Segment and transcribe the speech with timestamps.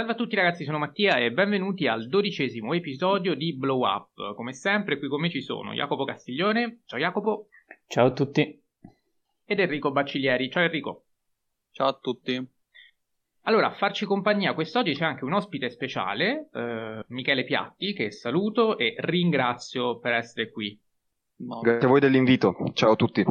[0.00, 4.34] Salve a tutti ragazzi, sono Mattia e benvenuti al dodicesimo episodio di Blow Up.
[4.34, 7.48] Come sempre qui con me ci sono Jacopo Castiglione, ciao Jacopo.
[7.86, 8.62] Ciao a tutti.
[9.44, 11.04] Ed Enrico Bacciglieri, ciao Enrico.
[11.72, 12.42] Ciao a tutti.
[13.42, 18.78] Allora, a farci compagnia quest'oggi c'è anche un ospite speciale, eh, Michele Piatti, che saluto
[18.78, 20.80] e ringrazio per essere qui.
[21.36, 23.22] Grazie a voi dell'invito, ciao a tutti.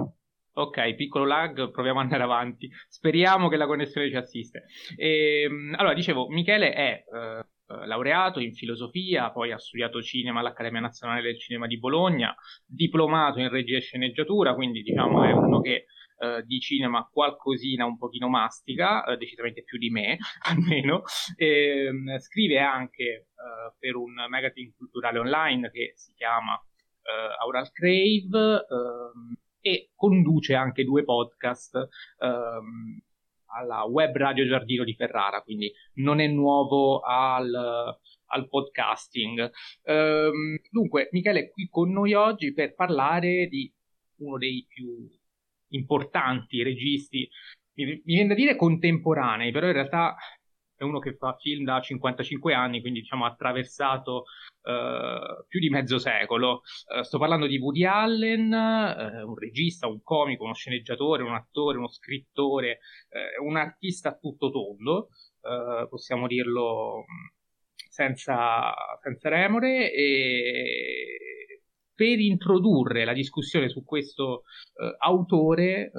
[0.59, 2.69] Ok, piccolo lag, proviamo ad andare avanti.
[2.89, 4.65] Speriamo che la connessione ci assiste.
[4.97, 10.81] E, ehm, allora, dicevo, Michele è eh, laureato in filosofia, poi ha studiato cinema all'Accademia
[10.81, 12.35] Nazionale del Cinema di Bologna,
[12.65, 15.85] diplomato in regia e sceneggiatura, quindi diciamo è uno che
[16.17, 21.03] eh, di cinema qualcosina un pochino mastica, eh, decisamente più di me, almeno.
[21.37, 23.27] E, ehm, scrive anche eh,
[23.79, 26.61] per un magazine culturale online che si chiama
[27.39, 31.75] Aural Crave ehm, e conduce anche due podcast
[32.19, 33.01] ehm,
[33.51, 39.49] alla web radio Giardino di Ferrara, quindi non è nuovo al, al podcasting.
[39.83, 43.71] Ehm, dunque, Michele è qui con noi oggi per parlare di
[44.17, 45.07] uno dei più
[45.69, 47.29] importanti registi,
[47.75, 50.15] mi, viene da dire contemporanei, però in realtà
[50.79, 54.23] è uno che fa film da 55 anni, quindi diciamo ha attraversato
[54.63, 56.61] uh, più di mezzo secolo.
[56.87, 61.77] Uh, sto parlando di Woody Allen, uh, un regista, un comico, uno sceneggiatore, un attore,
[61.77, 62.79] uno scrittore,
[63.43, 65.09] un artista a tutto tondo,
[65.89, 67.03] possiamo dirlo
[67.89, 69.91] senza, senza remore.
[69.91, 71.17] E
[71.93, 74.43] per introdurre la discussione su questo
[74.99, 75.91] autore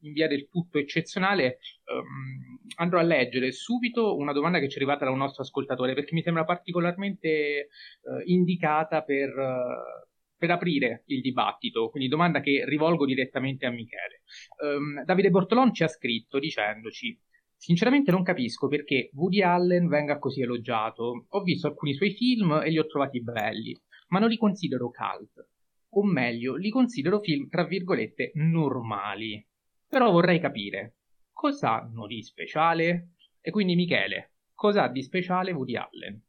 [0.00, 1.58] in via del tutto eccezionale,
[1.92, 5.94] um, andrò a leggere subito una domanda che ci è arrivata da un nostro ascoltatore
[5.94, 7.68] perché mi sembra particolarmente
[8.02, 14.22] uh, indicata per, uh, per, aprire il dibattito, quindi domanda che rivolgo direttamente a Michele.
[14.62, 17.18] Um, Davide Bortolon ci ha scritto dicendoci
[17.60, 21.26] Sinceramente non capisco perché Woody Allen venga così elogiato.
[21.28, 23.76] Ho visto alcuni suoi film e li ho trovati belli,
[24.08, 25.48] ma non li considero cult.
[25.90, 29.44] O meglio, li considero film tra virgolette normali.
[29.88, 30.96] Però vorrei capire
[31.32, 33.14] cosa hanno di speciale?
[33.40, 36.20] E quindi Michele, cosa ha di speciale Woody Allen?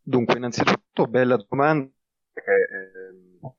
[0.00, 1.90] Dunque, innanzitutto, bella domanda.
[2.32, 3.52] Perché, eh,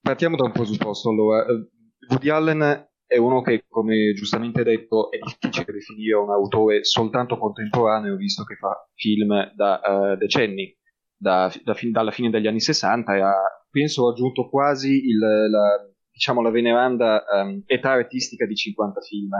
[0.00, 1.10] partiamo da un presupposto.
[1.10, 1.68] Allora, eh,
[2.08, 8.16] Woody Allen è uno che, come giustamente detto, è difficile definire un autore soltanto contemporaneo,
[8.16, 10.76] visto che fa film da uh, decenni,
[11.14, 13.34] da, da dalla fine degli anni 60 e ha,
[13.70, 19.30] penso, raggiunto quasi il, la, diciamo, la veneranda um, età artistica di 50 film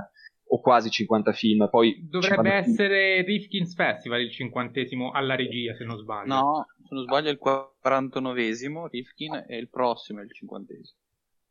[0.47, 1.69] o quasi 50 film.
[1.71, 3.27] Poi Dovrebbe essere film.
[3.27, 6.35] Rifkin's Festival il cinquantesimo alla regia, se non sbaglio.
[6.35, 10.99] No, se non sbaglio è il 49esimo Rifkin e il prossimo è il cinquantesimo.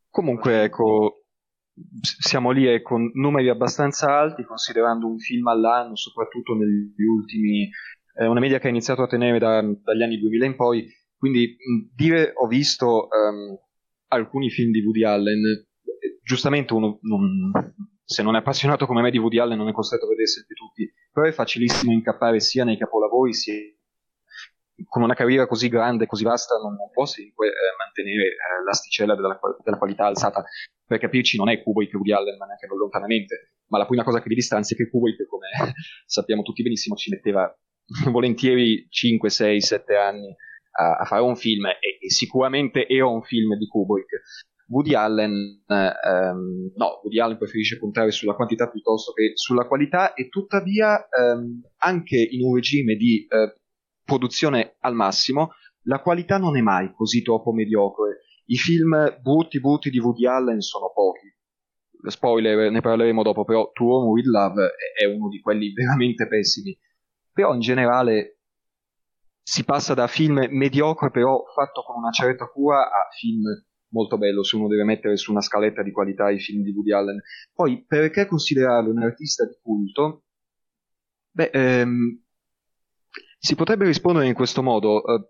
[0.10, 1.24] Comunque, ecco,
[2.02, 7.70] siamo lì eh, con numeri abbastanza alti, considerando un film all'anno, soprattutto negli ultimi...
[8.16, 10.86] Eh, una media che ha iniziato a tenere da, dagli anni 2000 in poi.
[11.18, 11.56] Quindi
[11.96, 13.58] dire ho visto um,
[14.14, 17.52] alcuni film di Woody Allen, eh, giustamente uno non,
[18.04, 20.92] se non è appassionato come me di Woody Allen non è costretto a vedersi tutti,
[21.12, 23.56] però è facilissimo incappare sia nei capolavori sia
[24.88, 29.16] con una carriera così grande, così vasta, non, non può sempre eh, mantenere eh, l'asticella
[29.16, 30.44] della, della, qualità alzata.
[30.86, 33.54] Per capirci, non è Kubrick Woody Allen, ma neanche lontanamente.
[33.68, 35.48] Ma la prima cosa che vi distanzia è che Kubrick, come
[36.06, 37.52] sappiamo tutti benissimo, ci metteva
[38.12, 40.36] volentieri 5, 6, 7 anni
[40.76, 44.22] a, a fare un film e, e, sicuramente era un film di Kubrick.
[44.68, 50.30] Woody Allen, ehm, no, Woody Allen preferisce puntare sulla quantità piuttosto che sulla qualità e
[50.30, 53.60] tuttavia ehm, anche in un regime di eh,
[54.04, 55.52] produzione al massimo
[55.84, 58.22] la qualità non è mai così troppo mediocre.
[58.46, 61.32] I film brutti brutti di Woody Allen sono pochi.
[62.06, 66.78] Spoiler, ne parleremo dopo, però To Home With Love è uno di quelli veramente pessimi.
[67.32, 68.40] Però in generale
[69.44, 73.44] si passa da film mediocre però fatto con una certa cura a film
[73.94, 76.92] molto bello se uno deve mettere su una scaletta di qualità i film di Woody
[76.94, 77.22] Allen.
[77.54, 80.24] Poi perché considerarlo un artista di culto?
[81.32, 82.24] Beh, ehm,
[83.38, 85.04] si potrebbe rispondere in questo modo.
[85.06, 85.30] Eh,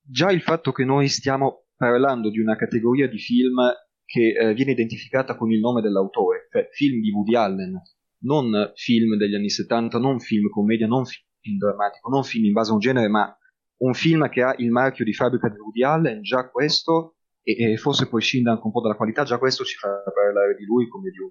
[0.00, 3.56] già il fatto che noi stiamo parlando di una categoria di film
[4.04, 7.80] che eh, viene identificata con il nome dell'autore, cioè film di Woody Allen,
[8.20, 12.70] non film degli anni 70, non film commedia, non film drammatico, non film in base
[12.70, 13.36] a un genere, ma
[13.84, 17.76] un film che ha il marchio di fabbrica di Woody Allen, già questo, e, e
[17.76, 20.88] forse poi scende anche un po' dalla qualità, già questo ci fa parlare di lui
[20.88, 21.28] come di, un,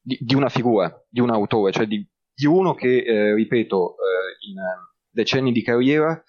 [0.00, 4.48] di, di una figura, di un autore, cioè di, di uno che, eh, ripeto, eh,
[4.48, 4.56] in
[5.10, 6.22] decenni di carriera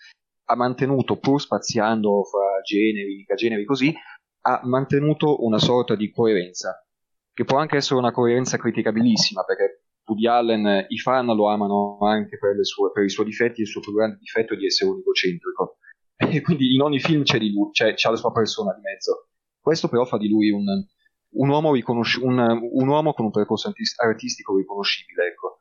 [0.49, 3.93] ha mantenuto, pur spaziando fra generi, generi così,
[4.41, 6.87] ha mantenuto una sorta di coerenza,
[7.33, 12.37] che può anche essere una coerenza criticabilissima, perché Woody Allen, i fan lo amano anche
[12.37, 15.77] per, sue, per, i suoi difetti, il suo più grande difetto è di essere unicocentrico.
[16.19, 19.29] E quindi in ogni film c'è, di lui, c'è, c'è la sua persona di mezzo.
[19.61, 23.71] Questo però fa di lui un, un, uomo, riconosci- un, un uomo, con un percorso
[23.97, 25.27] artistico riconoscibile.
[25.27, 25.57] Ecco.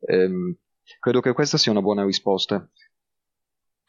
[0.00, 0.54] Ehm,
[1.00, 2.68] credo che questa sia una buona risposta.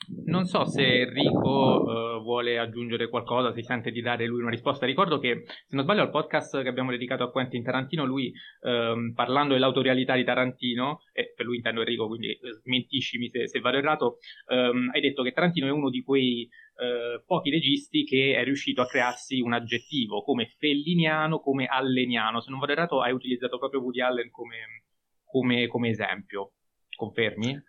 [0.10, 4.86] Non so se Enrico uh, vuole aggiungere qualcosa, si sente di dare lui una risposta.
[4.86, 8.32] Ricordo che, se non sbaglio, al podcast che abbiamo dedicato a Quentin Tarantino, lui,
[8.62, 13.60] um, parlando dell'autorialità di Tarantino, e per lui intendo Enrico, quindi eh, smentiscimi se, se
[13.60, 14.18] vado errato,
[14.48, 18.82] um, hai detto che Tarantino è uno di quei uh, pochi registi che è riuscito
[18.82, 22.40] a crearsi un aggettivo come felliniano, come alleniano.
[22.40, 24.84] Se non vado errato, hai utilizzato proprio Woody Allen come,
[25.26, 26.54] come, come esempio.
[26.96, 27.62] Confermi?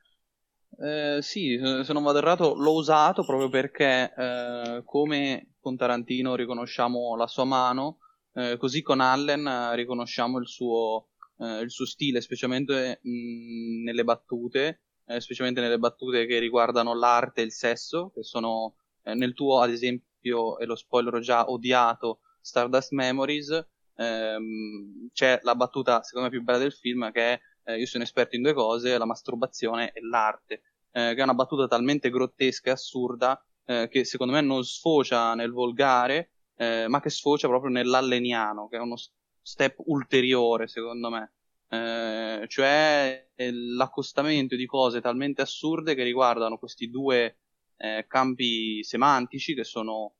[0.77, 7.17] Eh, sì, se non vado errato, l'ho usato proprio perché, eh, come con Tarantino riconosciamo
[7.17, 7.99] la sua mano,
[8.35, 14.05] eh, così con Allen eh, riconosciamo il suo, eh, il suo, stile, specialmente mh, nelle
[14.05, 14.83] battute,
[15.19, 18.75] specialmente nelle battute che riguardano l'arte e il sesso, che sono
[19.15, 23.67] nel tuo, ad esempio, e lo spoiler già odiato, Stardust Memories,
[23.97, 28.03] ehm, c'è la battuta, secondo me, più bella del film, che è eh, io sono
[28.03, 32.71] esperto in due cose, la masturbazione e l'arte, eh, che è una battuta talmente grottesca
[32.71, 37.71] e assurda eh, che secondo me non sfocia nel volgare, eh, ma che sfocia proprio
[37.71, 38.97] nell'alleniano, che è uno
[39.43, 41.33] step ulteriore secondo me.
[41.71, 47.41] Eh, cioè l'accostamento di cose talmente assurde che riguardano questi due
[47.77, 50.15] eh, campi semantici che sono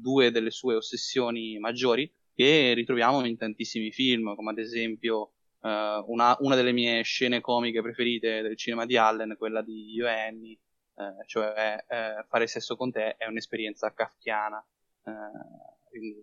[0.00, 6.36] due delle sue ossessioni maggiori che ritroviamo in tantissimi film, come ad esempio uh, una,
[6.40, 10.58] una, delle mie scene comiche preferite del cinema di Allen, quella di Io e Annie,
[10.94, 14.64] uh, cioè uh, fare sesso con te è un'esperienza kafkiana.
[15.88, 16.22] Quindi,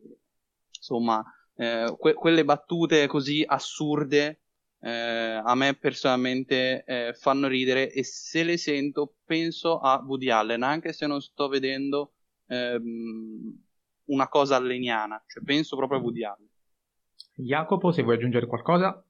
[0.77, 1.21] insomma,
[1.55, 4.39] que- quelle battute così assurde
[4.79, 11.05] a me personalmente fanno ridere e se le sento penso a Woody Allen, anche se
[11.05, 12.13] non sto vedendo
[12.47, 13.61] ehm,
[14.05, 16.49] una cosa alleniana, cioè penso proprio a Woody Allen.
[17.35, 19.03] Jacopo, se vuoi aggiungere qualcosa?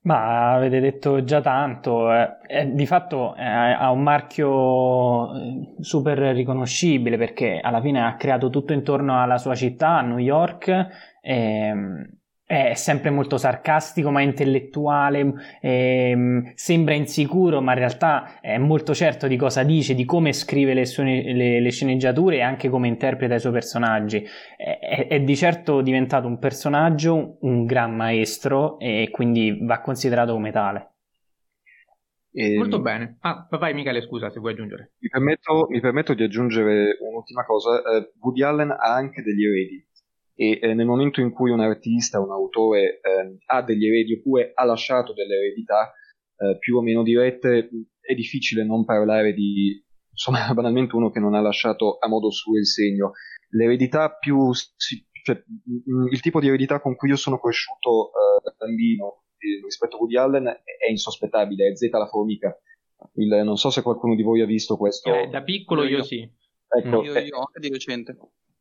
[0.00, 6.18] Ma avete detto già tanto, eh, eh, di fatto eh, ha un marchio eh, super
[6.34, 10.86] riconoscibile perché alla fine ha creato tutto intorno alla sua città, a New York,
[11.20, 12.17] ehm,
[12.48, 19.26] è sempre molto sarcastico ma intellettuale, ehm, sembra insicuro ma in realtà è molto certo
[19.26, 23.34] di cosa dice, di come scrive le, sue, le, le sceneggiature e anche come interpreta
[23.34, 24.26] i suoi personaggi.
[24.56, 30.50] È, è, di certo diventato un personaggio, un gran maestro e quindi va considerato come
[30.50, 30.92] tale.
[32.32, 32.56] E...
[32.56, 33.18] Molto bene.
[33.20, 34.92] Ah, vai Michele, scusa se vuoi aggiungere.
[35.00, 37.72] Mi permetto, mi permetto di aggiungere un'ultima cosa.
[37.72, 39.87] Uh, Woody Allen ha anche degli eredi
[40.40, 44.52] e eh, nel momento in cui un artista, un autore eh, ha degli eredi oppure
[44.54, 45.92] ha lasciato delle eredità
[46.36, 47.68] eh, più o meno dirette,
[48.00, 52.56] è difficile non parlare di, insomma, banalmente uno che non ha lasciato a modo suo
[52.56, 53.14] il segno.
[53.50, 54.52] L'eredità più,
[55.24, 55.42] cioè,
[56.12, 59.98] il tipo di eredità con cui io sono cresciuto eh, da bambino eh, rispetto a
[59.98, 62.56] Woody Allen è insospettabile, è Z la formica.
[63.14, 65.12] Il, non so se qualcuno di voi ha visto questo.
[65.12, 66.30] Eh, da piccolo io, io sì.
[66.68, 68.16] Ecco, io, io anche di recente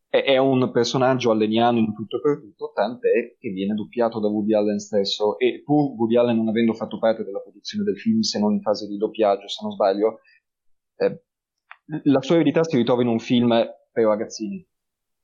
[0.10, 4.54] è, un personaggio alleniano in tutto e per tutto, tant'è che viene doppiato da Woody
[4.54, 8.40] Allen stesso e pur Woody Allen non avendo fatto parte della produzione del film, se
[8.40, 10.20] non in fase di doppiaggio, se non sbaglio,
[10.98, 11.24] eh,
[12.04, 13.50] la sua eredità si ritrova in un film
[13.92, 14.66] per ragazzini.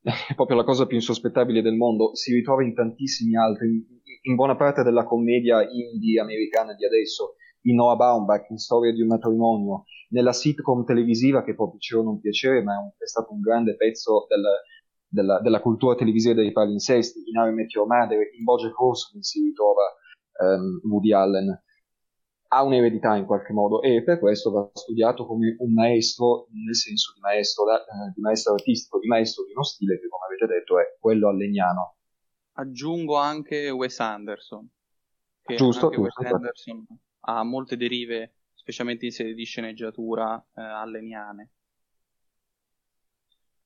[0.28, 2.14] È proprio la cosa più insospettabile del mondo.
[2.14, 3.86] Si ritrova in tantissimi altri,
[4.22, 9.00] in buona parte della commedia indie americana di adesso, in Noah Baumbach, in Storia di
[9.00, 13.06] un matrimonio, nella sitcom televisiva che può piacere o non piacere, ma è, un, è
[13.06, 14.42] stato un grande pezzo del,
[15.14, 19.40] della, della, cultura televisiva dei palinsesti, in Harry Met Your Mother, in Bojack Horseman si
[19.42, 19.82] ritrova
[20.40, 21.62] um, Woody Allen.
[22.48, 27.12] Ha un'eredità in qualche modo e per questo va studiato come un maestro, nel senso
[27.14, 30.78] di maestro, eh, di maestro artistico, di maestro di uno stile che, come avete detto,
[30.78, 31.96] è quello allegnano.
[32.52, 34.68] Aggiungo anche Wes Anderson.
[35.42, 36.22] Che giusto, anche giusto.
[36.22, 36.86] Wes Anderson
[37.26, 41.53] ha molte derive specialmente in serie di sceneggiatura eh, alleniane.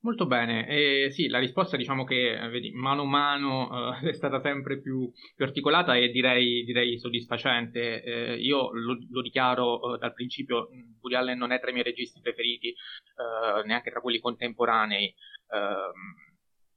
[0.01, 4.41] Molto bene, eh, sì, la risposta diciamo che vedi, mano a mano eh, è stata
[4.41, 8.03] sempre più, più articolata e direi, direi soddisfacente.
[8.05, 10.69] Eh, io lo, lo dichiaro eh, dal principio,
[11.01, 15.13] Woody Allen non è tra i miei registi preferiti, eh, neanche tra quelli contemporanei,
[15.53, 15.93] ehm,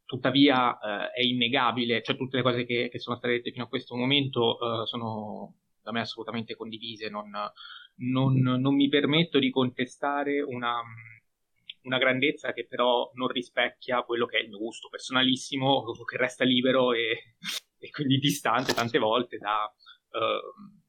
[0.06, 3.70] tuttavia eh, è innegabile, cioè tutte le cose che, che, sono state dette fino a
[3.70, 7.30] questo momento sono da me assolutamente condivise, non,
[7.98, 10.82] non, non mi permetto di contestare una,
[11.84, 16.44] una, grandezza che però non rispecchia quello che è il mio gusto personalissimo, che resta
[16.44, 17.36] libero e,
[17.80, 19.72] e quindi distante tante volte da,
[20.12, 20.80] uh,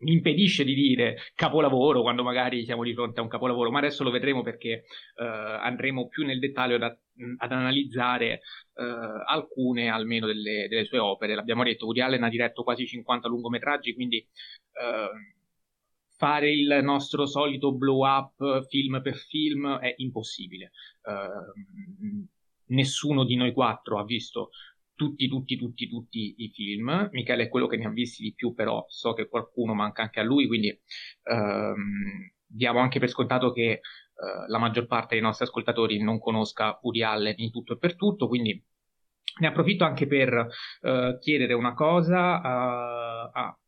[0.00, 4.04] mi impedisce di dire capolavoro quando magari siamo di fronte a un capolavoro, ma adesso
[4.04, 4.84] lo vedremo perché
[5.16, 6.96] uh, andremo più nel dettaglio da,
[7.38, 8.40] ad analizzare
[8.74, 8.82] uh,
[9.26, 11.34] alcune almeno delle, delle, sue opere.
[11.34, 14.24] L'abbiamo detto, Woody Allen ha diretto quasi 50 lungometraggi, quindi
[14.72, 15.37] uh,
[16.18, 20.72] fare il nostro solito blow up film per film è impossibile.
[22.66, 24.50] nessuno di noi quattro ha visto
[24.98, 27.08] tutti, tutti, tutti, tutti i film.
[27.12, 30.18] Michele è quello che ne ha visti di più, però so che qualcuno manca anche
[30.18, 30.68] a lui, quindi
[31.22, 33.80] ehm, diamo anche per scontato che eh,
[34.48, 38.26] la maggior parte dei nostri ascoltatori non conosca Woody Allen in tutto e per tutto,
[38.26, 38.60] quindi
[39.40, 40.48] ne approfitto anche per
[40.80, 43.58] eh, chiedere una cosa a, a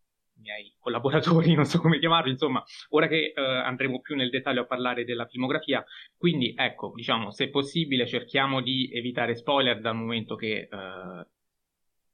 [0.40, 4.66] miei collaboratori, non so come chiamarli, insomma, ora che eh, andremo più nel dettaglio a
[4.66, 5.85] parlare della filmografia,
[6.16, 11.26] quindi ecco, diciamo, se possibile cerchiamo di evitare spoiler dal momento che eh,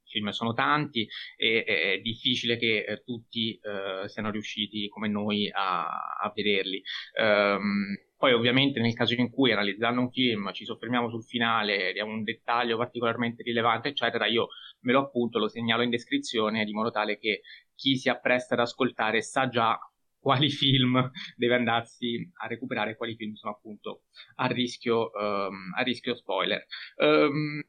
[0.07, 5.51] i film sono tanti e è difficile che eh, tutti eh, siano riusciti come noi
[5.51, 5.85] a,
[6.21, 6.83] a vederli.
[7.21, 12.13] Um, poi ovviamente nel caso in cui analizzando un film ci soffermiamo sul finale, diamo
[12.13, 14.49] un dettaglio particolarmente rilevante, eccetera, io
[14.81, 17.43] me lo appunto, lo segnalo in descrizione di modo tale che
[17.75, 19.79] chi si appresta ad ascoltare sa già
[20.27, 24.03] quali film deve andarsi a recuperare, quali film sono appunto
[24.37, 26.67] a rischio, um, a rischio spoiler.
[26.97, 27.63] Um,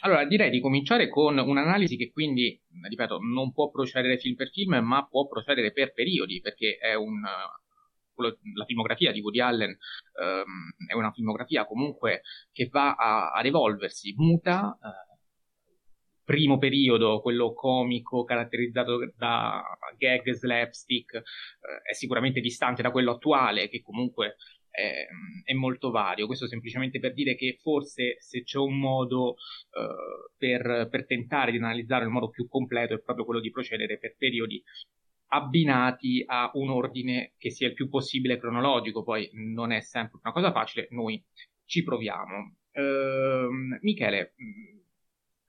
[0.00, 4.76] allora, direi di cominciare con un'analisi che quindi, ripeto, non può procedere film per film,
[4.84, 7.22] ma può procedere per periodi, perché è un,
[8.22, 14.14] la filmografia di Woody Allen um, è una filmografia comunque che va a, ad evolversi,
[14.16, 14.78] muta.
[14.80, 15.14] Uh,
[16.26, 19.62] primo periodo, quello comico caratterizzato da
[19.96, 21.22] gag slapstick, eh,
[21.90, 24.34] è sicuramente distante da quello attuale, che comunque
[24.76, 25.06] è,
[25.44, 26.26] è, molto vario.
[26.26, 29.36] Questo semplicemente per dire che forse se c'è un modo
[29.70, 33.96] eh, per, per tentare di analizzare il modo più completo è proprio quello di procedere
[33.96, 34.60] per periodi
[35.28, 40.32] abbinati a un ordine che sia il più possibile cronologico, poi non è sempre una
[40.32, 41.22] cosa facile, noi
[41.64, 42.56] ci proviamo.
[42.72, 44.34] Uh, Michele,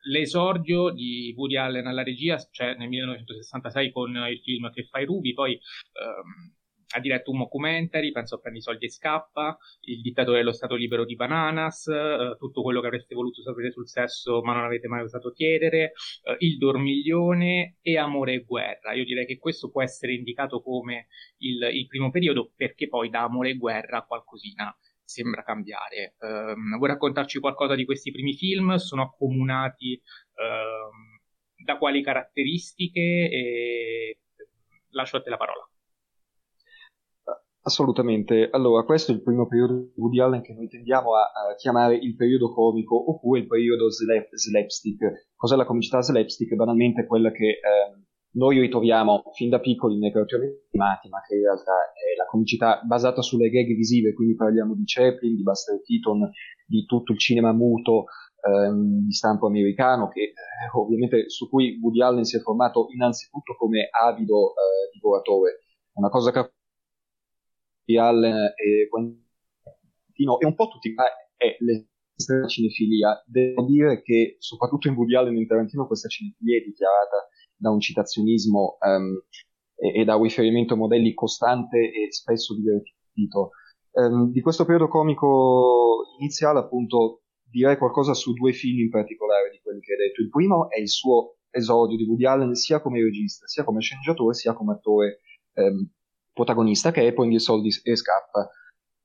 [0.07, 5.33] l'esordio di Woody Allen alla regia cioè nel 1966 con il film Che fai Ruby,
[5.33, 6.53] poi um,
[6.95, 11.05] ha diretto un documentary, penso a Prendi soldi e scappa, Il dittatore dello Stato libero
[11.05, 15.01] di Bananas, uh, tutto quello che avreste voluto sapere sul sesso ma non avete mai
[15.01, 18.93] osato chiedere, uh, Il dormiglione e Amore e guerra.
[18.93, 21.07] Io direi che questo può essere indicato come
[21.39, 26.15] il, il primo periodo perché poi da Amore e guerra qualcosina sembra cambiare.
[26.19, 28.75] Um, vuoi raccontarci qualcosa di questi primi film?
[28.75, 29.99] Sono accomunati
[30.35, 32.99] um, da quali caratteristiche?
[32.99, 34.19] E
[34.91, 35.69] lascio a te la parola.
[37.67, 38.47] Assolutamente.
[38.49, 41.97] Allora, questo è il primo periodo di Woody Allen che noi tendiamo a, a chiamare
[41.97, 45.31] il periodo comico oppure il periodo slap, slapstick.
[45.35, 46.55] Cos'è la comicità slapstick?
[46.55, 47.59] Banalmente quella che eh,
[48.35, 52.79] noi ritroviamo fin da piccoli nei cartoni animati, ma che in realtà è la comicità
[52.85, 56.31] basata sulle gag visive, quindi parliamo di Chaplin, di Buster Keaton,
[56.65, 58.05] di tutto il cinema muto
[58.47, 60.33] ehm, di stampo americano, che eh,
[60.71, 65.63] ovviamente su cui Woody Allen si è formato innanzitutto come avido eh, divoratore.
[65.97, 66.39] Una cosa che
[67.87, 70.93] Woody Allen e Quentino e un po' tutti,
[71.37, 73.23] è l'estrema cinefilia.
[73.25, 77.71] Devo dire che soprattutto in Woody Allen e in Tarantino questa cinefilia è dichiarata da
[77.71, 79.21] un citazionismo um,
[79.75, 83.51] e, e, da un riferimento a modelli costante e spesso divertito.
[83.91, 89.59] Um, di questo periodo comico iniziale, appunto, direi qualcosa su due film in particolare di
[89.61, 90.21] quelli che hai detto.
[90.21, 94.33] Il primo è il suo esordio di Woody Allen sia come regista, sia come sceneggiatore,
[94.35, 95.21] sia come attore
[95.53, 95.89] um,
[96.37, 98.47] protagonista, che è Prendi i soldi e scappa.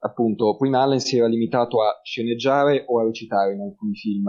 [0.04, 4.28] Appunto, prima Allen si era limitato a sceneggiare o a recitare in alcuni film.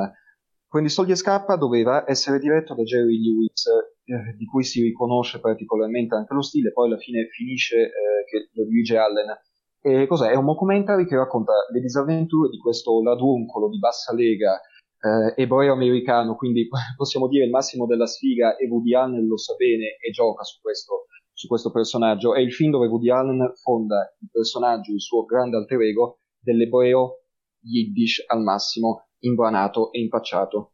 [0.67, 3.65] Prendi soldi e scappa doveva essere diretto da Jerry Lewis,
[4.05, 7.89] eh, di cui si riconosce particolarmente anche lo stile, poi alla fine finisce eh,
[8.29, 9.37] che lo dirige Allen.
[9.81, 10.29] E cos'è?
[10.29, 14.59] È un documentary che racconta le disavventure di questo ladruncolo di bassa lega
[15.03, 19.53] eh, ebreo americano, quindi possiamo dire il massimo della sfiga e Woody Allen lo sa
[19.55, 22.33] bene e gioca su questo, su questo personaggio.
[22.33, 27.23] È il film dove Woody Allen fonda il personaggio, il suo grande alter ego, dell'ebreo
[27.61, 30.73] Yiddish al massimo, imbranato e impacciato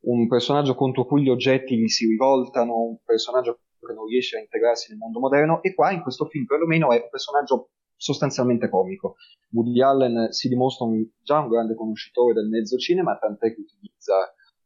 [0.00, 4.40] un personaggio contro cui gli oggetti gli si rivoltano, un personaggio che non riesce a
[4.40, 9.16] integrarsi nel mondo moderno, e qua in questo film perlomeno è un personaggio sostanzialmente comico.
[9.50, 14.14] Woody Allen si dimostra un, già un grande conoscitore del mezzo cinema, tant'è che utilizza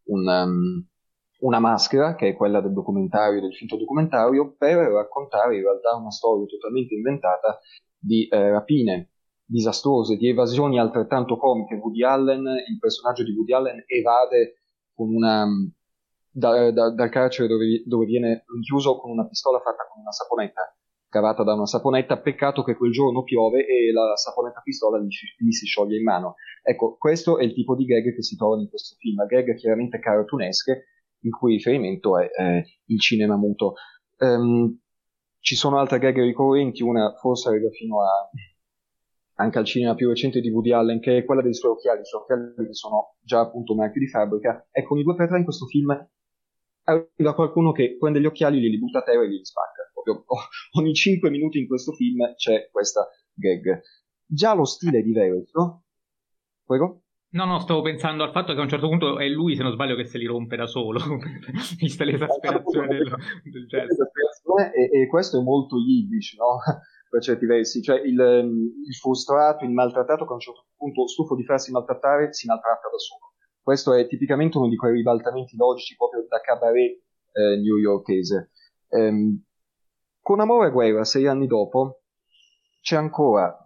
[0.05, 0.87] un, um,
[1.43, 6.11] una maschera, che è quella del documentario, del finto documentario, per raccontare in realtà una
[6.11, 7.59] storia totalmente inventata
[7.99, 9.11] di eh, rapine
[9.45, 11.75] disastrose, di evasioni altrettanto comiche.
[11.75, 14.63] Woody Allen, il personaggio di Woody Allen evade
[14.97, 15.47] una,
[16.31, 20.75] da, da, dal carcere dove, dove, viene rinchiuso con una pistola fatta con una saponetta,
[21.09, 25.09] cavata da una saponetta, peccato che quel giorno piove e la saponetta pistola gli,
[25.39, 26.37] gli, si scioglie in mano.
[26.63, 29.99] Ecco, questo è il tipo di gag che si trovano in questo film, gag chiaramente
[29.99, 30.85] cartunesche,
[31.23, 33.75] il cui riferimento è eh, il cinema muto.
[34.19, 34.79] Um,
[35.41, 38.31] ci sono altre gag ricorrenti, una forse arriva fino a
[39.37, 42.05] anche al cinema più recente di Woody Allen, che è quella dei suoi occhiali, i
[42.05, 44.69] suoi occhiali che sono già appunto marchio di fabbrica.
[44.71, 45.91] Ecco, i due per tre in questo film
[46.85, 49.91] arriva qualcuno che prende gli occhiali, li butta a terra e li spacca.
[49.93, 50.25] Proprio
[50.79, 53.81] ogni 5 minuti in questo film c'è questa gag.
[54.25, 55.85] Già lo stile è diverso.
[56.64, 57.02] Prego?
[57.33, 59.73] No, no, stavo pensando al fatto che a un certo punto è lui, se non
[59.73, 61.01] sbaglio, che se li rompe da solo,
[61.79, 64.11] vista l'esasperazione del, del gesto.
[64.75, 66.59] E, e, questo è molto yiddish, no?
[67.09, 68.19] per certi versi, cioè il,
[68.87, 72.89] il, frustrato, il maltrattato che a un certo punto, stufo di farsi maltrattare, si maltratta
[72.91, 73.33] da solo.
[73.62, 78.51] Questo è tipicamente uno di quei ribaltamenti logici proprio da cabaret eh, newyorkese.
[78.89, 79.43] Ehm,
[80.21, 82.03] con Amore e Guerra, sei anni dopo,
[82.81, 83.57] c'è ancora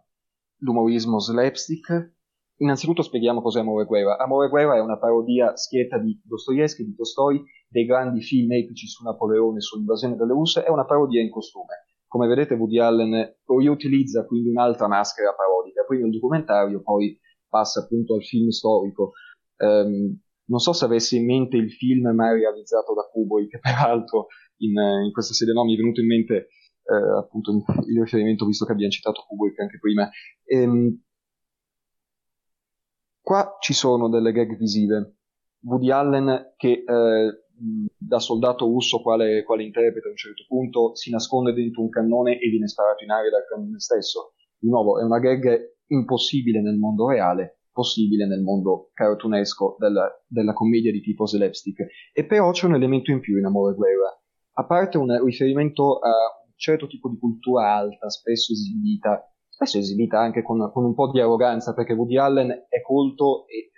[0.58, 2.14] l'umorismo slapstick.
[2.58, 4.18] Innanzitutto spieghiamo cos'è Amore e Guerra.
[4.18, 8.86] Amore e Guerra è una parodia schietta di Dostoevsky, di Tolstoi, dei grandi film epici
[8.86, 11.84] su Napoleone sull'invasione delle Russe, è una parodia in costume
[12.16, 18.14] come vedete Woody Allen riutilizza quindi un'altra maschera parodica, prima il documentario, poi passa appunto
[18.14, 19.12] al film storico.
[19.58, 24.72] Um, non so se avesse in mente il film mai realizzato da Kubrick, peraltro in,
[25.04, 27.50] in questa sede no, mi è venuto in mente eh, appunto
[27.86, 30.08] il riferimento, visto che abbiamo citato Kubrick anche prima.
[30.44, 31.02] Ehm,
[33.26, 35.16] qua ci sono delle gag visive.
[35.62, 37.42] Woody Allen che eh,
[37.98, 42.38] da soldato russo quale, quale interprete a un certo punto si nasconde dentro un cannone
[42.38, 44.34] e viene sparato in aria dal cannone stesso.
[44.56, 50.52] Di nuovo, è una gag impossibile nel mondo reale, possibile nel mondo cartunesco della, della
[50.52, 51.84] commedia di tipo slapstick.
[52.12, 54.22] E però c'è un elemento in più in Amore e Guerra.
[54.52, 56.10] A parte un riferimento a
[56.46, 59.20] un certo tipo di cultura alta, spesso esibita,
[59.56, 63.70] spesso esibita anche con, con un po' di arroganza, perché Woody Allen è colto e,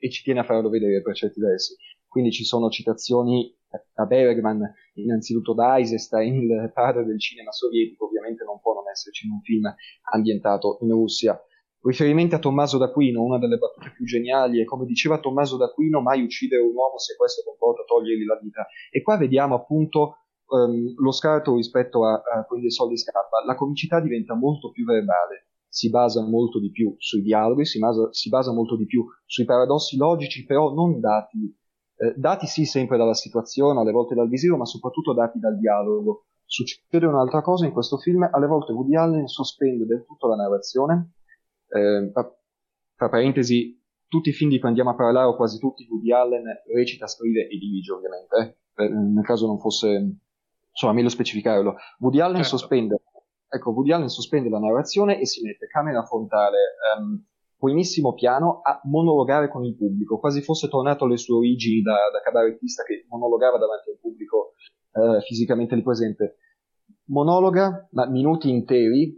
[0.00, 1.76] e ci tiene a farlo vedere per certi versi
[2.10, 3.56] quindi ci sono citazioni
[3.94, 4.60] da Bergman,
[4.94, 9.40] innanzitutto da Eisenstein, il padre del cinema sovietico, ovviamente non può non esserci in un
[9.40, 9.72] film
[10.12, 11.40] ambientato in Russia.
[11.82, 16.20] Riferimenti a Tommaso d'Aquino, una delle battute più geniali, è come diceva Tommaso d'Aquino, mai
[16.20, 18.66] uccidere un uomo se questo comporta togliergli la vita.
[18.90, 20.19] E qua vediamo appunto
[20.50, 23.44] um, lo scarto rispetto a, a quelli dei soldi scappa.
[23.46, 28.08] La comicità diventa molto più verbale, si basa molto di più sui dialoghi, si basa,
[28.12, 31.58] si basa molto di più sui paradossi logici, però non dati
[32.00, 36.24] eh, dati sì sempre dalla situazione, alle volte dal visivo, ma soprattutto dati dal dialogo.
[36.46, 41.12] Succede un'altra cosa in questo film, alle volte Woody Allen sospende del tutto la narrazione.
[41.68, 46.10] Eh, tra parentesi, tutti i film di cui andiamo a parlare, o quasi tutti, Woody
[46.10, 50.16] Allen recita, scrive e dirige ovviamente, eh, nel caso non fosse,
[50.70, 51.76] insomma, meglio specificarlo.
[51.98, 52.56] Woody Allen certo.
[52.56, 53.00] sospende
[53.50, 56.58] ecco, Woody Allen sospende la narrazione e si mette camera frontale,
[56.96, 57.22] um,
[57.58, 62.22] primissimo piano a monologare con il pubblico, quasi fosse tornato alle sue origini da, da
[62.22, 64.54] cabarettista che monologava davanti al pubblico
[64.92, 66.36] eh, fisicamente lì presente.
[67.10, 69.14] Monologa, ma minuti interi,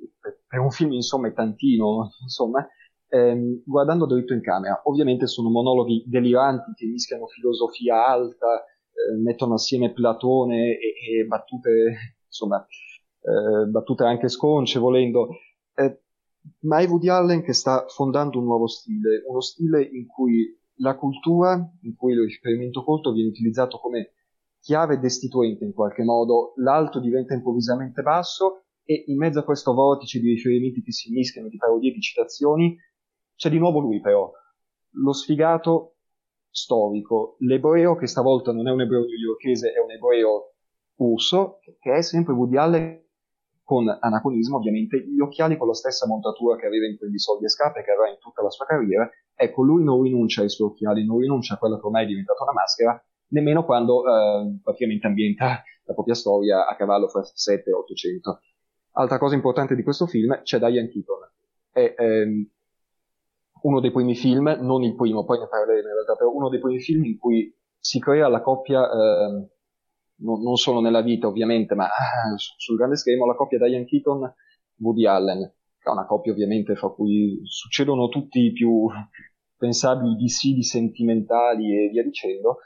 [0.49, 2.67] per un film insomma è tantino, insomma,
[3.09, 4.81] ehm, guardando dritto in camera.
[4.85, 8.65] Ovviamente sono monologhi deliranti che mischiano filosofia alta,
[9.21, 12.65] mettono assieme Platone e, e battute, insomma,
[13.21, 15.29] eh, battute anche sconce volendo.
[15.75, 16.01] Eh,
[16.61, 20.97] ma è Woody Allen che sta fondando un nuovo stile, uno stile in cui la
[20.97, 24.15] cultura, in cui lo riferimento colto viene utilizzato come
[24.61, 30.21] chiave destituente in qualche modo, l'alto diventa improvvisamente basso e in mezzo a questo vortice
[30.21, 32.77] di riferimenti che si mischiano, di parodie di citazioni,
[33.35, 34.31] c'è di nuovo lui però,
[34.91, 35.92] lo sfigato
[36.53, 40.53] storico, l'ebreo che stavolta non è un ebreo newyorkese, è un ebreo
[40.97, 43.01] urso, che è sempre Woody Allen
[43.65, 47.49] con anacronismo ovviamente gli occhiali con la stessa montatura che aveva in quelli soldi e
[47.49, 51.07] scarpe che avrà in tutta la sua carriera, ecco lui non rinuncia ai suoi occhiali,
[51.07, 55.63] non rinuncia a quella che ormai è diventata una maschera, nemmeno quando eh, praticamente ambienta
[55.85, 58.41] la propria storia a cavallo fra 7 e 800.
[58.93, 61.31] Altra cosa importante di questo film, c'è Diane Keaton.
[61.73, 62.51] È ehm,
[63.63, 66.61] uno dei primi film, non il primo, poi ne parleremo in realtà, però uno dei
[66.61, 69.49] primi film in cui si crea la coppia eh,
[70.23, 74.35] non, non solo nella vita ovviamente, ma ah, sul grande schermo la coppia Diane Keaton
[74.79, 75.41] Woody Allen,
[75.79, 78.87] che è una coppia ovviamente fra cui succedono tutti i più
[79.57, 82.59] pensabili dissidi sentimentali e via dicendo,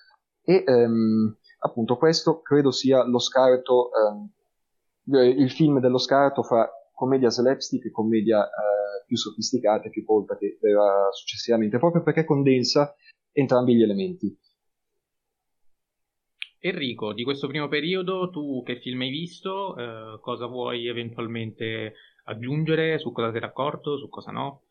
[0.43, 6.69] e ehm, appunto questo credo sia lo scarto, ehm, eh, il film dello scarto fra
[6.95, 8.76] commedia slapstick e commedia eh,
[9.07, 12.95] più sofisticata e più colta che verrà successivamente, proprio perché condensa
[13.33, 14.39] entrambi gli elementi.
[16.59, 19.77] Enrico, di questo primo periodo, tu che film hai visto?
[19.77, 22.99] Eh, cosa vuoi eventualmente aggiungere?
[22.99, 23.97] Su cosa sei d'accordo?
[23.97, 24.63] Su cosa no?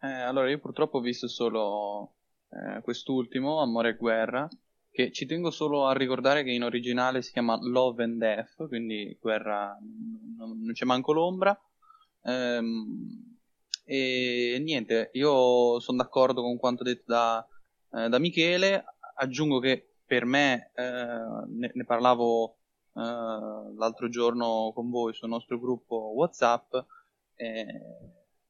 [0.00, 2.14] Eh, allora, io purtroppo ho visto solo
[2.50, 4.48] eh, quest'ultimo, Amore e Guerra,
[4.90, 9.18] che ci tengo solo a ricordare che in originale si chiama Love and Death, quindi
[9.20, 9.76] guerra,
[10.38, 11.58] non, non c'è manco l'ombra.
[12.26, 13.36] Ehm,
[13.84, 17.46] e niente, io sono d'accordo con quanto detto da,
[17.92, 18.84] eh, da Michele,
[19.14, 22.56] aggiungo che per me, eh, ne, ne, parlavo
[22.94, 23.00] eh,
[23.76, 26.74] l'altro giorno con voi sul nostro gruppo WhatsApp,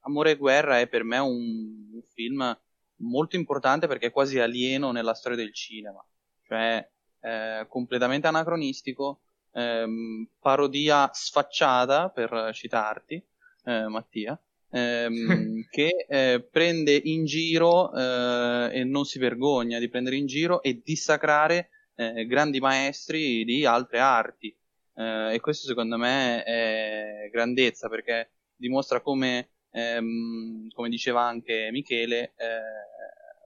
[0.01, 2.57] Amore e Guerra è per me un, un, film
[2.99, 6.03] molto importante perché è quasi alieno nella storia del cinema,
[6.43, 6.89] cioè
[7.21, 9.21] eh, completamente anacronistico,
[9.53, 13.23] ehm, parodia sfacciata, per citarti,
[13.67, 20.17] eh, Mattia, ehm, che eh, prende in giro eh, e non si vergogna di prendere
[20.17, 24.57] in giro e dissacrare eh, grandi maestri di altre arti.
[24.95, 32.35] Eh, e questo secondo me è grandezza perché dimostra come, ehm, come diceva anche Michele,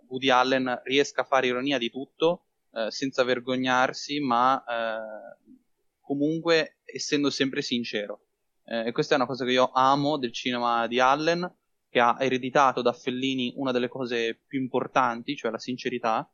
[0.06, 2.46] Woody Allen riesca a fare ironia di tutto
[2.88, 4.62] senza vergognarsi, ma
[6.00, 8.29] comunque essendo sempre sincero.
[8.70, 11.52] Eh, e questa è una cosa che io amo del cinema di Allen,
[11.88, 16.30] che ha ereditato da Fellini una delle cose più importanti, cioè la sincerità.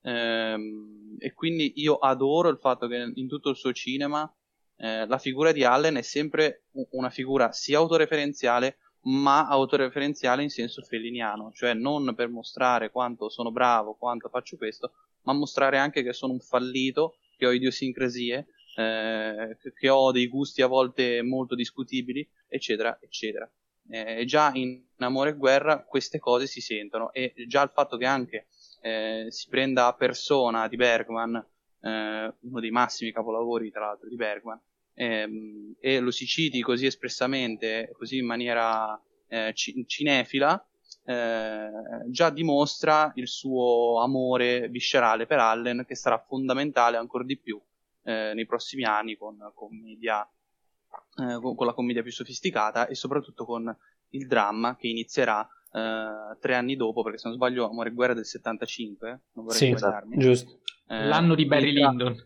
[0.00, 4.30] Ehm, e quindi io adoro il fatto che in tutto il suo cinema
[4.76, 10.80] eh, la figura di Allen è sempre una figura sia autoreferenziale, ma autoreferenziale in senso
[10.80, 14.92] felliniano, cioè non per mostrare quanto sono bravo, quanto faccio questo,
[15.24, 20.62] ma mostrare anche che sono un fallito, che ho idiosincrasie eh, che ho dei gusti
[20.62, 23.50] a volte molto discutibili, eccetera, eccetera.
[23.88, 28.06] Eh, già in Amore e Guerra queste cose si sentono e già il fatto che
[28.06, 28.46] anche
[28.80, 34.16] eh, si prenda a persona di Bergman, eh, uno dei massimi capolavori tra l'altro di
[34.16, 34.60] Bergman,
[34.94, 40.66] ehm, e lo si citi così espressamente, così in maniera eh, c- cinefila,
[41.06, 41.70] eh,
[42.08, 47.60] già dimostra il suo amore viscerale per Allen che sarà fondamentale ancora di più
[48.04, 53.44] eh, nei prossimi anni con, commedia, eh, con, con, la commedia più sofisticata e soprattutto
[53.44, 53.76] con
[54.10, 58.14] il dramma che inizierà eh, tre anni dopo, perché se non sbaglio Amore e Guerra
[58.14, 60.18] del 75, non vorrei sì, sbagliarmi.
[60.18, 60.60] Giusto.
[60.88, 62.16] Eh, L'anno di Barry Lyndon.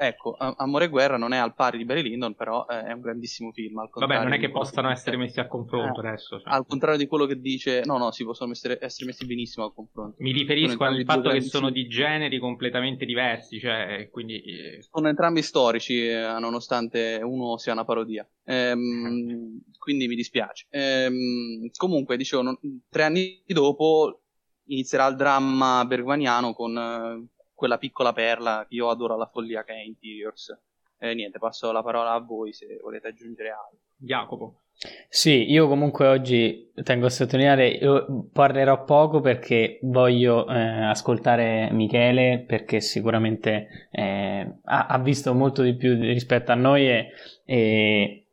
[0.00, 3.00] Ecco, Amore e Guerra non è al pari di Barry Lyndon, però eh, è un
[3.00, 3.88] grandissimo film.
[3.92, 6.38] Vabbè, non è che possano essere messi a confronto eh, adesso.
[6.38, 6.52] Cioè.
[6.52, 9.72] Al contrario di quello che dice, no, no, si possono essere, essere messi benissimo a
[9.72, 10.14] confronto.
[10.18, 14.40] Mi riferisco al fatto che sono di generi completamente diversi, cioè, quindi...
[14.40, 18.24] Eh, sono entrambi storici, eh, nonostante uno sia una parodia.
[18.44, 20.68] Ehm, quindi mi dispiace.
[20.70, 22.56] Ehm, comunque, dicevo, non,
[22.88, 24.20] tre anni dopo
[24.66, 27.26] inizierà il dramma bergmaniano con eh,
[27.58, 30.56] quella piccola perla che io adoro alla follia che è Interiors.
[30.96, 33.78] E niente, passo la parola a voi se volete aggiungere altro.
[33.96, 34.60] Jacopo.
[35.08, 42.44] Sì, io comunque oggi tengo a sottolineare, io parlerò poco perché voglio eh, ascoltare Michele
[42.46, 47.12] perché sicuramente eh, ha, ha, visto molto di più rispetto a noi e,
[47.44, 48.26] e,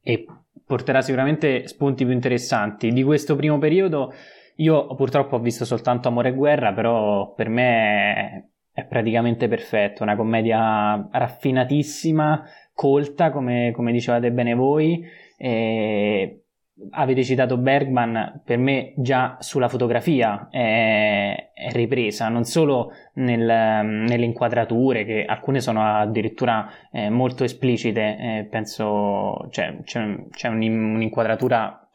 [0.00, 0.26] e
[0.64, 2.90] porterà sicuramente spunti più interessanti.
[2.90, 4.14] Di questo primo periodo
[4.56, 10.16] io purtroppo ho visto soltanto Amore e Guerra, però per me è, praticamente perfetto, una
[10.16, 15.04] commedia raffinatissima, colta, come, come dicevate bene voi.
[15.36, 16.42] E
[16.90, 24.24] avete citato Bergman, per me già sulla fotografia è, è ripresa, non solo nel, nelle
[24.24, 31.88] inquadrature, che alcune sono addirittura eh, molto esplicite, eh, penso cioè, c'è, c'è un'inquadratura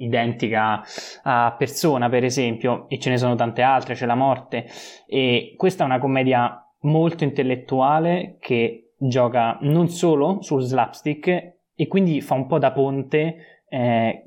[0.00, 0.82] identica
[1.22, 4.66] a Persona, per esempio, e ce ne sono tante altre, c'è La Morte,
[5.06, 12.20] e questa è una commedia molto intellettuale che gioca non solo sul slapstick e quindi
[12.20, 14.24] fa un po' da ponte eh,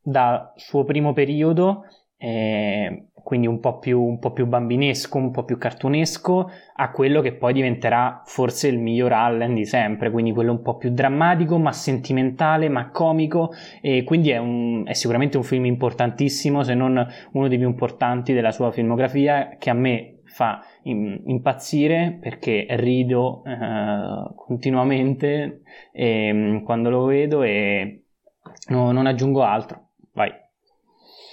[0.00, 1.84] dal suo primo periodo
[2.16, 7.20] eh, quindi un po, più, un po' più bambinesco, un po' più cartunesco, a quello
[7.20, 11.58] che poi diventerà forse il miglior Allen di sempre, quindi quello un po' più drammatico,
[11.58, 13.50] ma sentimentale, ma comico,
[13.82, 18.32] e quindi è, un, è sicuramente un film importantissimo, se non uno dei più importanti
[18.32, 25.60] della sua filmografia, che a me fa impazzire perché rido eh, continuamente
[25.92, 28.04] eh, quando lo vedo e
[28.68, 29.88] no, non aggiungo altro.
[30.14, 30.32] Vai.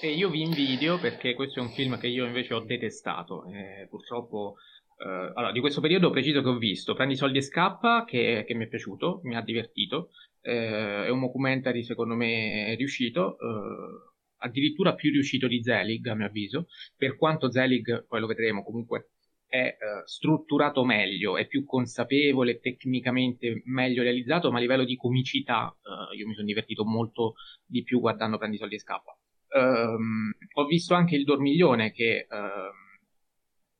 [0.05, 3.43] E io vi invidio perché questo è un film che io invece ho detestato.
[3.47, 4.57] Eh, purtroppo,
[4.99, 8.53] eh, allora, di questo periodo preciso che ho visto, Prendi soldi e scappa, che, che
[8.53, 10.11] mi è piaciuto, mi ha divertito.
[10.41, 16.27] Eh, è un documentary secondo me riuscito, eh, addirittura più riuscito di Zelig a mio
[16.27, 19.09] avviso, per quanto Zelig, poi lo vedremo comunque,
[19.47, 25.65] è uh, strutturato meglio, è più consapevole, tecnicamente meglio realizzato, ma a livello di comicità
[25.65, 27.33] uh, io mi sono divertito molto
[27.65, 29.17] di più guardando Prendi soldi e scappa.
[29.55, 32.35] Um, ho visto anche Il Dormiglione, che uh,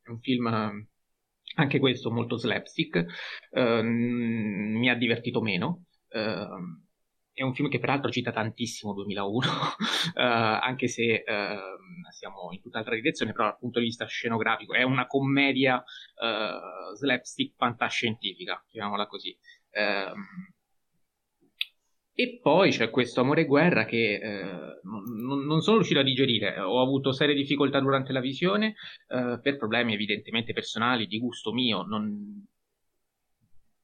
[0.02, 0.86] è un film
[1.56, 3.04] anche questo molto slapstick,
[3.52, 5.84] mi ha divertito meno.
[6.08, 6.84] Uh,
[7.36, 9.50] è un film che peraltro cita tantissimo 2001, uh,
[10.18, 14.82] eh, anche se uh, siamo in tutt'altra direzione, però dal punto di vista scenografico è
[14.82, 19.36] una commedia uh, slapstick fantascientifica, chiamiamola così.
[19.72, 20.54] Ehm,
[22.18, 26.58] e poi c'è questo amore guerra che eh, non, non, sono riuscito a digerire.
[26.60, 28.74] Ho avuto serie difficoltà durante la visione
[29.08, 31.82] eh, per problemi evidentemente personali, di gusto mio.
[31.82, 32.42] Non...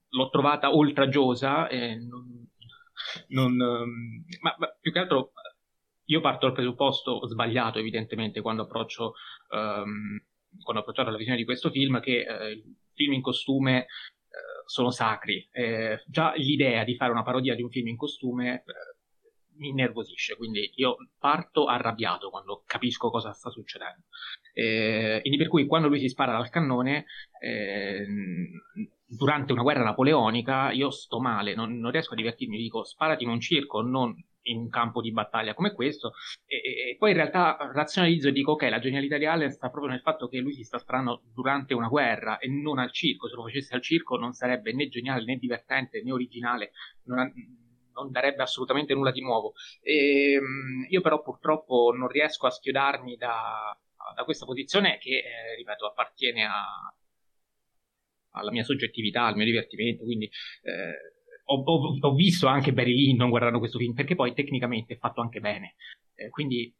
[0.08, 2.48] L'ho trovata oltraggiosa e non,
[3.28, 5.32] non, um, ma, ma, più che altro
[6.06, 9.14] io parto dal presupposto sbagliato evidentemente quando approccio
[9.50, 10.18] um,
[10.62, 13.86] quando ho approcciato la visione di questo film che uh, il film in costume
[14.66, 18.92] sono sacri eh, già l'idea di fare una parodia di un film in costume uh,
[19.56, 24.04] mi innervosisce, quindi io parto arrabbiato quando capisco cosa sta succedendo.
[24.52, 27.06] Eh, quindi per cui quando lui si spara dal cannone,
[27.40, 28.06] eh,
[29.06, 33.30] durante una guerra napoleonica, io sto male, non, non, riesco a divertirmi, dico sparati in
[33.30, 36.12] un circo, non in un campo di battaglia come questo,
[36.46, 36.56] e,
[36.90, 40.00] e, poi in realtà razionalizzo e dico ok, la genialità di Allen sta proprio nel
[40.00, 43.44] fatto che lui si sta sparando durante una guerra e non al circo, se lo
[43.44, 46.72] facesse al circo non sarebbe né geniale né divertente né originale,
[47.04, 47.30] non,
[47.94, 49.54] non darebbe assolutamente nulla di nuovo.
[49.80, 53.76] E, ehm, io però purtroppo non riesco a schiodarmi da,
[54.14, 56.94] da questa posizione che, eh, ripeto, appartiene a,
[58.32, 60.26] alla mia soggettività, al mio divertimento, quindi
[60.62, 61.20] eh,
[61.52, 65.20] ho, ho, ho, visto anche Barry Lyndon guardando questo film, perché poi tecnicamente è fatto
[65.20, 65.74] anche bene,
[66.14, 66.74] eh, quindi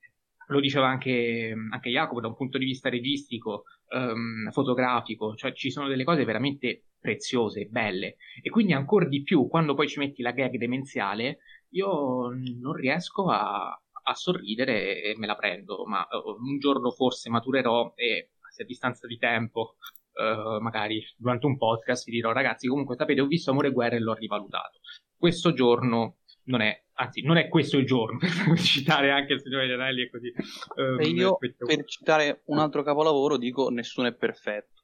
[0.49, 5.71] lo diceva anche, anche, Jacopo da un punto di vista registico, um, fotografico, cioè ci
[5.71, 10.23] sono delle cose veramente preziose, belle, e quindi ancora di più quando poi ci metti
[10.23, 11.39] la gag demenziale,
[11.71, 12.29] io
[12.61, 13.69] non riesco a,
[14.05, 18.67] a sorridere e me la prendo, ma uh, un giorno forse maturerò e se a
[18.67, 19.77] distanza di tempo
[20.12, 23.96] Uh, magari durante un podcast vi dirò ragazzi comunque sapete ho visto Amore e Guerra
[23.96, 24.81] e l'ho rivalutato.
[25.16, 29.68] Questo giorno non è anzi non è questo il giorno per citare anche il signore
[29.68, 30.33] Gianelli e così.
[30.77, 34.83] Um, e io per citare un altro capolavoro dico nessuno è perfetto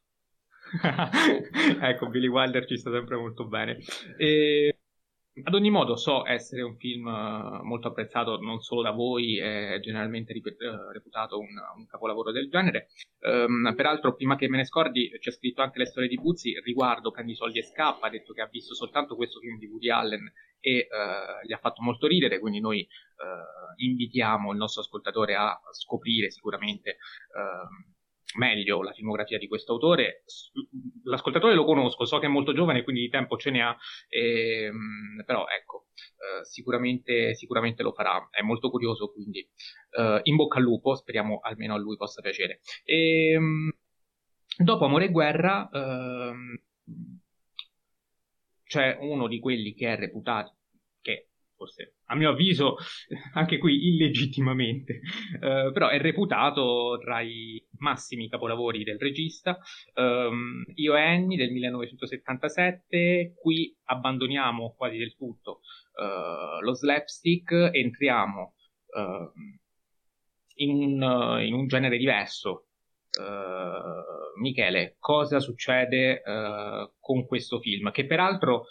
[1.80, 3.78] ecco Billy Wilder ci sta sempre molto bene.
[4.16, 4.77] E
[5.44, 9.78] ad ogni modo so essere un film eh, molto apprezzato non solo da voi, è
[9.80, 10.42] generalmente eh,
[10.92, 12.88] reputato un, un capolavoro del genere.
[13.20, 17.10] Um, peraltro, prima che me ne scordi, c'è scritto anche le storie di Buzzi riguardo
[17.10, 20.32] Prendi soldi e scappa, ha detto che ha visto soltanto questo film di Woody Allen
[20.60, 25.58] e uh, gli ha fatto molto ridere, quindi noi uh, invitiamo il nostro ascoltatore a
[25.72, 26.96] scoprire sicuramente
[27.34, 27.96] uh,
[28.36, 30.24] meglio la filmografia di questo autore.
[31.04, 33.76] L'ascoltatore lo conosco, so che è molto giovane, quindi di tempo ce ne ha,
[34.08, 38.28] ehm, però ecco, eh, sicuramente, sicuramente, lo farà.
[38.30, 39.40] È molto curioso, quindi
[39.90, 42.60] eh, in bocca al lupo, speriamo almeno a lui possa piacere.
[42.84, 43.70] E, ehm,
[44.58, 46.60] dopo Amore e Guerra ehm,
[48.64, 50.56] c'è uno di quelli che è reputato,
[51.00, 52.76] che forse a mio avviso
[53.34, 55.00] anche qui illegittimamente,
[55.34, 59.58] uh, però è reputato tra i massimi capolavori del regista.
[59.94, 65.60] Um, Io e Annie del 1977, qui abbandoniamo quasi del tutto
[65.94, 68.54] uh, lo slapstick, entriamo
[68.86, 69.32] uh,
[70.54, 72.64] in, un, in, un, genere diverso.
[74.38, 76.22] Michele, cosa succede
[77.00, 77.90] con questo film?
[77.90, 78.66] Che peraltro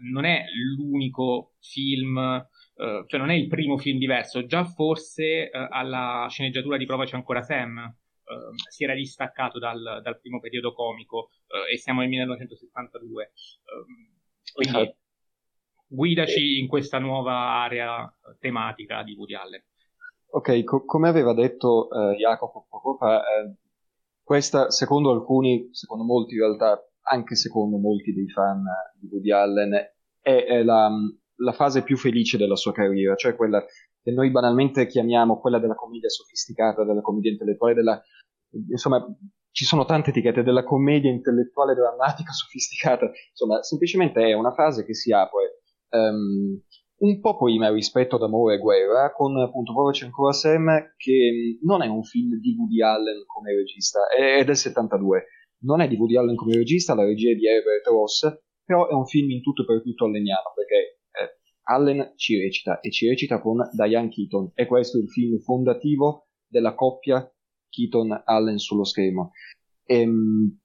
[0.00, 0.44] non è
[0.76, 6.76] l'unico film, uh, cioè non è il primo film diverso, già forse uh, alla sceneggiatura
[6.76, 11.30] di Provaci ancora Sam uh, si era distaccato dal, dal primo periodo comico
[11.70, 13.22] e siamo nel 1972.
[13.24, 14.20] Ehm,
[14.54, 14.96] quindi esatto.
[15.86, 19.62] guidaci in questa nuova area tematica di Woody Allen.
[20.34, 23.22] Ok, co- come aveva detto Jacopo poco fa,
[24.22, 28.62] questa secondo alcuni, secondo molti in realtà, anche secondo molti dei fan
[28.98, 29.72] di Woody Allen,
[30.20, 30.90] è, è la,
[31.36, 33.64] la, fase più felice della sua carriera, cioè quella
[34.02, 38.02] che noi banalmente chiamiamo quella della commedia sofisticata, della commedia intellettuale, della,
[38.68, 39.04] insomma,
[39.50, 44.94] ci sono tante etichette della commedia intellettuale drammatica sofisticata, insomma, semplicemente è una fase che
[44.94, 46.60] si apre um,
[47.02, 51.82] un po' prima rispetto ad Amore e Guerra, con appunto Provaci ancora Sam, che non
[51.82, 55.24] è un film di Woody Allen come regista, è del 72
[55.62, 58.26] non è di Woody Allen come regista, la regia è di Herbert Ross,
[58.64, 62.80] però è un film in tutto e per tutto alleniano, perché eh, Allen ci recita,
[62.80, 67.28] e ci recita con Diane Keaton, e questo è il film fondativo della coppia
[67.68, 69.32] Keaton-Allen sullo schermo.
[69.86, 70.58] ehm,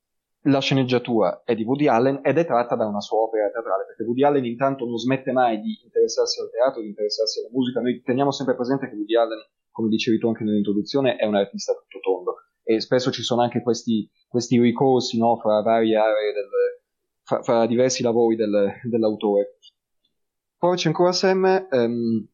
[0.47, 4.03] la sceneggiatura è di Woody Allen ed è tratta da una sua opera teatrale, perché
[4.03, 7.81] Woody Allen intanto non smette mai di interessarsi al teatro, di interessarsi alla musica.
[7.81, 9.39] Noi teniamo sempre presente che Woody Allen,
[9.71, 12.35] come dicevi tu anche nell'introduzione, è un artista tutto tondo
[12.67, 16.49] e spesso ci sono anche questi, questi ricorsi no, fra varie aree, del,
[17.23, 19.59] fra, fra, diversi lavori del, dell'autore.
[20.57, 22.27] Porci ancora Sam um,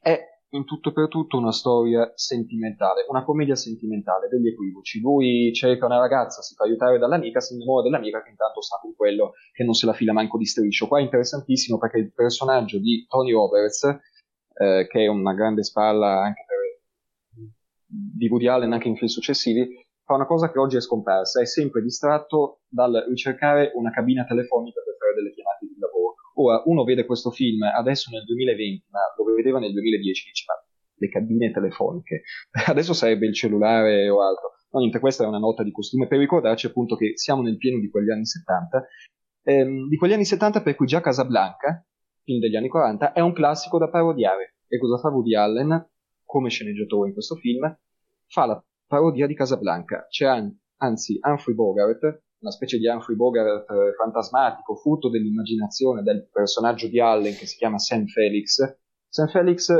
[0.00, 0.18] è
[0.50, 4.98] in tutto e per tutto una storia sentimentale, una commedia sentimentale, degli equivoci.
[4.98, 8.94] Lui cerca una ragazza, si fa aiutare dall'amica, si innamora dell'amica che intanto sta con
[8.94, 10.88] quello che non se la fila manco di striscio.
[10.88, 13.82] Qua è interessantissimo perché il personaggio di Tony Roberts,
[14.54, 16.45] eh, che è una grande spalla anche
[17.86, 19.66] di Woody Allen anche in film successivi,
[20.04, 24.80] fa una cosa che oggi è scomparsa, è sempre distratto dal ricercare una cabina telefonica
[24.82, 25.96] per fare delle chiamate di lavoro
[26.38, 30.54] Ora, uno vede questo film adesso nel 2020, ma lo vedeva nel 2010, dice, ma
[30.98, 32.22] le cabine telefoniche,
[32.66, 34.52] adesso sarebbe il cellulare o altro.
[34.70, 37.78] No, niente, questa è una nota di costume per ricordarci appunto che siamo nel pieno
[37.78, 38.86] di quegli anni 70,
[39.44, 41.82] ehm, di quegli anni 70 per cui già Casablanca,
[42.22, 44.56] film degli anni 40, è un classico da parodiare.
[44.68, 45.88] E cosa fa Woody Allen,
[46.26, 47.74] come sceneggiatore in questo film?
[48.26, 50.06] Fa la parodia di Casablanca.
[50.08, 56.28] C'è an- anzi Humphrey Bogart, una specie di Humphrey Bogart eh, fantasmatico, frutto dell'immaginazione del
[56.30, 58.58] personaggio di Allen che si chiama Sam Felix.
[59.08, 59.72] Sam Felix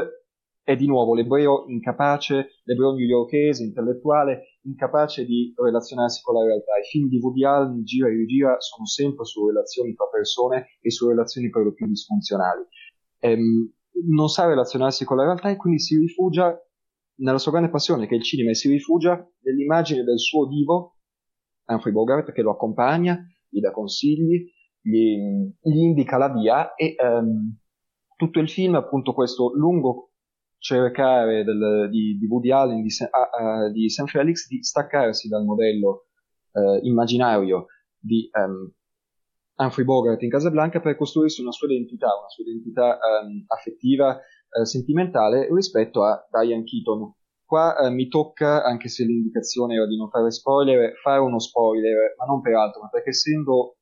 [0.62, 6.76] è di nuovo l'ebreo incapace, l'ebreo newyorkese, intellettuale, incapace di relazionarsi con la realtà.
[6.78, 10.90] I film di Woody Allen, gira e rigira, sono sempre su relazioni tra persone e
[10.90, 12.66] su relazioni per lo più disfunzionali.
[13.20, 16.56] Ehm, non sa relazionarsi con la realtà e quindi si rifugia
[17.18, 20.96] nella sua grande passione che è il cinema e si rifugia nell'immagine del suo divo
[21.66, 25.16] Humphrey Bogart che lo accompagna, gli dà consigli, gli,
[25.60, 27.56] gli indica la via e um,
[28.16, 30.12] tutto il film appunto questo lungo
[30.58, 36.06] cercare del, di, di, Woody Allen, di, uh, di Sam Felix, di staccarsi dal modello
[36.52, 37.66] uh, immaginario
[37.98, 38.72] di um,
[39.56, 44.64] Humphrey Bogart in Casablanca per costruirsi una sua identità, una sua identità um, affettiva, uh,
[44.64, 47.12] sentimentale rispetto a Diane Keaton,
[47.46, 52.16] Qua eh, mi tocca, anche se l'indicazione era di non fare spoiler, fare uno spoiler,
[52.18, 53.76] ma non per altro, ma perché essendo...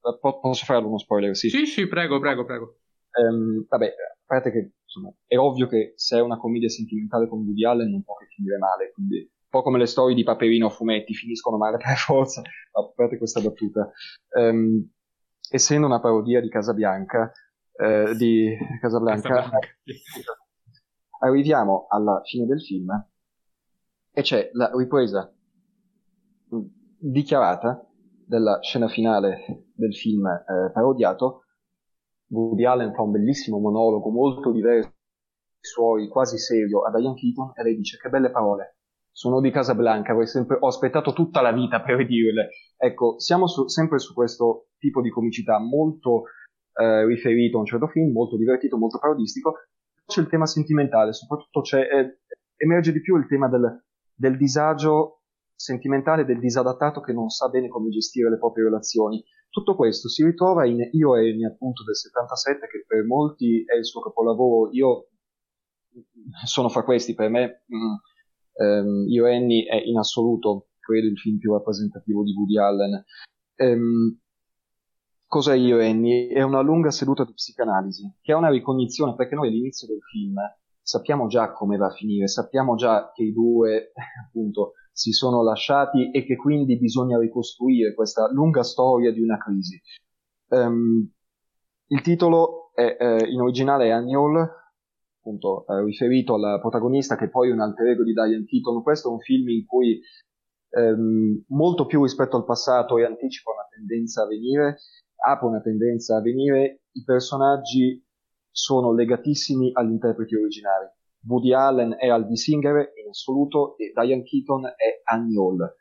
[0.00, 1.48] Eh, po- posso farlo uno spoiler, sì?
[1.48, 2.76] Sì, sì, prego, prego, prego.
[3.20, 7.40] Um, vabbè, a parte che, insomma, è ovvio che se è una commedia sentimentale con
[7.40, 10.66] Woody Allen non può che finire male, quindi un po' come le storie di Paperino
[10.66, 13.90] a fumetti, finiscono male per forza, a parte questa battuta.
[14.38, 14.88] Um,
[15.50, 17.32] essendo una parodia di Casabianca,
[17.72, 19.68] eh, di Casablanca, Casablanca
[21.20, 22.90] arriviamo alla fine del film
[24.12, 25.32] e c'è la ripresa
[26.98, 27.86] dichiarata
[28.26, 31.44] della scena finale del film eh, parodiato.
[32.28, 34.94] Woody Allen fa un bellissimo monologo molto diverso
[35.60, 38.76] suoi, quasi serio, a Diane Keaton e lei dice che belle parole.
[39.12, 42.50] Sono di Casablanca, sempre, ho aspettato tutta la vita per dirle.
[42.76, 46.24] Ecco, siamo su, sempre su questo tipo di comicità molto
[46.74, 49.54] eh, riferito a un certo film, molto divertito, molto parodistico,
[50.06, 52.18] c'è il tema sentimentale, soprattutto eh,
[52.56, 55.20] emerge di più il tema del, del disagio
[55.54, 59.22] sentimentale, del disadattato che non sa bene come gestire le proprie relazioni.
[59.50, 63.76] Tutto questo si ritrova in Io e Amy appunto del 77 che per molti è
[63.76, 65.08] il suo capolavoro, io
[66.44, 71.18] sono fra questi, per me mm, ehm, Io e Annie è in assoluto credo il
[71.18, 73.04] film più rappresentativo di Woody Allen.
[73.56, 74.19] Ehm,
[75.30, 76.26] Cos'è Io Annie?
[76.26, 80.34] È una lunga seduta di psicanalisi, che è una ricognizione, perché noi all'inizio del film
[80.82, 83.92] sappiamo già come va a finire, sappiamo già che i due,
[84.26, 89.80] appunto, si sono lasciati e che quindi bisogna ricostruire questa lunga storia di una crisi.
[90.48, 91.08] Um,
[91.86, 94.50] il titolo è, eh, in originale è Annual,
[95.20, 98.82] appunto eh, riferito alla protagonista che poi è un alter ego di Diane Keaton.
[98.82, 100.00] Questo è un film in cui
[100.70, 104.78] ehm, molto più rispetto al passato e anticipa una tendenza a venire
[105.20, 108.02] apre una tendenza a venire, i personaggi
[108.50, 110.86] sono legatissimi agli interpreti originari.
[111.26, 115.74] Woody Allen è Aldi Singer in assoluto e Diane Keaton è Annie Hall.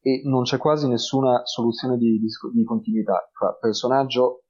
[0.00, 4.44] E non c'è quasi nessuna soluzione di, di, di continuità tra personaggio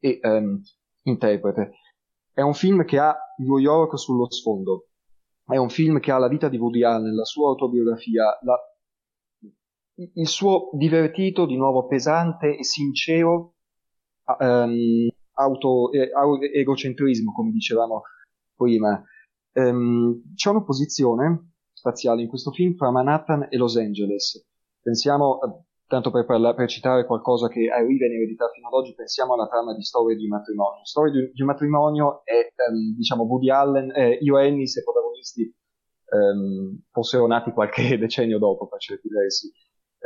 [0.00, 0.60] e um,
[1.02, 1.72] interprete.
[2.32, 4.88] È un film che ha New York sullo sfondo.
[5.46, 8.58] È un film che ha la vita di Woody Allen, la sua autobiografia, la,
[9.94, 13.55] il suo divertito, di nuovo pesante e sincero
[14.38, 16.10] um, auto, eh,
[16.54, 18.02] egocentrismo, come dicevamo
[18.54, 19.02] prima.
[19.52, 24.44] Um, c'è un'opposizione spaziale in questo film fra Manhattan e Los Angeles.
[24.80, 28.94] Pensiamo, eh, tanto per, parla- per citare qualcosa che arriva in eredità fino ad oggi,
[28.94, 30.84] pensiamo alla trama di Storia di un matrimonio.
[30.84, 34.82] Storia di, di un matrimonio è, um, diciamo, Woody Allen, eh, Io e Ennis, i
[34.82, 35.54] protagonisti
[36.10, 39.52] um, fossero nati qualche decennio dopo, per certi versi.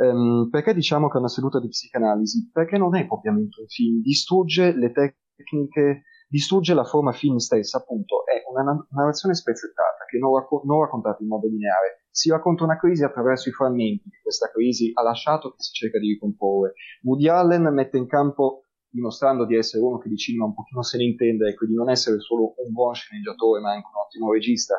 [0.01, 2.49] Um, perché diciamo che è una seduta di psicanalisi?
[2.51, 8.25] Perché non è propriamente un film, distrugge le tecniche, distrugge la forma film stessa, appunto,
[8.25, 12.05] è una narrazione spezzettata che non, racco- non raccontata in modo lineare.
[12.09, 15.99] Si racconta una crisi attraverso i frammenti che questa crisi ha lasciato che si cerca
[15.99, 16.73] di ricomporre.
[17.03, 20.97] Woody Allen mette in campo dimostrando di essere uno che di cinema un pochino se
[20.97, 24.75] ne intende, ecco, di non essere solo un buon sceneggiatore, ma anche un ottimo regista,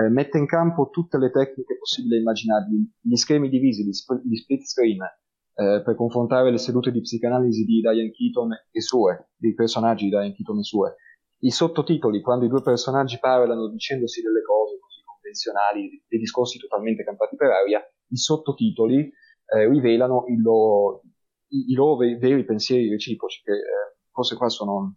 [0.00, 4.22] eh, mette in campo tutte le tecniche possibili e immaginabili, gli schermi divisi, gli, sp-
[4.24, 9.30] gli split screen, eh, per confrontare le sedute di psicanalisi di Diane Keaton e sue,
[9.36, 10.96] dei personaggi di Diane Keaton e sue,
[11.42, 17.04] i sottotitoli, quando i due personaggi parlano dicendosi delle cose così convenzionali, dei discorsi totalmente
[17.04, 19.10] campati per aria, i sottotitoli
[19.52, 21.02] eh, rivelano il loro,
[21.52, 24.96] i, loro veri pensieri reciproci, che eh, forse qua sono,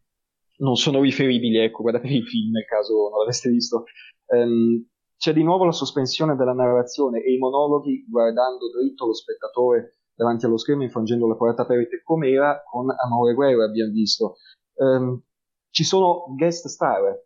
[0.57, 3.83] non sono riferibili, ecco, guardatevi il film nel caso non l'aveste visto.
[4.27, 4.85] Um,
[5.17, 10.45] c'è di nuovo la sospensione della narrazione e i monologhi guardando dritto lo spettatore davanti
[10.45, 14.35] allo schermo infrangendo la porta aperta come era con Amore e Guerra abbiamo visto.
[14.75, 15.21] Um,
[15.69, 17.17] ci sono guest star,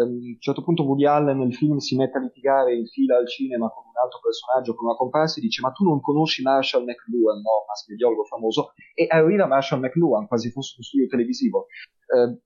[0.00, 3.28] a un certo punto Woody Allen nel film si mette a litigare in fila al
[3.28, 6.84] cinema con un altro personaggio, con una comparsa, e dice ma tu non conosci Marshall
[6.84, 11.66] McLuhan, no, maschidiologo famoso, e arriva Marshall McLuhan, quasi fosse uno studio televisivo.
[12.06, 12.40] Eh,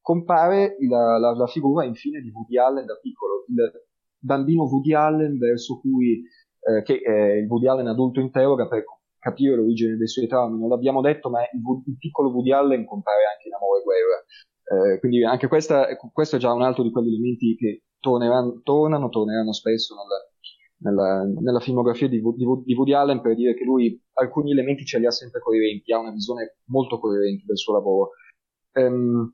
[0.00, 3.84] compare la, la, la, figura infine di Woody Allen da piccolo, il
[4.18, 6.22] bambino Woody Allen verso cui
[6.60, 8.84] eh, che eh, il Woody Allen adulto interroga per
[9.18, 10.60] capire l'origine dei suoi traumi.
[10.60, 14.24] Non l'abbiamo detto, ma il, il piccolo Woody Allen compare anche in Amore e Guerra.
[14.68, 19.08] Eh, quindi anche questa, questo è già un altro di quegli elementi che torneranno, tornano,
[19.08, 24.00] torneranno spesso nella, nella, nella filmografia di, di, di, Woody Allen per dire che lui
[24.14, 28.10] alcuni elementi ce li ha sempre coerenti, ha una visione molto coerente del suo lavoro.
[28.72, 29.32] Um,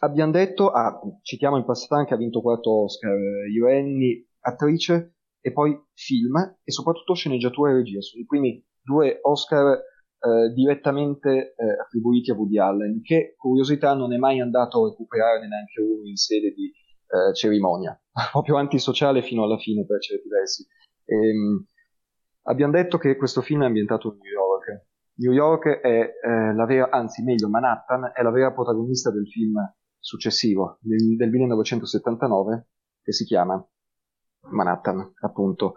[0.00, 3.16] abbiamo detto, ah, citiamo in passato che ha vinto quattro Oscar,
[3.48, 9.80] Ioenni, attrice e poi film e soprattutto sceneggiatura e regia, sono i primi due Oscar
[10.20, 15.48] eh, direttamente eh, attribuiti a Woody Allen, che curiosità non è mai andato a recuperare
[15.48, 17.98] neanche uno in sede di eh, cerimonia,
[18.30, 20.66] proprio antisociale fino alla fine per certi versi.
[21.06, 21.66] Ehm,
[22.42, 24.88] abbiamo detto che questo film è ambientato a New York.
[25.14, 29.56] New York è eh, la vera, anzi meglio Manhattan, è la vera protagonista del film
[29.98, 32.68] successivo, del, del 1979,
[33.02, 33.62] che si chiama
[34.50, 35.76] Manhattan, appunto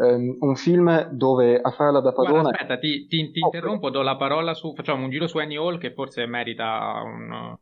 [0.00, 2.42] um, un film dove a farla da padrona...
[2.42, 4.74] Guarda, aspetta, ti, ti, ti oh, interrompo, do la parola su...
[4.74, 7.56] facciamo un giro su Annie Hall che forse merita un,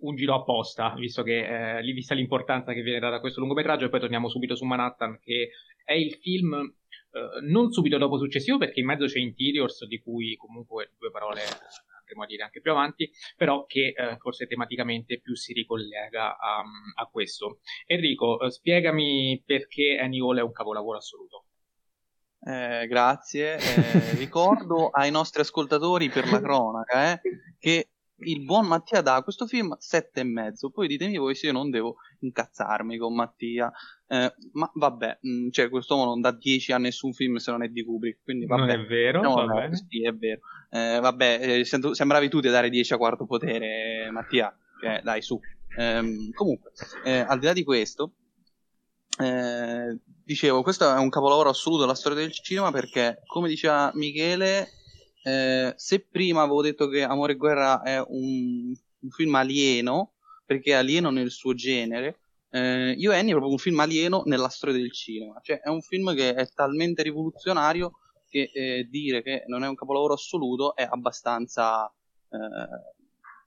[0.00, 3.88] un giro apposta, visto che eh, vista l'importanza che viene data a questo lungometraggio, e
[3.88, 5.50] poi torniamo subito su Manhattan, che
[5.84, 10.34] è il film eh, non subito dopo successivo, perché in mezzo c'è Interiors, di cui
[10.36, 11.42] comunque due parole
[11.98, 16.62] andremo a dire anche più avanti, però che eh, forse tematicamente più si ricollega a,
[16.94, 17.58] a questo.
[17.84, 21.46] Enrico, eh, spiegami perché Annie Hall è un capolavoro assoluto.
[22.46, 23.56] Eh, grazie.
[23.56, 27.20] Eh, ricordo ai nostri ascoltatori per la cronaca eh,
[27.58, 27.88] che
[28.20, 30.70] il buon Mattia dà a questo film sette e mezzo.
[30.70, 33.70] Poi ditemi voi se io non devo incazzarmi con Mattia.
[34.06, 37.64] Eh, ma vabbè, mh, mm, cioè, quest'uomo non dà 10 a nessun film se non
[37.64, 38.22] è di Kubrick.
[38.22, 38.60] Quindi vabbè.
[38.60, 39.22] Non è vero?
[39.22, 40.40] No, no, sì, è vero.
[40.70, 44.56] Eh, vabbè, eh, sembravi tu di dare 10 a quarto potere, Mattia.
[44.80, 45.38] Cioè, dai, su.
[45.76, 46.70] Ehm, comunque,
[47.04, 48.12] al di là di questo,
[49.18, 54.68] eh, dicevo, questo è un capolavoro assoluto della storia del cinema perché, come diceva Michele,
[55.22, 60.12] eh, se prima avevo detto che Amore e Guerra è un, un film alieno,
[60.44, 64.48] perché è alieno nel suo genere, eh, Io Annie è proprio un film alieno nella
[64.48, 65.38] storia del cinema.
[65.42, 67.92] Cioè, è un film che è talmente rivoluzionario
[68.28, 71.86] che eh, dire che non è un capolavoro assoluto è abbastanza
[72.30, 72.38] eh,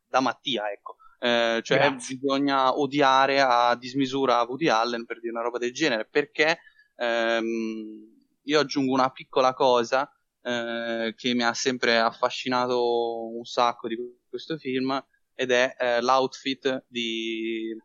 [0.07, 0.97] da Mattia, ecco.
[1.21, 2.15] Eh, cioè Grazie.
[2.15, 6.59] bisogna odiare a dismisura Woody Allen per dire una roba del genere perché
[6.95, 10.09] ehm, io aggiungo una piccola cosa
[10.41, 13.97] eh, che mi ha sempre affascinato un sacco di
[14.29, 14.97] questo film
[15.33, 17.75] ed è eh, l'outfit di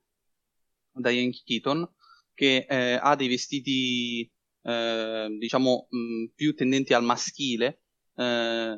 [0.92, 1.92] Diane Keaton
[2.34, 4.30] che eh, ha dei vestiti
[4.62, 7.80] eh, diciamo mh, più tendenti al maschile
[8.14, 8.76] eh,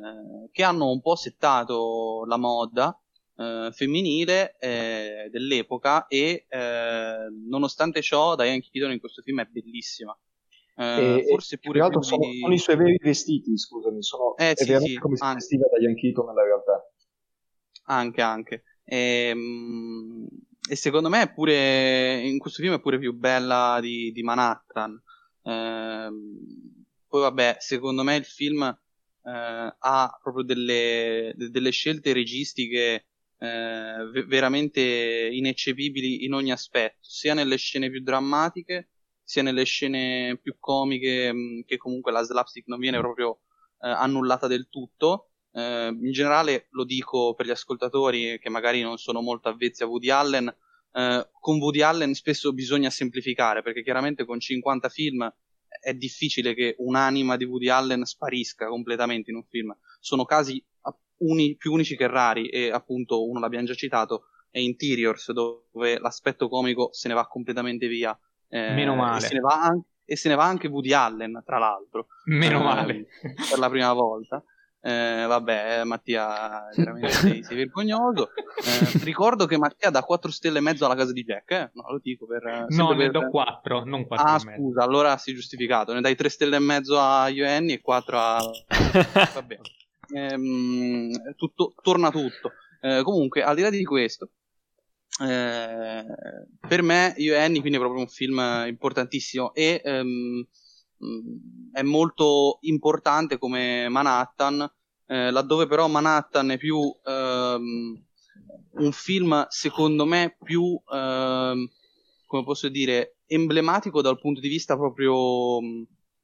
[0.51, 2.99] che hanno un po' settato la moda
[3.37, 7.15] eh, femminile eh, dell'epoca e eh,
[7.47, 10.17] nonostante ciò Diane Keaton in questo film è bellissima.
[10.79, 12.39] Eh, forse pure più sono, di...
[12.39, 15.35] sono, i suoi veri vestiti, scusami, sono eh, sì, sì, come si anche.
[15.35, 16.91] vestiva Diane Keaton nella realtà.
[17.85, 18.63] Anche, anche.
[18.83, 20.27] E, ehm,
[20.69, 25.01] e, secondo me pure in questo film è pure più bella di, di Manhattan.
[25.41, 26.09] Eh,
[27.07, 33.05] poi vabbè, secondo me il film eh, ha proprio delle, delle scelte registiche
[33.39, 38.89] eh, veramente ineccepibili in ogni aspetto, sia nelle scene più drammatiche,
[39.23, 43.41] sia nelle scene più comiche, mh, mm, che comunque la slapstick non viene proprio
[43.81, 45.31] eh, annullata del tutto.
[45.51, 49.87] Eh, in generale lo dico per gli ascoltatori che magari non sono molto avvezzi a
[49.87, 50.55] Woody Allen,
[50.93, 55.31] eh, con Woody Allen spesso bisogna semplificare, perché chiaramente con 50 film
[55.79, 59.77] è difficile che un'anima di Woody Allen sparisca completamente in un film.
[59.99, 60.63] Sono casi
[61.19, 66.49] uni, più unici che rari e appunto uno l'abbiamo già citato è Interiors dove l'aspetto
[66.49, 68.17] comico se ne va completamente via.
[68.49, 69.17] Eh, Meno male.
[69.17, 72.07] E se, anche, e se, ne va anche Woody Allen, tra l'altro.
[72.25, 73.07] Meno eh, male.
[73.49, 74.43] Per la prima volta.
[74.79, 78.29] Eh, vabbè, Mattia, veramente sei, sei vergognoso.
[78.33, 81.71] Eh, ricordo che Mattia dà 4 stelle e mezzo alla casa di Jack, eh?
[81.73, 82.67] No, lo dico per...
[82.69, 85.93] No, ne do 4, non 4 Ah, scusa, allora si è giustificato.
[85.93, 88.37] Ne dai 3 stelle e mezzo a Ioenni e 4 a...
[89.33, 89.61] Va bene.
[90.13, 92.53] Ehm, tutto, torna tutto.
[92.81, 94.29] Eh, comunque, al di là di questo,
[95.23, 96.05] eh,
[96.67, 100.45] per me Io e Annie quindi è proprio un film importantissimo e ehm,
[101.71, 104.69] è molto importante come Manhattan
[105.07, 108.03] eh, laddove però Manhattan è più ehm,
[108.71, 111.67] un film secondo me più ehm,
[112.27, 115.59] come posso dire emblematico dal punto di vista proprio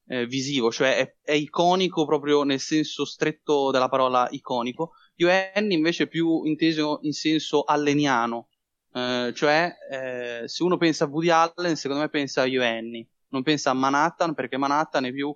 [0.08, 4.94] eh, visivo cioè è, è, iconico proprio nel senso stretto della parola iconico
[5.54, 8.50] Annie invece è più inteso in senso alleniano
[8.96, 13.42] eh, cioè, eh, se uno pensa a Woody Allen, secondo me pensa a Annie, non
[13.42, 15.36] pensa a Manhattan, perché Manhattan è più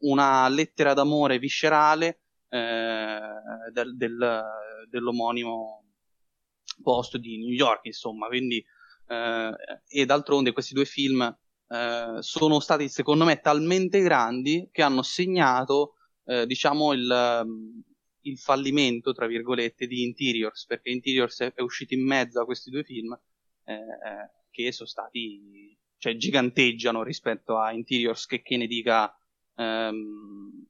[0.00, 3.20] una lettera d'amore viscerale eh,
[3.72, 4.42] del, del,
[4.88, 5.84] dell'omonimo
[6.82, 8.26] posto di New York, insomma.
[8.28, 8.64] Quindi,
[9.08, 9.52] eh,
[9.86, 11.36] e d'altronde questi due film
[11.74, 15.94] eh, sono stati, secondo me, talmente grandi che hanno segnato,
[16.46, 17.54] diciamo, il
[18.24, 22.70] il fallimento, tra virgolette, di Interiors, perché Interiors è, è uscito in mezzo a questi
[22.70, 23.18] due film
[23.64, 29.14] eh, eh, che sono stati, cioè giganteggiano rispetto a Interiors, che, che ne dica
[29.56, 30.66] ehm,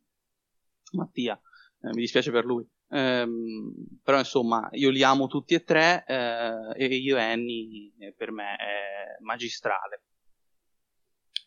[0.92, 1.40] Mattia,
[1.80, 2.66] eh, mi dispiace per lui.
[2.86, 3.72] Um,
[4.04, 8.54] però insomma io li amo tutti e tre uh, e io Annie eh, per me
[8.56, 10.02] è magistrale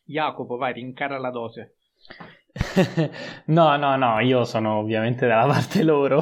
[0.07, 1.75] Jacopo vai rincara la dose.
[3.45, 6.21] No, no, no, io sono ovviamente dalla parte loro,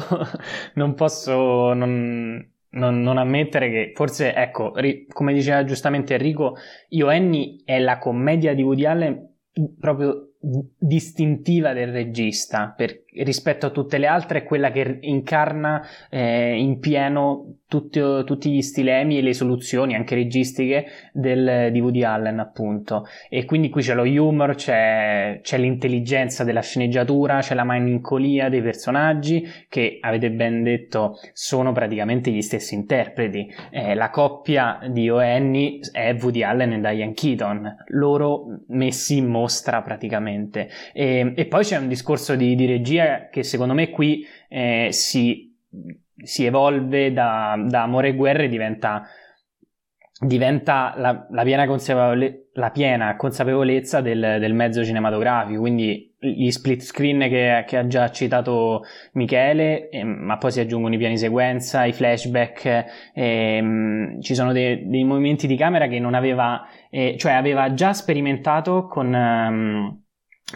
[0.74, 6.58] non posso non, non, non, ammettere che forse, ecco, ri, come diceva giustamente Enrico,
[6.90, 9.34] Io Annie è la commedia di Woody Allen
[9.80, 10.34] proprio
[10.78, 16.80] distintiva del regista per, rispetto a tutte le altre è quella che incarna eh, in
[16.80, 23.06] pieno tutti, tutti, gli stilemi e le soluzioni anche registiche del, di Woody Allen appunto
[23.30, 28.62] e quindi qui c'è lo humor c'è, c'è l'intelligenza della sceneggiatura c'è la malinconia dei
[28.62, 35.80] personaggi che avete ben detto sono praticamente gli stessi interpreti eh, la coppia di Oenny
[35.92, 40.70] è Woody Allen e Diane Keaton loro messi in mostra praticamente.
[40.94, 45.56] E, e poi c'è un discorso di, di, regia che secondo me qui eh, si,
[46.16, 49.08] si, evolve da, da amore e guerra e diventa
[50.18, 56.82] diventa la, la, piena, consapevole, la piena, consapevolezza del, del, mezzo cinematografico, quindi gli split
[56.82, 58.84] screen che, che ha già citato
[59.14, 64.88] Michele, eh, ma poi si aggiungono i piani sequenza, i flashback, eh, ci sono dei,
[64.88, 69.14] dei, movimenti di camera che non aveva, eh, cioè aveva già sperimentato con...
[69.14, 70.00] Um,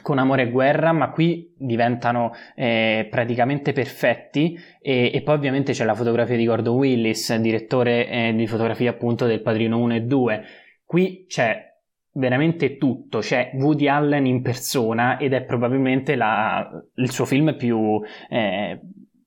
[0.01, 5.85] con amore e guerra, ma qui diventano eh, praticamente perfetti e, e, poi ovviamente c'è
[5.85, 10.43] la fotografia di Gordon Willis, direttore eh, di fotografia appunto del Padrino 1 e 2.
[10.85, 11.67] Qui c'è
[12.13, 18.01] veramente tutto, c'è Woody Allen in persona ed è probabilmente la, il suo film più
[18.29, 18.79] eh,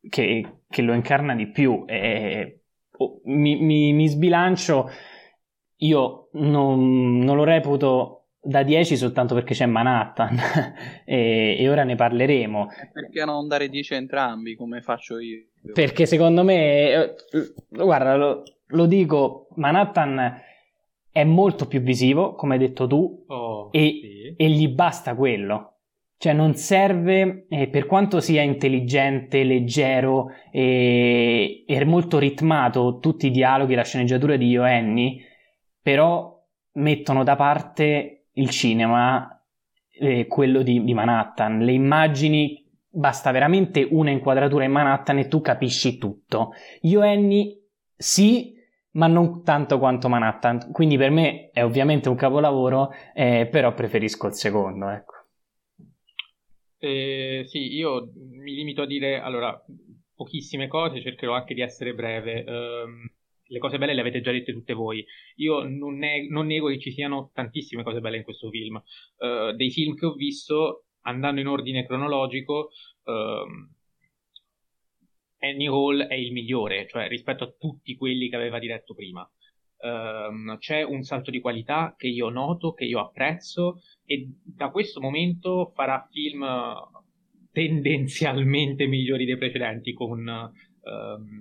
[0.08, 1.84] che, che, lo incarna di più.
[2.96, 4.88] Oh, mi, mi, mi, sbilancio,
[5.76, 10.36] io non, non lo reputo da 10 soltanto perché c'è Manhattan
[11.06, 12.68] e, e, ora ne parleremo.
[12.92, 15.46] Perché non dare 10 a entrambi come faccio io?
[15.72, 17.14] Perché secondo me, eh,
[17.68, 20.40] guarda, lo, lo dico, Manhattan
[21.12, 24.34] è molto più visivo, come hai detto tu, oh, e, sì.
[24.36, 25.68] e, gli basta quello.
[26.16, 33.30] Cioè non serve, eh, per quanto sia intelligente, leggero e, e molto ritmato tutti i
[33.30, 35.20] dialoghi e la sceneggiatura di Ioanni,
[35.80, 36.40] però
[36.74, 39.42] mettono da parte il cinema,
[39.90, 41.64] eh, quello di, di Manhattan.
[41.64, 46.52] Le immagini, basta veramente una inquadratura in Manhattan e tu capisci tutto.
[46.82, 48.54] Io Annie, sì,
[48.92, 50.70] ma non tanto quanto Manhattan.
[50.72, 55.12] Quindi per me è ovviamente un capolavoro, eh, però preferisco il secondo, ecco.
[56.78, 59.56] Eh, sì, io mi limito a dire allora
[60.14, 62.44] pochissime cose, cercherò anche di essere breve.
[62.46, 63.08] Um,
[63.52, 65.04] le cose belle le avete già dette tutte voi.
[65.36, 68.82] Io non, ne- non nego che ci siano tantissime cose belle in questo film.
[69.18, 72.70] Uh, dei film che ho visto, andando in ordine cronologico,
[73.04, 73.12] uh,
[75.38, 79.28] Annie Hall è il migliore, cioè rispetto a tutti quelli che aveva diretto prima.
[79.76, 85.00] Uh, c'è un salto di qualità che io noto, che io apprezzo e da questo
[85.00, 86.46] momento farà film
[87.50, 91.40] tendenzialmente migliori dei precedenti con um,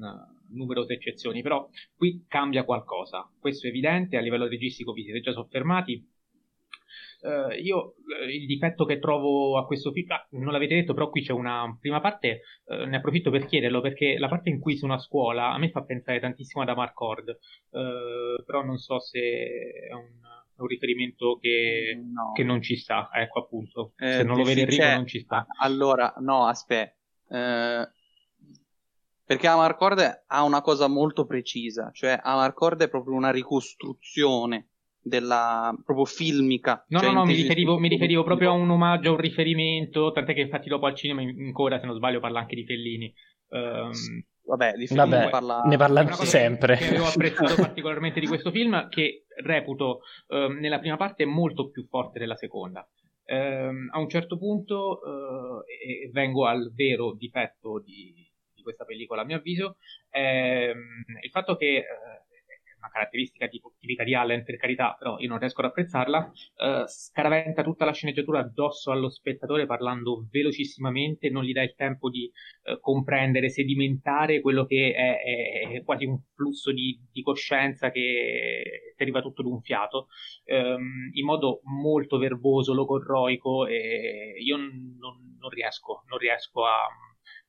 [0.54, 5.32] numerose eccezioni, però qui cambia qualcosa, questo è evidente, a livello registico vi siete già
[5.32, 6.08] soffermati.
[7.22, 11.10] Uh, io uh, il difetto che trovo a questo film, ah, non l'avete detto, però
[11.12, 14.76] qui c'è una prima parte, uh, ne approfitto per chiederlo perché la parte in cui
[14.76, 17.38] sono a scuola a me fa pensare tantissimo ad Amarcord,
[17.70, 20.20] però non so se è un,
[20.62, 22.32] un riferimento che, no.
[22.34, 25.46] che, non ci sta, ecco appunto, eh, se non lo vede Enrico non ci sta.
[25.60, 26.96] Allora, no, aspetta,
[27.30, 27.90] eh,
[29.32, 34.72] perché Amarcord ha una cosa molto precisa, cioè Amarcord è proprio una ricostruzione
[35.02, 36.84] della proprio filmica.
[36.90, 40.12] No, cioè no, no, mi riferivo, mi riferivo, proprio a un omaggio, a un riferimento,
[40.12, 43.14] tant'è che infatti dopo al cinema ancora, se non sbaglio, parla anche di Fellini.
[43.52, 43.92] Um,
[44.44, 45.62] Vabbè, di Fellini Vabbè, parla...
[45.62, 46.76] ne parla sempre.
[46.76, 51.88] Che avevo apprezzato particolarmente di questo film, che reputo um, nella prima parte molto più
[51.88, 52.86] forte della seconda.
[53.28, 58.14] Um, a un certo punto, uh, e vengo al vero difetto di,
[58.62, 59.78] di questa pellicola, a mio avviso,
[60.10, 61.86] è mm, il fatto che eh,
[62.82, 66.84] una caratteristica tipo, tipica di Allen, per carità, però io non riesco ad apprezzarla, eh,
[66.88, 72.30] scaraventa tutta la sceneggiatura addosso allo spettatore parlando velocissimamente, non gli dà il tempo di
[72.64, 78.94] eh, comprendere, sedimentare quello che è, è, è quasi un flusso di, di, coscienza che
[78.98, 80.08] arriva tutto d'un fiato,
[80.46, 86.88] ehm, in modo molto verboso, logorroico, e io non, non riesco, non riesco a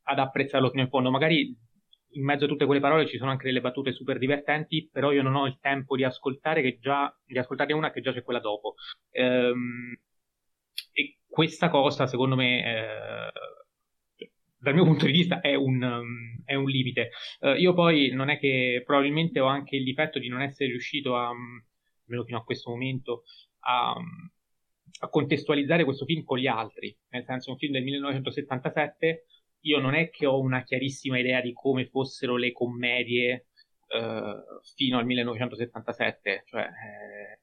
[0.05, 1.11] ad apprezzarlo fino in fondo.
[1.11, 1.57] Magari
[2.15, 5.23] in mezzo a tutte quelle parole ci sono anche delle battute super divertenti, però io
[5.23, 8.41] non ho il tempo di ascoltare che già, di ascoltarne una che già c'è quella
[8.41, 8.75] dopo.
[9.11, 9.97] Ehm,
[10.93, 13.33] e questa cosa, secondo me, eh,
[14.59, 17.11] dal mio punto di vista, è un, è un limite.
[17.41, 21.17] Uh, io poi non è che probabilmente ho anche il difetto di non essere riuscito
[21.17, 23.25] a, almeno fino a questo momento,
[23.61, 23.93] a,
[25.01, 26.97] a contestualizzare questo film con gli altri.
[27.09, 29.25] Nel senso, un film del 1977
[29.63, 33.47] io non è che ho una chiarissima idea di come fossero le commedie
[33.89, 34.45] eh,
[34.75, 37.41] fino al 1977, cioè eh,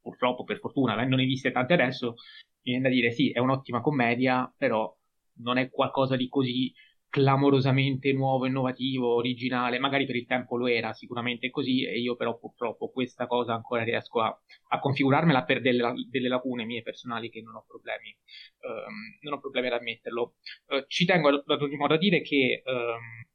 [0.00, 2.14] purtroppo, per fortuna, avendone viste tante adesso,
[2.62, 4.94] mi viene da dire sì, è un'ottima commedia, però
[5.38, 6.72] non è qualcosa di così
[7.12, 12.38] clamorosamente nuovo, innovativo, originale, magari per il tempo lo era, sicuramente così, e io però
[12.38, 14.34] purtroppo questa cosa ancora riesco a,
[14.68, 18.16] a configurarmela per delle, delle, lacune mie personali che non ho problemi,
[18.60, 20.36] um, non ho problemi ad ammetterlo.
[20.68, 23.26] Uh, ci tengo ad, ad ogni modo a dire che um,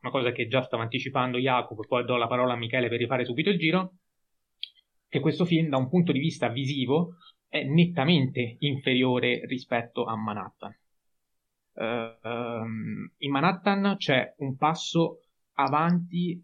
[0.00, 3.24] una cosa che già stava anticipando Jacopo, poi do la parola a Michele per rifare
[3.24, 3.98] subito il giro,
[5.08, 10.76] che questo film da un punto di vista visivo è nettamente inferiore rispetto a Manhattan
[11.74, 12.28] uh,
[13.18, 15.20] in Manhattan c'è un passo
[15.54, 16.42] avanti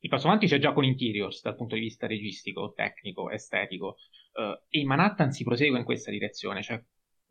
[0.00, 3.96] il passo avanti c'è già con Interiors dal punto di vista registico, tecnico, estetico.
[4.32, 6.80] Uh, e in Manhattan si prosegue in questa direzione cioè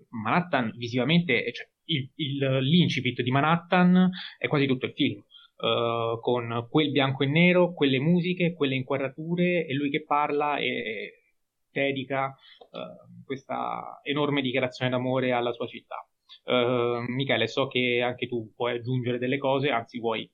[0.09, 6.67] Manhattan visivamente cioè, il, il, l'incipit di Manhattan è quasi tutto il film uh, con
[6.69, 11.23] quel bianco e nero, quelle musiche, quelle inquadrature e lui che parla e
[11.71, 16.05] dedica uh, questa enorme dichiarazione d'amore alla sua città
[16.43, 20.29] Uh, Michele, so che anche tu puoi aggiungere delle cose, anzi vuoi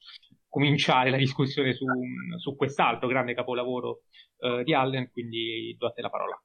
[0.47, 1.85] cominciare la discussione su,
[2.37, 4.03] su quest'altro grande capolavoro
[4.37, 6.39] uh, di Allen, quindi do a te la parola.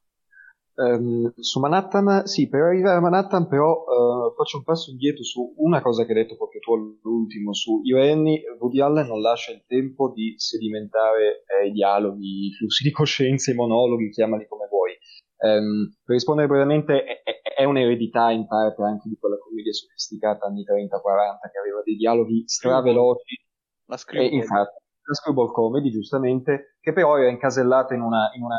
[0.78, 5.54] Um, su Manhattan, sì, per arrivare a Manhattan però uh, faccio un passo indietro su
[5.56, 9.20] una cosa che hai detto proprio tu all'ultimo, su Io e Annie, Woody Allen non
[9.20, 14.46] lascia il tempo di sedimentare eh, i dialoghi, i flussi di coscienza, i monologhi, chiamali
[14.46, 14.77] come vuoi.
[15.40, 17.22] Um, per rispondere brevemente, è,
[17.56, 22.42] è, un'eredità in parte anche di quella commedia sofisticata anni 30-40 che aveva dei dialoghi
[22.46, 23.46] straveloci.
[23.86, 24.32] La screwball.
[24.32, 28.56] E infatti, la screwball comedy, giustamente, che però era incasellata in una, in una,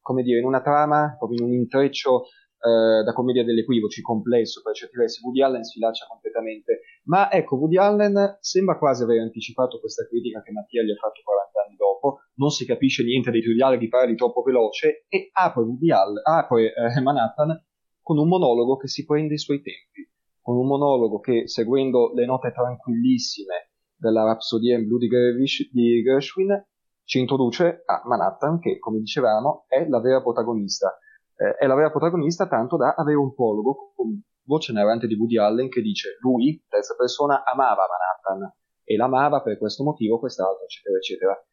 [0.00, 2.26] come dire, in una trama, proprio in un intreccio
[2.64, 5.22] eh, da commedia degli equivoci complesso per certi versi.
[5.22, 6.80] Woody Allen si lancia completamente.
[7.04, 11.20] Ma ecco, Woody Allen sembra quasi aver anticipato questa critica che Mattia gli ha fatto
[11.22, 15.62] 40 anni dopo, non si capisce niente dei tuoi dialoghi, parli troppo veloce, e apre,
[15.62, 17.62] Woody Allen, apre eh, Manhattan
[18.00, 20.08] con un monologo che si prende i suoi tempi,
[20.40, 26.02] con un monologo che, seguendo le note tranquillissime della Rapsodia in blu di, Gervish, di
[26.02, 26.66] Gershwin,
[27.04, 30.98] ci introduce a Manhattan, che, come dicevamo, è la vera protagonista.
[31.36, 35.38] Eh, è la vera protagonista tanto da avere un prologo con voce narrante di Woody
[35.38, 38.52] Allen che dice lui, terza persona, amava Manhattan
[38.84, 41.44] e l'amava per questo motivo, quest'altro, eccetera, eccetera.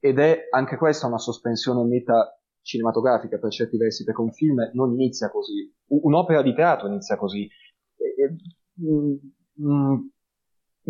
[0.00, 4.92] Ed è anche questa una sospensione meta cinematografica per certi versi, perché un film non
[4.92, 7.48] inizia così, un'opera di teatro inizia così.
[7.96, 8.36] E, e,
[8.82, 9.14] mm,
[9.62, 10.08] mm,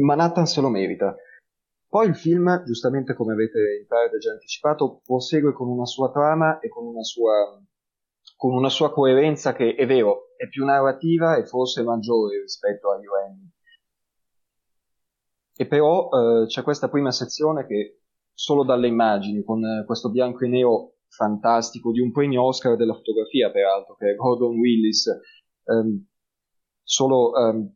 [0.04, 1.14] Manhattan se lo merita.
[1.88, 6.58] Poi il film, giustamente come avete in parte già anticipato, prosegue con una sua trama
[6.58, 7.62] e con una sua,
[8.38, 12.94] con una sua coerenza che è vero, è più narrativa e forse maggiore rispetto a
[12.94, 13.50] UN.
[15.56, 20.44] E però eh, c'è questa prima sezione che solo dalle immagini, con eh, questo bianco
[20.44, 25.08] e nero fantastico di un premio Oscar della fotografia, peraltro, che è Gordon Willis,
[25.64, 26.06] ehm,
[26.80, 27.74] solo, ehm,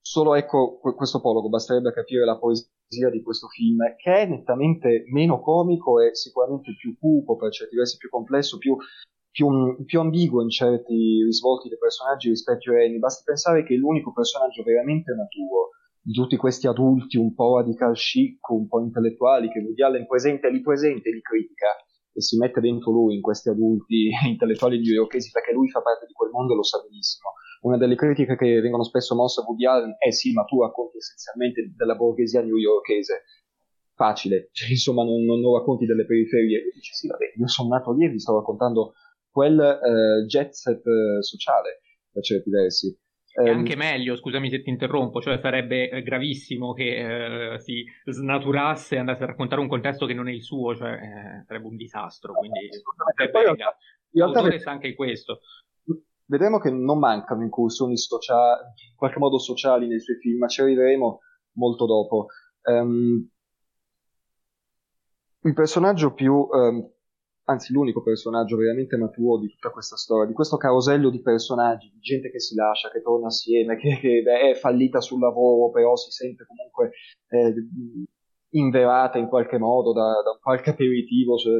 [0.00, 5.40] solo ecco questo prologo, basterebbe capire la poesia di questo film, che è nettamente meno
[5.40, 8.76] comico e sicuramente più cupo, per certi versi più complesso, più,
[9.32, 12.98] più, più ambiguo in certi risvolti dei personaggi rispetto a Annie.
[12.98, 15.70] Basti pensare che l'unico personaggio veramente maturo
[16.00, 20.46] di tutti questi adulti un po' radical chic, un po' intellettuali, che Woody Allen presenta
[20.46, 21.74] e li presenta e li critica
[22.14, 26.12] e si mette dentro lui in questi adulti intellettuali newyorkesi perché lui fa parte di
[26.12, 27.30] quel mondo e lo sa benissimo
[27.62, 30.96] una delle critiche che vengono spesso mosse a Woody Allen è sì, ma tu racconti
[30.96, 33.22] essenzialmente della borghesia newyorkese.
[33.94, 36.58] Facile, cioè, insomma, non, non, non, racconti delle periferie.
[36.58, 38.94] E dici sì, vabbè, io sono nato lì e vi sto raccontando
[39.32, 41.80] quel uh, jet set uh, sociale,
[42.12, 42.96] per certi versi.
[43.32, 47.82] È ehm, anche meglio, scusami se ti interrompo, cioè sarebbe eh, gravissimo che eh, si
[48.04, 51.66] snaturasse e andasse a raccontare un contesto che non è il suo, cioè eh, sarebbe
[51.66, 53.56] un disastro, quindi eh, poi, in
[54.12, 55.40] realtà, sa anche questo
[56.32, 60.62] vedremo che non mancano incursioni sociali, in qualche modo sociali nei suoi film, ma ci
[60.62, 61.20] arriveremo
[61.56, 62.26] molto dopo.
[62.62, 63.28] Um,
[65.42, 66.90] il personaggio più, um,
[67.44, 72.00] anzi l'unico personaggio veramente maturo di tutta questa storia, di questo carosello di personaggi, di
[72.00, 76.10] gente che si lascia, che torna assieme, che, che è fallita sul lavoro, però si
[76.10, 76.92] sente comunque
[77.28, 77.54] eh,
[78.50, 81.50] inverata in qualche modo da, da qualche aperitivo su,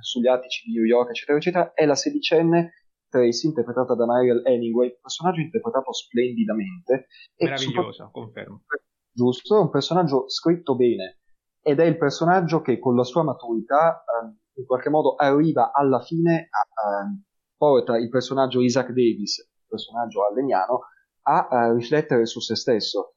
[0.00, 2.72] sugli attici di New York, eccetera, eccetera, è la sedicenne
[3.08, 7.08] Tracy, interpretata da Mariel Hemingway, personaggio interpretato splendidamente.
[7.36, 8.62] Meraviglioso, confermo.
[9.12, 11.18] Giusto, è un personaggio scritto bene
[11.60, 16.00] ed è il personaggio che con la sua maturità eh, in qualche modo arriva alla
[16.00, 17.22] fine, a, eh,
[17.56, 20.80] porta il personaggio Isaac Davis, il personaggio alleniano,
[21.22, 23.14] a, a riflettere su se stesso.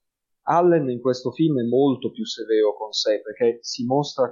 [0.48, 4.32] Allen in questo film è molto più severo con sé perché si mostra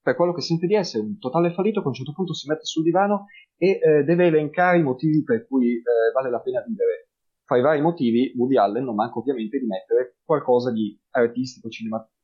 [0.00, 2.48] per quello che sente di essere un totale fallito, che a un certo punto si
[2.48, 3.26] mette sul divano
[3.56, 5.82] e eh, deve elencare i motivi per cui eh,
[6.14, 7.08] vale la pena vivere.
[7.44, 12.20] Fra i vari motivi, Woody Allen non manca ovviamente di mettere qualcosa di artistico, cinematografico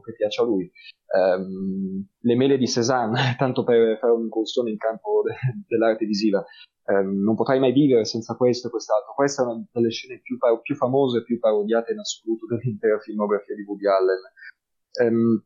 [0.00, 0.70] che piace a lui.
[1.14, 6.44] Um, le mele di Cézanne, tanto per fare un'incursione in campo de- dell'arte visiva.
[6.86, 9.14] Um, non potrei mai vivere senza questo e quest'altro.
[9.14, 12.98] Questa è una delle scene più, par- più famose e più parodiate in assoluto dell'intera
[12.98, 15.12] filmografia di Woody Allen.
[15.12, 15.44] Um,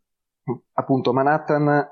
[0.72, 1.86] appunto Manhattan,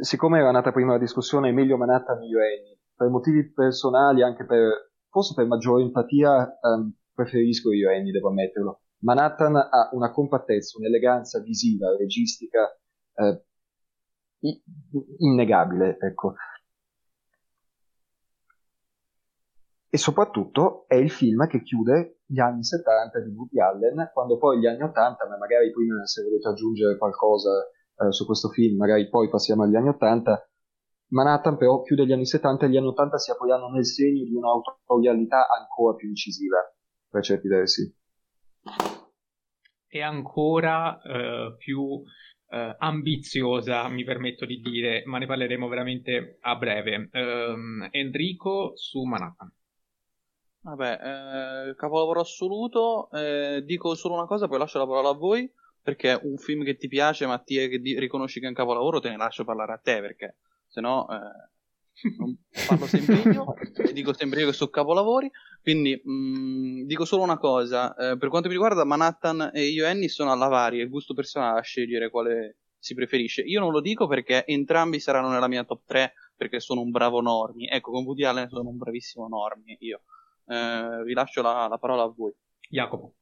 [0.00, 4.90] siccome era nata prima la discussione, meglio Manhattan meglio Annie, per motivi personali, anche per,
[5.08, 8.80] forse per maggiore empatia, ehm, preferisco io Annie, devo ammetterlo.
[9.00, 12.68] Manhattan ha una compattezza, un'eleganza visiva, registica,
[13.14, 13.42] eh,
[15.18, 16.34] innegabile, ecco.
[19.90, 24.58] e soprattutto è il film che chiude gli anni 70 di Woody Allen, quando poi
[24.58, 27.50] gli anni 80, ma magari prima se volete aggiungere qualcosa
[27.96, 30.50] eh, su questo film, magari poi passiamo agli anni 80,
[31.10, 34.34] Manhattan però chiude gli anni 70 e gli anni 80 si apoiano nel segno di
[34.34, 36.58] un'autorialità ancora più incisiva,
[37.08, 37.97] per certi versi.
[39.86, 42.02] E ancora eh, più
[42.50, 47.08] eh, ambiziosa, mi permetto di dire, ma ne parleremo veramente a breve.
[47.12, 49.52] Um, Enrico su Manhattan.
[50.60, 53.10] Vabbè, eh, capolavoro assoluto.
[53.12, 55.50] Eh, dico solo una cosa, poi lascio la parola a voi.
[55.80, 59.08] Perché un film che ti piace, Mattia, che di- riconosci che è un capolavoro, te
[59.08, 60.00] ne lascio parlare a te.
[60.00, 60.36] Perché
[60.66, 61.06] se no
[62.02, 63.54] eh, parlo sempre io
[63.88, 65.30] e dico sempre io che sono capolavori.
[65.62, 69.84] Quindi mh, mm, dico solo una cosa: eh, per quanto mi riguarda, Manhattan e io
[69.84, 70.82] e Annie sono alla varia.
[70.82, 73.42] Il gusto personale a scegliere quale si preferisce.
[73.42, 77.20] Io non lo dico perché entrambi saranno nella mia top 3 perché sono un bravo
[77.20, 77.68] Normi.
[77.68, 79.76] Ecco, con Woody Allen sono un bravissimo Normi.
[79.80, 80.02] Io.
[80.46, 82.32] Eh, vi lascio la, la parola a voi.
[82.68, 83.14] Jacopo.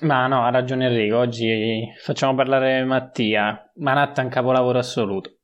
[0.00, 3.70] Ma no, ha ragione Enrico, oggi facciamo parlare Mattia.
[3.76, 5.38] Manhattan capolavoro assoluto.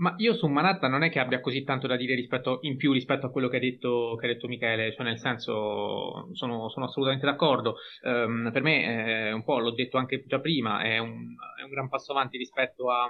[0.00, 2.90] Ma io su Manhattan non è che abbia così tanto da dire rispetto, in più
[2.92, 6.86] rispetto a quello che ha detto, che ha detto Michele, cioè nel senso sono, sono
[6.86, 7.76] assolutamente d'accordo.
[8.02, 11.70] Um, per me, eh, un po' l'ho detto anche già prima, è un, è un
[11.70, 13.06] gran passo avanti rispetto a,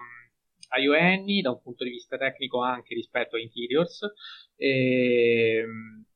[0.71, 4.01] a Ioanni, da un punto di vista tecnico anche rispetto a Interiors.
[4.57, 6.10] E, sono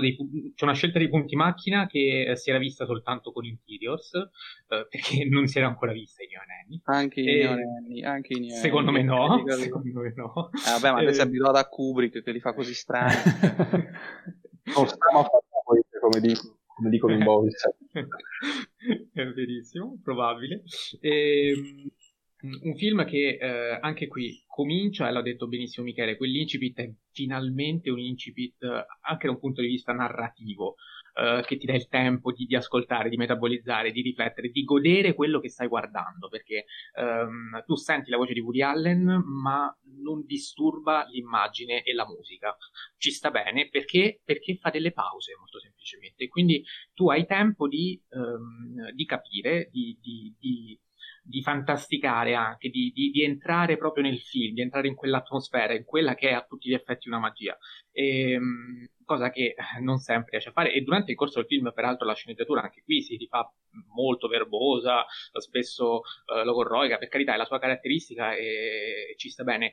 [0.00, 0.16] dei,
[0.54, 4.28] c'è una scelta di punti macchina che eh, si era vista soltanto con Interiors, eh,
[4.90, 6.80] perché non si era ancora vista in Neonenni.
[6.84, 10.50] Anche in Neonenni, anche in Secondo me no, secondo me no.
[10.52, 13.14] Eh, vabbè, ma adesso è abituato a Kubrick che li fa così strani.
[14.74, 15.44] non stiamo a fare
[16.02, 17.68] come dico come dicono in Boris.
[19.12, 20.62] è verissimo, probabile.
[21.00, 21.90] E, ehm,
[22.42, 27.90] un film che eh, anche qui comincia, e l'ha detto benissimo Michele, quell'incipit è finalmente
[27.90, 30.74] un incipit eh, anche da un punto di vista narrativo,
[31.14, 35.14] eh, che ti dà il tempo di, di, ascoltare, di metabolizzare, di riflettere, di godere
[35.14, 36.64] quello che stai guardando, perché
[36.98, 42.56] ehm, tu senti la voce di Woody Allen, ma non disturba l'immagine e la musica.
[42.96, 46.26] Ci sta bene perché, perché fa delle pause, molto semplicemente.
[46.28, 50.34] Quindi tu hai tempo di, ehm, di capire, di, di
[51.24, 55.84] di fantasticare anche, di, di, di, entrare proprio nel film, di entrare in quell'atmosfera, in
[55.84, 57.56] quella che è a tutti gli effetti una magia.
[57.92, 60.72] E, ehm, cosa che non sempre riesce a fare.
[60.72, 63.50] E durante il corso del film, peraltro, la sceneggiatura anche qui si rifà
[63.94, 65.04] molto verbosa,
[65.38, 69.72] spesso eh, logorroica, per carità, è la sua caratteristica e, e ci sta bene.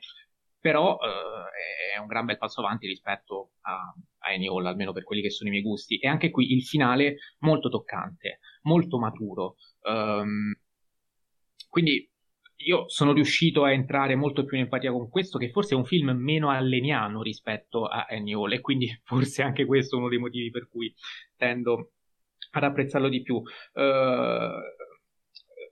[0.60, 5.04] Però eh, è un gran bel passo avanti rispetto a, a Annie Hall, almeno per
[5.04, 5.98] quelli che sono i miei gusti.
[5.98, 9.56] E anche qui il finale molto toccante, molto maturo.
[9.84, 10.54] Um,
[11.70, 12.10] quindi
[12.62, 15.86] io sono riuscito a entrare molto più in empatia con questo, che forse è un
[15.86, 20.18] film meno alleniano rispetto a Annie Hall, e quindi forse anche questo è uno dei
[20.18, 20.94] motivi per cui
[21.38, 21.92] tendo
[22.52, 23.36] ad apprezzarlo di più.
[23.36, 24.60] Uh,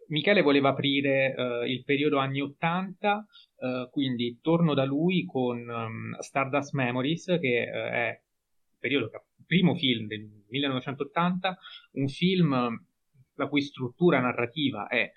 [0.10, 3.26] Michele voleva aprire uh, il periodo anni 80,
[3.56, 9.76] uh, quindi torno da lui con um, Stardust Memories, che è il periodo, il primo
[9.76, 11.58] film del 1980,
[11.94, 12.86] un film
[13.36, 15.12] la cui struttura narrativa è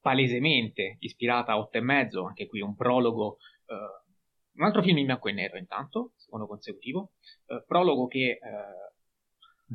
[0.00, 5.06] palesemente ispirata a Otto e mezzo, anche qui un prologo, eh, un altro film in
[5.06, 7.12] bianco e nero intanto, secondo consecutivo,
[7.46, 8.38] eh, prologo che eh,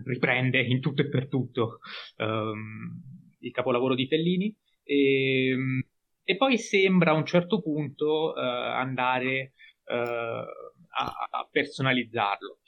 [0.05, 1.79] riprende in tutto e per tutto
[2.17, 3.01] ehm,
[3.39, 5.81] il capolavoro di Fellini e, ehm,
[6.23, 9.53] e, poi sembra a un certo punto eh, andare
[9.85, 12.59] eh, a, a personalizzarlo.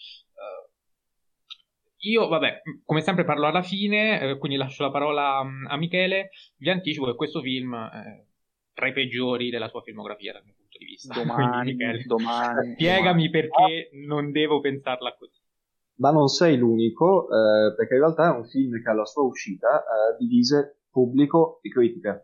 [2.05, 6.29] Io, vabbè, come sempre parlo alla fine, eh, quindi lascio la parola a Michele.
[6.57, 8.23] Vi anticipo che questo film è
[8.73, 11.13] tra i peggiori della sua filmografia dal mio punto di vista.
[11.17, 13.29] Domani, Michele, domani spiegami domani.
[13.29, 15.41] perché non devo pensarla così.
[15.97, 19.79] Ma non sei l'unico, eh, perché in realtà è un film che alla sua uscita
[19.79, 22.23] eh, divise pubblico e critica.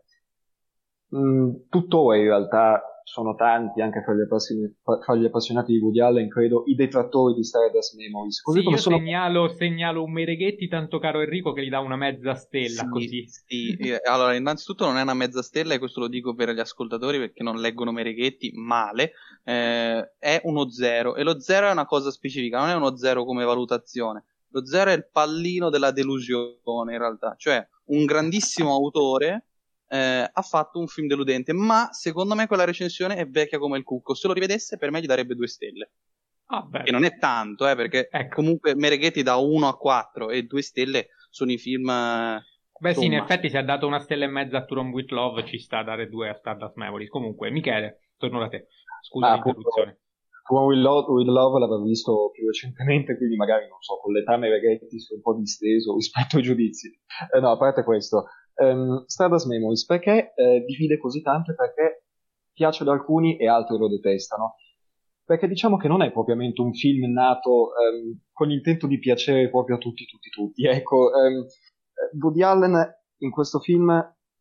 [1.16, 6.00] Mm, tuttora in realtà sono tanti anche fra gli, appassionati, fra gli, appassionati, di Woody
[6.00, 8.40] Allen, credo, i detrattori di Stardust Memories.
[8.40, 8.96] Così sì, come io sono...
[8.98, 13.24] segnalo, segnalo, un Mereghetti tanto caro Enrico che gli dà una mezza stella sì, così.
[13.28, 13.76] Sì.
[14.04, 17.42] Allora, innanzitutto non è una mezza stella e questo lo dico per gli ascoltatori perché
[17.42, 19.12] non leggono Mereghetti male,
[19.44, 23.24] eh, è uno zero e lo zero è una cosa specifica, non è uno zero
[23.24, 24.24] come valutazione.
[24.54, 29.46] Lo zero è il pallino della delusione in realtà, cioè un grandissimo autore
[29.92, 33.84] eh, ha fatto un film deludente, ma secondo me quella recensione è vecchia come il
[33.84, 34.14] cucco.
[34.14, 35.90] Se lo rivedesse, per me gli darebbe due stelle.
[36.46, 38.36] Ah, e non è tanto, eh, perché ecco.
[38.36, 41.90] comunque Mereghetti da 1 a 4 e 2 stelle sono i film.
[41.90, 42.42] Eh,
[42.78, 43.06] Beh, insomma.
[43.06, 45.58] sì, in effetti si è dato una stella e mezza a Turon with Love, ci
[45.58, 47.10] sta a dare 2 a Stardust Memories.
[47.10, 48.68] Comunque, Michele, torno da te.
[49.02, 50.00] Scusa ah, l'interruzione.
[50.46, 54.36] Turon with Love, with Love l'avevo visto più recentemente, quindi magari non so, con l'età
[54.36, 56.88] Mereghetti sono un po' disteso rispetto ai giudizi.
[57.34, 58.24] Eh, no, a parte questo,
[58.56, 62.04] um, Stardust Memories perché eh, divide così tanto perché
[62.52, 64.56] piace ad alcuni e altri lo detestano.
[65.24, 69.76] Perché diciamo che non è propriamente un film nato um, con l'intento di piacere proprio
[69.76, 70.66] a tutti, tutti, tutti.
[70.66, 71.46] Ecco, um,
[72.20, 73.90] Woody Allen in questo film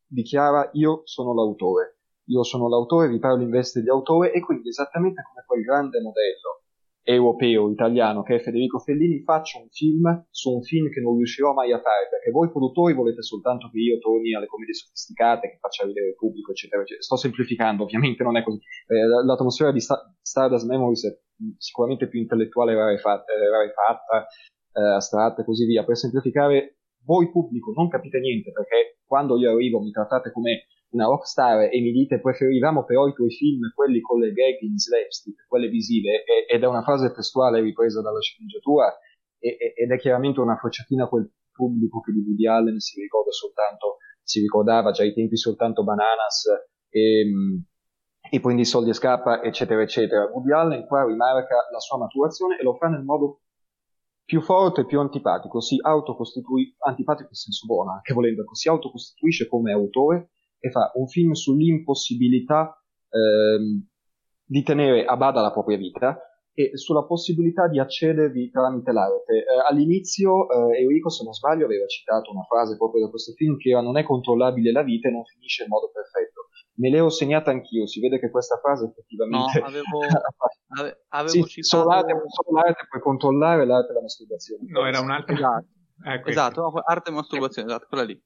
[0.05, 1.99] dichiara io sono l'autore.
[2.25, 6.01] Io sono l'autore, vi parlo in veste di autore e quindi esattamente come quel grande
[6.01, 6.60] modello
[7.03, 11.53] europeo, italiano, che è Federico Fellini, faccio un film su un film che non riuscirò
[11.53, 15.57] mai a fare, perché voi produttori volete soltanto che io torni alle commedie sofisticate, che
[15.59, 17.03] faccia vedere il pubblico, eccetera, eccetera.
[17.03, 18.59] Sto semplificando, ovviamente non è così.
[18.87, 21.19] Eh, l'atmosfera di Star- Stardust Memories è
[21.57, 24.27] sicuramente più intellettuale rarefatta, rarefatta
[24.73, 25.83] eh, astratta e così via.
[25.83, 31.05] Per semplificare, voi pubblico non capite niente, perché quando io arrivo mi trattate come una
[31.05, 35.47] rockstar e mi dite preferivamo però i tuoi film, quelli con le gag in slapstick,
[35.47, 38.93] quelle visive, ed è una frase testuale ripresa dalla sceneggiatura,
[39.39, 43.97] ed è chiaramente una frecciatina a quel pubblico che di Woody Allen si ricorda soltanto,
[44.21, 46.45] si ricordava già ai tempi soltanto Bananas
[46.89, 47.25] e,
[48.29, 50.25] e prendi i soldi e scappa, eccetera, eccetera.
[50.25, 53.41] Woody Allen qua rimarca la sua maturazione e lo fa nel modo
[54.23, 59.47] più forte e più antipatico, si autocostituisce, antipatico in senso buono, anche volendo, si autocostituisce
[59.47, 60.31] come autore
[60.61, 63.85] e fa un film sull'impossibilità ehm,
[64.45, 66.17] di tenere a bada la propria vita,
[66.53, 69.33] e sulla possibilità di accedervi tramite l'arte.
[69.33, 73.57] Eh, all'inizio eh, Enrico, se non sbaglio, aveva citato una frase proprio da questo film
[73.57, 76.49] che era non è controllabile la vita e non finisce in modo perfetto.
[76.75, 79.59] Me l'ho segnata anch'io, si vede che questa frase effettivamente...
[79.59, 79.99] No, avevo,
[80.79, 81.83] ave, avevo sì, citato...
[81.83, 84.63] Solo l'arte, solo l'arte puoi controllare, l'arte è la masturbazione.
[84.67, 85.33] No, era un'altra...
[85.33, 85.67] Esatto,
[86.03, 88.21] ecco, esatto arte e masturbazione, esatto, quella lì.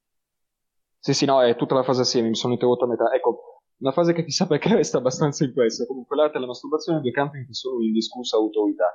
[1.05, 3.11] Sì, sì, no, è tutta la frase assieme, mi sono interrotto a metà.
[3.13, 5.85] Ecco, una frase che chissà perché resta abbastanza impressa.
[5.85, 8.89] Comunque l'arte e la masturbazione due campi in cui sono indiscussa autorità.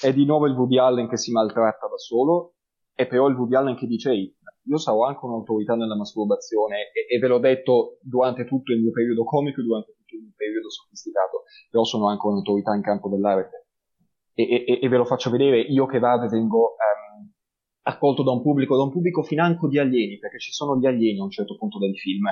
[0.00, 2.54] È di nuovo il Woody Allen che si maltratta da solo,
[2.92, 7.14] è però il Woody Allen che dice Ehi, io sarò anche un'autorità nella masturbazione e,
[7.14, 10.68] e, ve l'ho detto durante tutto il mio periodo comico durante tutto il mio periodo
[10.70, 13.68] sofisticato, però sono anche un'autorità in campo dell'arte.
[14.34, 17.03] E, e, e ve lo faccio vedere, io che vado e vengo um,
[17.84, 21.20] accolto da un pubblico, da un pubblico financo di alieni, perché ci sono gli alieni
[21.20, 22.26] a un certo punto del film.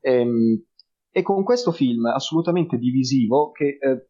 [0.00, 0.64] Ehm,
[1.10, 4.08] e con questo film assolutamente divisivo che eh,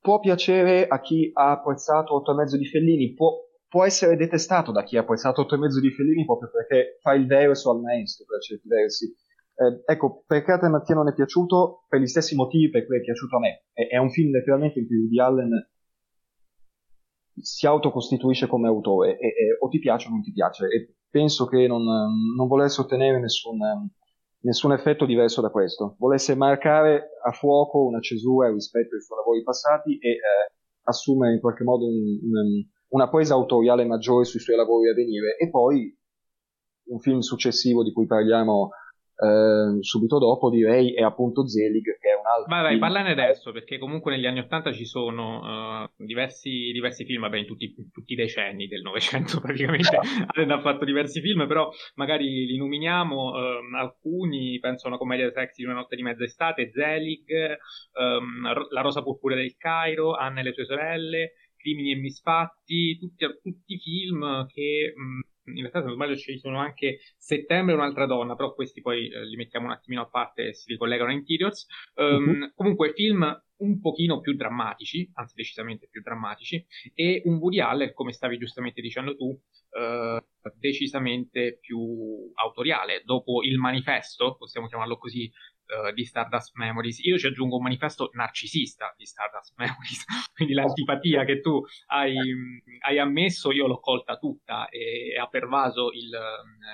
[0.00, 3.32] può piacere a chi ha apprezzato 8 e mezzo di Fellini, può,
[3.68, 7.14] può, essere detestato da chi ha apprezzato 8 e mezzo di Fellini proprio perché fa
[7.14, 9.06] il verso al maestro per certi versi.
[9.06, 11.84] Eh, ecco, perché a te Mattia non è piaciuto?
[11.88, 13.64] Per gli stessi motivi per cui è piaciuto a me.
[13.72, 15.68] È, è un film letteralmente in cui Woody Allen
[17.40, 21.46] si autocostituisce come autore, e, e, o ti piace o non ti piace, e penso
[21.46, 23.58] che non, non volesse ottenere nessun
[24.40, 25.96] nessun effetto diverso da questo.
[25.98, 30.18] Volesse marcare a fuoco una cesura rispetto ai suoi lavori passati e eh,
[30.82, 35.36] assumere in qualche modo un, un, una presa autoriale maggiore sui suoi lavori a venire
[35.36, 35.96] e poi
[36.90, 38.70] un film successivo di cui parliamo
[39.20, 43.50] eh, subito dopo direi è appunto Zelig che è un altro vai vai parlane adesso
[43.50, 47.90] perché comunque negli anni 80 ci sono uh, diversi, diversi, film vabbè in tutti, in
[47.90, 49.98] tutti, i decenni del Novecento praticamente
[50.34, 55.62] hanno fatto diversi film però magari li nominiamo uh, alcuni penso a una commedia sexy
[55.62, 57.24] di una notte di mezza estate Zelig
[57.94, 63.26] um, La rosa purpura del Cairo Anna e le sue sorelle Crimini e misfatti tutti,
[63.42, 68.06] tutti film che mh, in realtà se non sbaglio ci sono anche Settembre e un'altra
[68.06, 71.12] donna, però questi poi eh, li mettiamo un attimino a parte e si ricollegano a
[71.12, 71.66] Interiors.
[71.94, 72.52] Um, uh-huh.
[72.54, 78.12] Comunque film un pochino più drammatici, anzi decisamente più drammatici, e un Woody Allen, come
[78.12, 83.02] stavi giustamente dicendo tu, uh, decisamente più autoriale.
[83.04, 85.30] Dopo il manifesto, possiamo chiamarlo così,
[85.68, 86.98] uh, di Stardust Memories.
[87.04, 90.04] Io ci aggiungo un manifesto narcisista di Stardust Memories,
[90.34, 92.16] quindi l'antipatia che tu hai,
[92.80, 96.10] hai ammesso io l'ho colta tutta e, e ha pervaso il,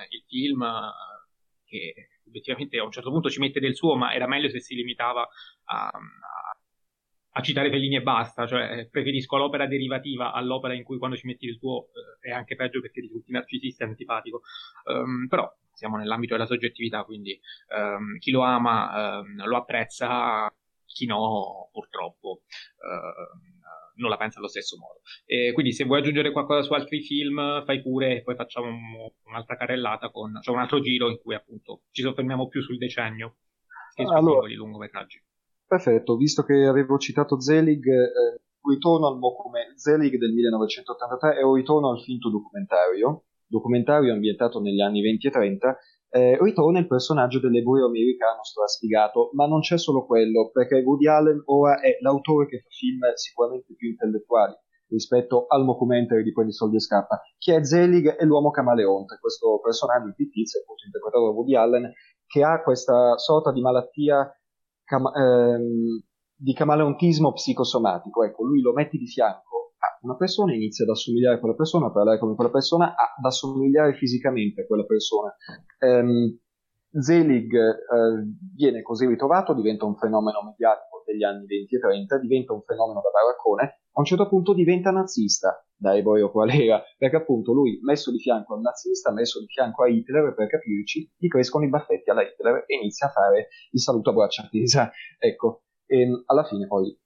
[0.09, 0.65] il film
[1.65, 4.75] che obiettivamente a un certo punto ci mette del suo, ma era meglio se si
[4.75, 5.27] limitava
[5.65, 5.91] a, a,
[7.37, 11.45] a citare Fellini e basta, cioè preferisco l'opera derivativa all'opera in cui quando ci metti
[11.45, 11.87] il tuo
[12.21, 14.41] eh, è anche peggio perché risulti narcisista e antipatico.
[14.85, 17.39] Um, però siamo nell'ambito della soggettività, quindi
[17.77, 20.51] um, chi lo ama um, lo apprezza,
[20.85, 23.53] chi no purtroppo uh,
[23.95, 25.01] non la pensa allo stesso modo.
[25.25, 29.09] E quindi se vuoi aggiungere qualcosa su altri film fai pure e poi facciamo un,
[29.25, 33.37] un'altra carrellata con cioè un altro giro in cui appunto ci soffermiamo più sul decennio
[33.93, 35.23] che sui allora, singoli lungometraggi.
[35.67, 41.55] Perfetto, visto che avevo citato Zelig, eh, ritorno al documentario Zelig del 1983 è un
[41.55, 45.77] ritorno al finto documentario documentario ambientato negli anni 20 e 30,
[46.09, 51.41] eh, ritorna il personaggio dell'ebreo americano strasfigato, ma non c'è solo quello, perché Woody Allen
[51.45, 54.53] ora è l'autore che fa film sicuramente più intellettuali
[54.87, 57.19] rispetto al documentary di Prendi soldi e scappa.
[57.37, 61.91] Chi è Zelig è l'uomo camaleonte, questo personaggio fittizio, appunto interpretato da Woody Allen,
[62.25, 64.31] che ha questa sorta di malattia
[64.83, 66.01] cam- ehm,
[66.35, 68.23] di camaleontismo psicosomatico.
[68.23, 69.64] Ecco, lui lo metti di fianco
[70.05, 73.95] una persona inizia ad assomigliare a quella persona, a parlare come quella persona, ad assomigliare
[73.95, 75.35] fisicamente a quella persona.
[75.79, 76.39] Um,
[76.97, 78.23] Zelig uh,
[78.55, 83.01] viene così ritrovato, diventa un fenomeno mediatico degli anni 20 e 30, diventa un fenomeno
[83.01, 87.79] da baraccone, a un certo punto diventa nazista, da ebreo qual era, perché appunto lui,
[87.81, 91.69] messo di fianco al nazista, messo di fianco a Hitler, per capirci, gli crescono i
[91.69, 94.89] baffetti alla Hitler e inizia a fare il saluto a braccia tesa.
[95.19, 96.97] Ecco, e ehm, alla fine poi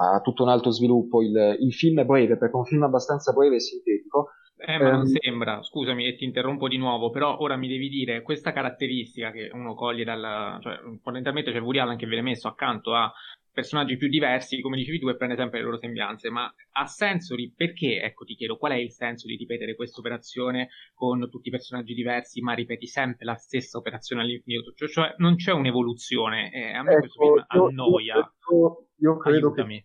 [0.00, 1.22] ha tutto un altro sviluppo.
[1.22, 4.30] Il, il, film è breve, perché è un film abbastanza breve e sintetico.
[4.60, 7.88] Eh, ma non ehm, sembra, scusami e ti interrompo di nuovo, però ora mi devi
[7.88, 10.58] dire questa caratteristica che uno coglie dal...
[10.60, 13.12] cioè fondamentalmente c'è Woody Allen che viene messo accanto a
[13.52, 17.34] personaggi più diversi, come dicevi tu, e prende sempre le loro sembianze, ma ha senso
[17.34, 21.48] di perché, ecco ti chiedo, qual è il senso di ripetere questa operazione con tutti
[21.48, 24.72] i personaggi diversi, ma ripeti sempre la stessa operazione all'infinito?
[24.74, 28.32] Cioè, cioè non c'è un'evoluzione, eh, a me ecco, questo film annoia.
[28.52, 29.82] Io, io credo che sia,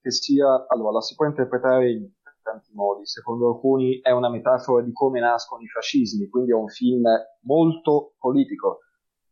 [0.00, 2.08] che sia, allora, la si può interpretare in
[2.42, 6.68] tanti modi, secondo alcuni è una metafora di come nascono i fascismi, quindi è un
[6.68, 7.04] film
[7.42, 8.80] molto politico,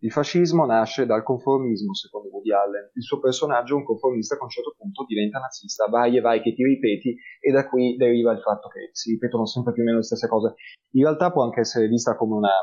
[0.03, 2.91] Il fascismo nasce dal conformismo, secondo Woody Allen.
[2.95, 5.89] Il suo personaggio, un conformista, a un certo punto diventa nazista.
[5.89, 9.45] Vai e vai che ti ripeti, e da qui deriva il fatto che si ripetono
[9.45, 10.55] sempre più o meno le stesse cose.
[10.93, 12.55] In realtà può anche essere vista come una,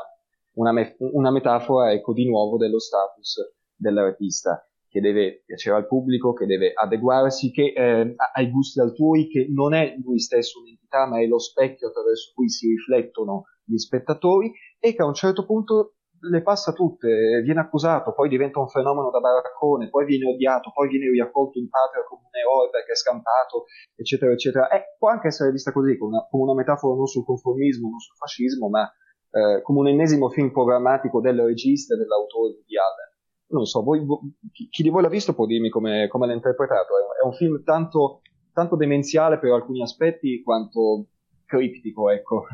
[0.54, 6.32] una, me- una metafora, ecco, di nuovo dello status dell'artista che deve piacere al pubblico,
[6.32, 11.20] che deve adeguarsi che, eh, ai gusti altrui, che non è lui stesso un'entità, ma
[11.20, 15.94] è lo specchio attraverso cui si riflettono gli spettatori e che a un certo punto
[16.20, 20.88] le passa tutte, viene accusato, poi diventa un fenomeno da baraccone, poi viene odiato, poi
[20.88, 24.68] viene riaccolto in patria come un eroe perché è scampato, eccetera, eccetera.
[24.68, 28.00] Eh, può anche essere vista così, come una, come una metafora non sul conformismo, non
[28.00, 28.90] sul fascismo, ma
[29.30, 33.17] eh, come un ennesimo film programmatico del regista e dell'autore di Allen.
[33.50, 34.04] Non so, voi,
[34.52, 36.94] chi, chi, di voi l'ha visto può dirmi come, come l'ha interpretato.
[36.98, 38.20] È, è un film tanto,
[38.52, 41.06] tanto demenziale per alcuni aspetti quanto
[41.44, 42.46] criptico, ecco.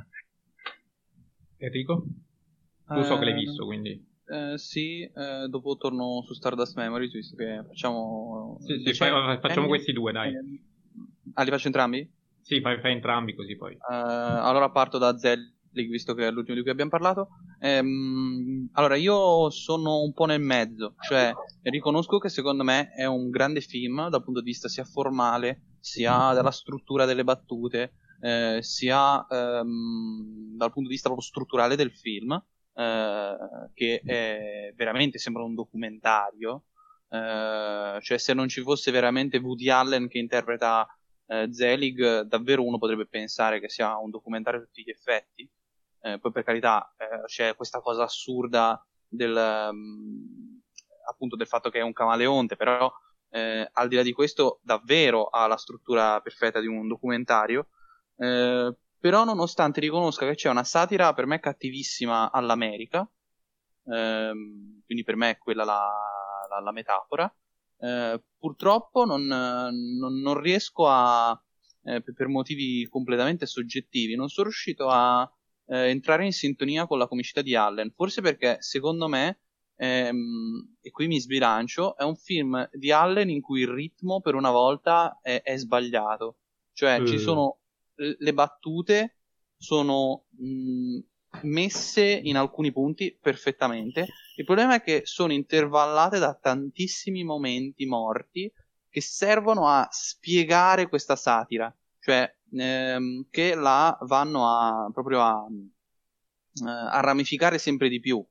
[1.56, 2.04] Enrico?
[2.86, 4.12] Tu so che l'hai visto, eh, quindi.
[4.26, 8.56] Eh, sì, eh, dopo torno su Stardust Memories, visto che facciamo...
[8.60, 10.32] Sì, sì, fai, facciamo questi due, dai.
[11.34, 12.08] Ah, li faccio entrambi?
[12.40, 13.72] Sì, fai, fai entrambi così poi.
[13.72, 17.28] Uh, allora parto da Zelig, visto che è l'ultimo di cui abbiamo parlato.
[17.60, 23.30] Ehm, allora, io sono un po' nel mezzo, cioè riconosco che secondo me è un
[23.30, 29.26] grande film dal punto di vista sia formale, sia della struttura delle battute, eh, sia
[29.26, 32.42] ehm, dal punto di vista proprio strutturale del film.
[32.76, 33.36] Eh,
[33.72, 36.64] che è, veramente sembra un documentario.
[37.08, 40.86] Eh, cioè, se non ci fosse veramente Woody Allen che interpreta
[41.26, 45.48] eh, Zelig, davvero uno potrebbe pensare che sia un documentario a tutti gli effetti.
[46.04, 49.34] Eh, poi, per carità, eh, c'è questa cosa assurda del,
[49.70, 50.60] um,
[51.08, 52.92] appunto del fatto che è un camaleonte, però
[53.30, 57.68] eh, al di là di questo, davvero ha la struttura perfetta di un documentario.
[58.16, 63.10] Eh, però nonostante riconosca che c'è una satira per me cattivissima all'America,
[63.86, 65.90] ehm, quindi per me è quella la,
[66.50, 67.34] la, la metafora,
[67.78, 71.38] eh, purtroppo non, non, non riesco a,
[71.84, 75.30] eh, per motivi completamente soggettivi, non sono riuscito a
[75.66, 79.40] eh, entrare in sintonia con la comicità di Allen, forse perché secondo me,
[79.76, 84.34] ehm, e qui mi sbilancio, è un film di Allen in cui il ritmo per
[84.34, 86.38] una volta è, è sbagliato,
[86.72, 87.06] cioè mm.
[87.06, 87.58] ci sono
[87.96, 89.18] le battute
[89.56, 90.98] sono mh,
[91.42, 94.06] messe in alcuni punti perfettamente.
[94.36, 98.52] Il problema è che sono intervallate da tantissimi momenti morti
[98.88, 106.68] che servono a spiegare questa satira, cioè ehm, che la vanno a proprio a, eh,
[106.68, 108.24] a ramificare sempre di più.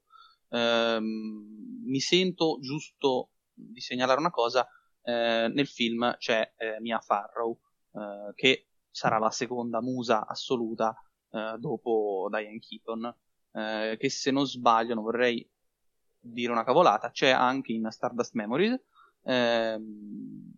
[0.50, 4.68] Ehm, mi sento giusto di segnalare una cosa:
[5.04, 7.60] eh, nel film c'è eh, Mia Farrow,
[7.94, 10.96] eh, che sarà la seconda musa assoluta
[11.32, 13.16] eh, dopo Diane Keaton,
[13.52, 15.48] eh, che se non sbaglio, non vorrei
[16.20, 18.80] dire una cavolata, c'è anche in Stardust Memories,
[19.24, 20.52] ehm,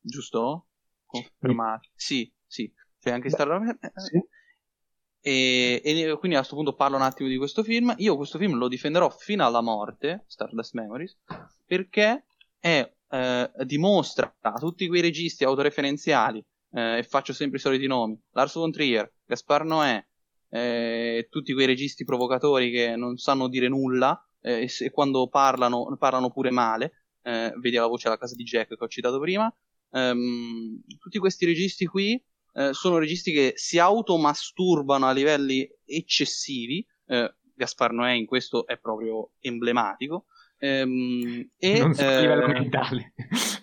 [0.00, 0.66] giusto?
[1.06, 1.88] Confermato?
[1.94, 4.02] Sì, sì, c'è anche in Stardust Memories.
[4.04, 4.24] Sì.
[5.22, 7.94] E, e, quindi a questo punto parlo un attimo di questo film.
[7.98, 11.18] Io questo film lo difenderò fino alla morte, Stardust Memories,
[11.66, 12.24] perché
[12.58, 18.18] è, eh, dimostra a tutti quei registi autoreferenziali eh, e faccio sempre i soliti nomi,
[18.32, 20.04] Lars von Trier, Gaspar Noè,
[20.50, 26.30] eh, tutti quei registi provocatori che non sanno dire nulla eh, e quando parlano, parlano
[26.30, 29.52] pure male, eh, vedi la voce alla casa di Jack che ho citato prima,
[29.92, 32.22] ehm, tutti questi registi qui
[32.54, 38.78] eh, sono registi che si automasturbano a livelli eccessivi, eh, Gaspar Noè in questo è
[38.78, 40.26] proprio emblematico,
[40.58, 43.14] ehm, e, non so a livello mentale.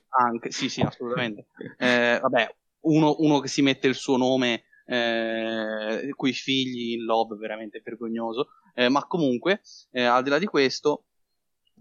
[0.10, 1.48] Anche, sì, sì, assolutamente.
[1.78, 7.82] vabbè, uno, uno che si mette il suo nome eh, coi figli in love veramente
[7.84, 9.62] vergognoso eh, ma comunque
[9.92, 11.07] eh, al di là di questo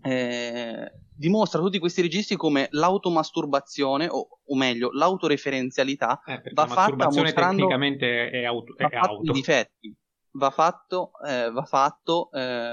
[0.03, 7.57] eh, dimostra tutti questi registri come l'automasturbazione o, o meglio l'autoreferenzialità eh, va fatta mostrando
[7.57, 9.31] tecnicamente è auto, è auto.
[9.31, 9.97] i difetti
[10.33, 12.29] va fatto, eh, va fatto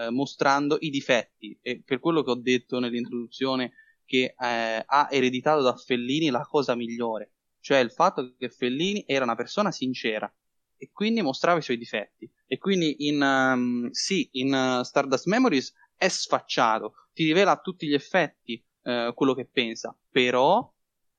[0.09, 3.71] mostrando i difetti e per quello che ho detto nell'introduzione
[4.05, 7.33] che ha ereditato da Fellini la cosa migliore
[7.63, 10.31] cioè il fatto che Fellini era una persona sincera
[10.75, 12.29] e quindi mostrava i suoi difetti.
[12.45, 17.87] E quindi in, um, sì, in uh, Stardust Memories è sfacciato, ti rivela a tutti
[17.87, 20.71] gli effetti uh, quello che pensa, però,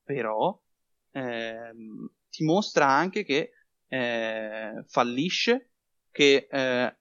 [0.02, 0.60] però
[1.12, 3.50] ehm, ti mostra anche che
[3.88, 5.70] eh, fallisce,
[6.10, 6.96] che eh,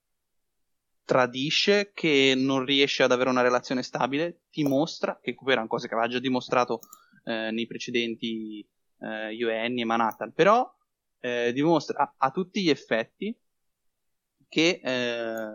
[1.03, 5.93] tradisce, che non riesce ad avere una relazione stabile, ti mostra, che erano cose che
[5.93, 6.79] aveva già dimostrato
[7.25, 8.67] eh, nei precedenti
[8.99, 10.71] eh, UN e Manhattan, però
[11.19, 13.35] eh, dimostra a, a, tutti gli effetti
[14.47, 15.47] che eh,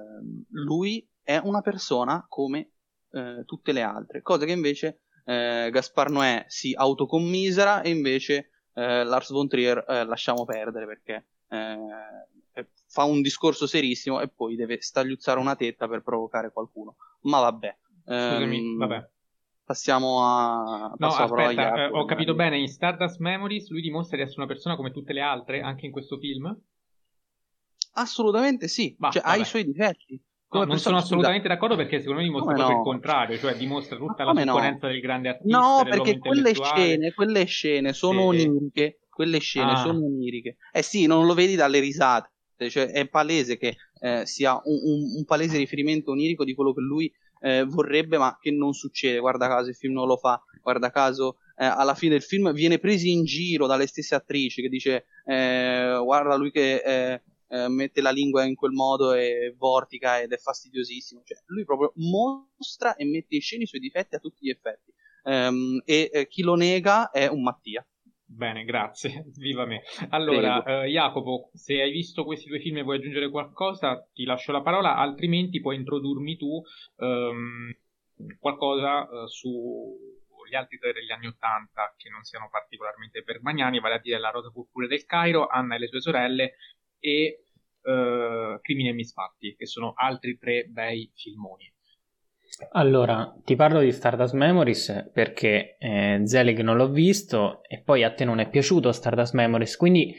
[0.51, 2.73] lui è una persona come
[3.12, 9.05] eh, tutte le altre, cosa che invece eh, Gaspar Noè si autocommisera e invece eh,
[9.05, 14.80] Lars von Trier eh, lasciamo perdere perché eh, fa un discorso serissimo e poi deve
[14.80, 16.97] stagliuzzare una tetta per provocare qualcuno.
[17.22, 17.76] Ma vabbè.
[18.05, 19.09] Scusami, ehm, vabbè.
[19.64, 20.94] Passiamo a...
[20.97, 24.40] No, parola a aspetta, eh, ho capito bene, in Stardust Memories lui dimostra di essere
[24.40, 26.59] una persona come tutte le altre, anche in questo film?
[27.93, 30.18] Assolutamente sì, Bah, cioè, ha i suoi difetti.
[30.51, 32.83] No, non sono assolutamente d'accordo perché secondo me dimostra Come proprio no?
[32.83, 34.79] il contrario, cioè dimostra tutta la come no?
[34.81, 38.45] del grande artista, No, perché quelle scene, quelle scene sono Sì.
[38.47, 39.01] oniriche.
[39.11, 39.77] Quelle scene Ah.
[39.77, 40.57] sono oniriche.
[40.73, 42.31] Eh sì, non lo vedi dalle risate.
[42.70, 46.81] Cioè, è palese che eh, sia un, un- un palese riferimento onirico di quello che
[46.81, 49.19] lui eh, vorrebbe, ma che non succede.
[49.19, 50.43] Guarda caso il film non lo fa.
[50.62, 54.69] Guarda caso eh, alla fine del film viene preso in giro dalle stesse attrici che
[54.69, 56.81] dice eh, guarda lui che
[57.49, 61.23] eh, mette la lingua in quel modo e vortica ed è fastidiosissimo.
[61.25, 64.93] Cioè, lui proprio mostra e mette in scena i suoi difetti a tutti gli effetti.
[65.25, 67.87] Ehm, e eh, chi lo nega è un Mattia.
[68.31, 69.83] Bene, grazie, viva me.
[70.11, 74.53] Allora, eh, Jacopo, se hai visto questi due film e vuoi aggiungere qualcosa, ti lascio
[74.53, 76.62] la parola, altrimenti puoi introdurmi tu
[76.99, 77.75] ehm,
[78.39, 84.01] qualcosa eh, sugli altri tre degli anni Ottanta che non siano particolarmente bermagnani, vale a
[84.01, 86.55] dire La Rosa Purpure del Cairo, Anna e le sue sorelle
[87.01, 87.45] e
[87.83, 91.73] eh, Crimini e Misfatti, che sono altri tre bei filmoni.
[92.73, 98.12] Allora, ti parlo di Stardust Memories perché eh, Zelig non l'ho visto e poi a
[98.12, 100.15] te non è piaciuto Stardust Memories, quindi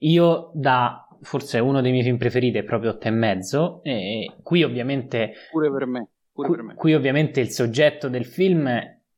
[0.00, 4.62] io da forse uno dei miei film preferiti è proprio 8 e mezzo e qui
[4.62, 6.08] ovviamente Pure per me.
[6.32, 6.74] Pure Qui, per me.
[6.74, 8.68] qui ovviamente il soggetto del film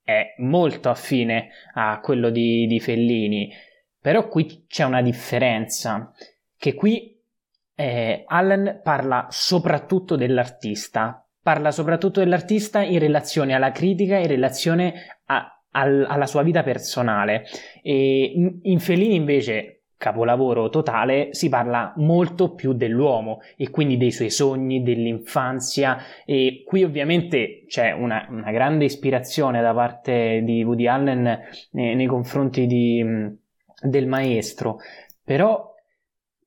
[0.03, 3.53] è molto affine a quello di, di Fellini,
[4.01, 6.13] però qui c'è una differenza,
[6.63, 7.21] che qui
[7.75, 14.95] eh, Allen parla soprattutto dell'artista, parla soprattutto dell'artista in relazione alla critica, in relazione
[15.25, 17.47] a- al- alla sua vita personale.
[17.83, 24.13] E in- in Fellini invece capolavoro totale, si parla molto più dell'uomo e quindi dei
[24.13, 25.99] suoi sogni, dell'infanzia.
[26.25, 31.41] E qui ovviamente c'è una, una grande ispirazione da parte di Woody Allen eh,
[31.73, 33.39] nei confronti di, mh,
[33.83, 34.79] del maestro,
[35.25, 35.71] però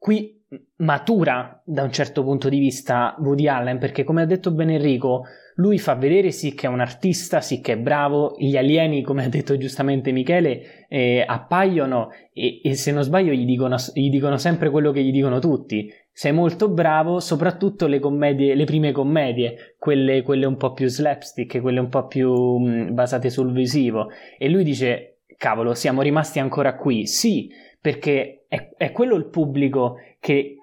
[0.06, 0.40] qui
[0.76, 5.24] matura da un certo punto di vista Woody Allen perché come ha detto bene Enrico
[5.56, 9.26] lui fa vedere sì che è un artista, sì che è bravo, gli alieni come
[9.26, 14.38] ha detto giustamente Michele eh, appaiono e, e se non sbaglio gli dicono, gli dicono
[14.38, 19.76] sempre quello che gli dicono tutti sei molto bravo, soprattutto le commedie, le prime commedie,
[19.80, 24.08] quelle, quelle un po' più slapstick, quelle un po' più mh, basate sul visivo.
[24.38, 27.06] E lui dice: Cavolo, siamo rimasti ancora qui.
[27.06, 27.50] Sì,
[27.86, 30.56] perché è, è quello il pubblico che,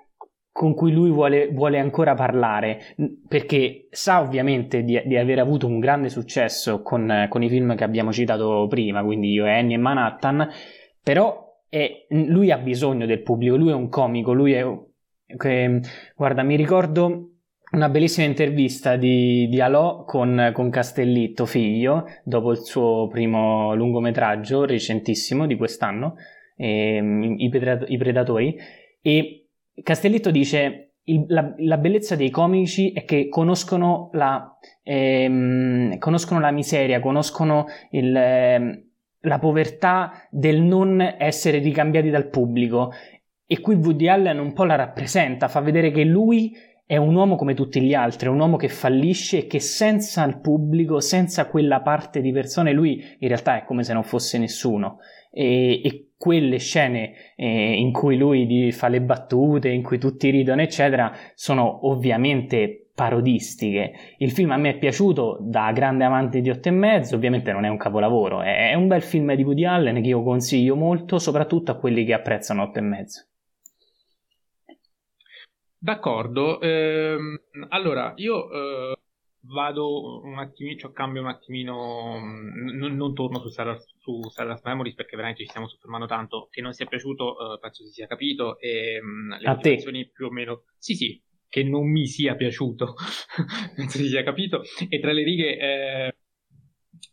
[0.50, 2.96] con cui lui vuole, vuole ancora parlare,
[3.28, 7.84] perché sa ovviamente di, di aver avuto un grande successo con, con, i film che
[7.84, 10.48] abbiamo citato prima, quindi Io Annie e Manhattan,
[11.00, 14.66] però è, lui ha bisogno del pubblico, lui è un comico, lui è
[15.36, 15.80] che,
[16.16, 17.34] guarda, mi ricordo
[17.70, 24.64] una bellissima intervista di, di Alò con, con, Castellitto, figlio, dopo il suo primo lungometraggio
[24.64, 26.16] recentissimo di quest'anno,
[26.56, 27.50] ehm, i,
[27.86, 28.56] i, Predatori,
[29.00, 29.46] e
[29.82, 36.50] Castellitto dice il, la, la, bellezza dei comici è che conoscono la, ehm, conoscono la
[36.50, 38.84] miseria, conoscono il, ehm,
[39.20, 42.92] la povertà del non essere ricambiati dal pubblico
[43.46, 46.54] e qui Woody Allen un po' la rappresenta, fa vedere che lui
[46.86, 50.24] è un uomo come tutti gli altri, è un uomo che fallisce e che senza
[50.24, 54.38] il pubblico, senza quella parte di persone, lui in realtà è come se non fosse
[54.38, 54.98] nessuno.
[55.30, 60.62] E, e quelle scene eh, in cui lui fa le battute, in cui tutti ridono,
[60.62, 63.92] eccetera, sono ovviamente parodistiche.
[64.18, 67.64] Il film a me è piaciuto da grande amante di otto e mezzo, ovviamente non
[67.64, 71.72] è un capolavoro, è, un bel film di Woody Allen che io consiglio molto, soprattutto
[71.72, 73.26] a quelli che apprezzano otto e mezzo.
[75.76, 77.40] D'accordo, ehm,
[77.70, 78.96] allora io eh,
[79.44, 84.94] vado un attimino, cioè cambio un attimino, n- non torno su Stardust, su Stardust Memories
[84.94, 88.58] perché veramente ci stiamo soffermando tanto, che non sia piaciuto, eh, penso si sia capito,
[88.58, 89.74] e mh, le A te.
[89.74, 92.94] motivazioni più o meno, sì sì, che non mi sia piaciuto,
[93.74, 95.58] penso si sia capito, e tra le righe...
[95.58, 96.16] Eh,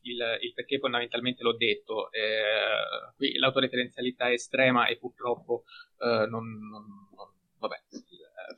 [0.02, 5.64] il, il, perché fondamentalmente l'ho detto, eh, qui l'autoreferenzialità è estrema e purtroppo
[6.00, 6.84] eh, non, non,
[7.16, 7.28] non,
[7.58, 7.78] vabbè,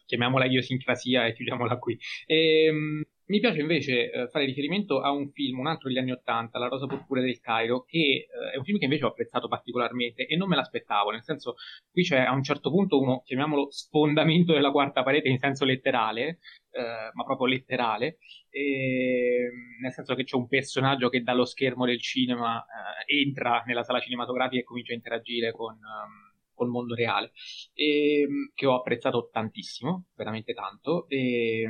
[0.06, 1.98] chiamiamola idiosincrasia e chiudiamola qui.
[2.26, 6.60] E, mi piace invece eh, fare riferimento a un film, un altro degli anni Ottanta,
[6.60, 10.28] La Rosa Purpura del Cairo, che eh, è un film che invece ho apprezzato particolarmente
[10.28, 11.56] e non me l'aspettavo, nel senso
[11.90, 16.40] qui c'è a un certo punto uno, chiamiamolo sfondamento della quarta parete in senso letterale,
[16.72, 18.18] eh, ma proprio letterale,
[18.49, 19.49] e,
[19.82, 24.02] nel senso che c'è un personaggio che dallo schermo del cinema eh, entra nella sala
[24.02, 25.76] cinematografica e comincia a interagire con...
[25.76, 26.30] Um,
[26.62, 27.32] col mondo reale,
[27.74, 31.08] e, che ho apprezzato tantissimo, veramente tanto.
[31.08, 31.68] E,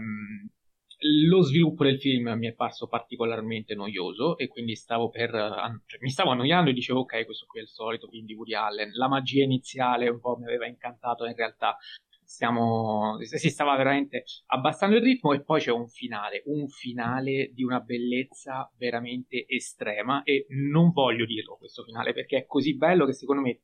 [1.04, 6.10] lo sviluppo del film mi è parso particolarmente noioso e quindi stavo per cioè, mi
[6.10, 8.92] stavo annoiando e dicevo ok questo qui è il solito film di Woody Allen.
[8.94, 11.78] La magia iniziale un po' mi aveva incantato in realtà
[12.24, 17.64] stiamo, si stava veramente abbassando il ritmo e poi c'è un finale un finale di
[17.64, 23.14] una bellezza veramente estrema e non voglio dirlo questo finale perché è così bello che
[23.14, 23.60] secondo me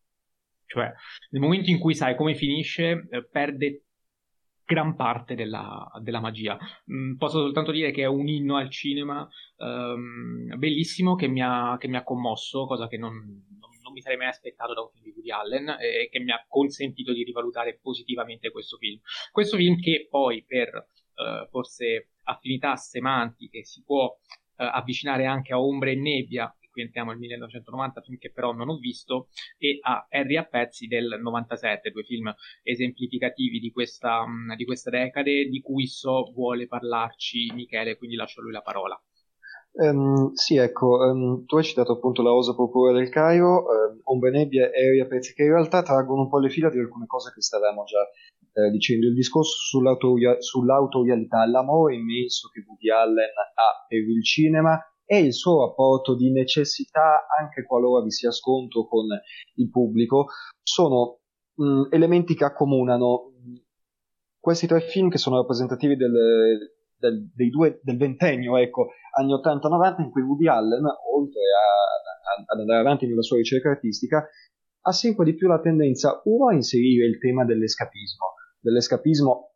[0.65, 0.91] cioè
[1.29, 3.83] nel momento in cui sai come finisce eh, perde
[4.67, 6.57] gran parte della, della magia.
[6.91, 11.77] Mm, posso soltanto dire che è un inno al cinema um, bellissimo che mi, ha,
[11.79, 14.89] che mi, ha, commosso, cosa che non, non, non, mi sarei mai aspettato da un
[14.89, 18.99] film di Woody Allen e che mi ha consentito di rivalutare positivamente questo film.
[19.31, 24.17] Questo film che poi per uh, forse affinità semantiche si può uh,
[24.55, 28.77] avvicinare anche a Ombre e Nebbia, qui entriamo nel 1990, film che però non ho
[28.77, 32.31] visto, e a Harry a pezzi del 97, due film
[32.61, 38.41] esemplificativi di questa, mm, di questa decade, di cui so vuole parlarci Michele, quindi lascio
[38.41, 39.01] a lui la parola.
[39.79, 44.31] Um, sì, ecco, um, tu hai citato appunto la Osa Procura del Cairo, um, Ombre
[44.31, 47.05] Nebbia e Harry a pezzi che in realtà traggono un po' le fila di alcune
[47.05, 48.01] cose che stavamo già
[48.53, 49.05] eh, dicendo.
[49.05, 55.33] Il discorso sull'autoria- sull'autorialità, l'amore immenso che Woody Allen ha per il cinema e il
[55.33, 59.05] suo rapporto di necessità, anche qualora vi sia scontro con
[59.55, 60.27] il pubblico,
[60.61, 61.19] sono
[61.55, 63.31] mh, elementi che accomunano.
[64.37, 66.11] Questi tre film che sono rappresentativi del,
[66.97, 72.59] del, due, del ventennio, ecco, anni 80-90, in cui Woody Allen, oltre a, a, ad
[72.59, 74.27] andare avanti nella sua ricerca artistica,
[74.81, 79.53] ha sempre di più la tendenza, uno, a inserire il tema dell'escapismo, dell'escapismo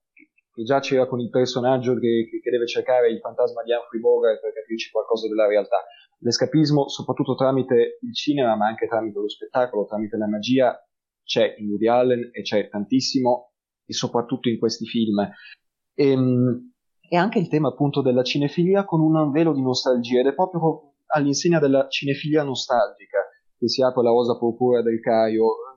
[0.53, 4.41] che già c'era con il personaggio che, che, deve cercare il fantasma di Humphrey Bogart
[4.41, 5.77] per capirci qualcosa della realtà.
[6.19, 10.77] L'escapismo, soprattutto tramite il cinema, ma anche tramite lo spettacolo, tramite la magia,
[11.23, 13.53] c'è in Woody Allen e c'è tantissimo,
[13.85, 15.19] e soprattutto in questi film.
[15.19, 16.71] E, ehm,
[17.09, 20.93] e anche il tema appunto della cinefilia con un velo di nostalgia, ed è proprio
[21.07, 23.19] all'insegna della cinefilia nostalgica
[23.57, 25.70] che si apre la rosa purpura del Caio,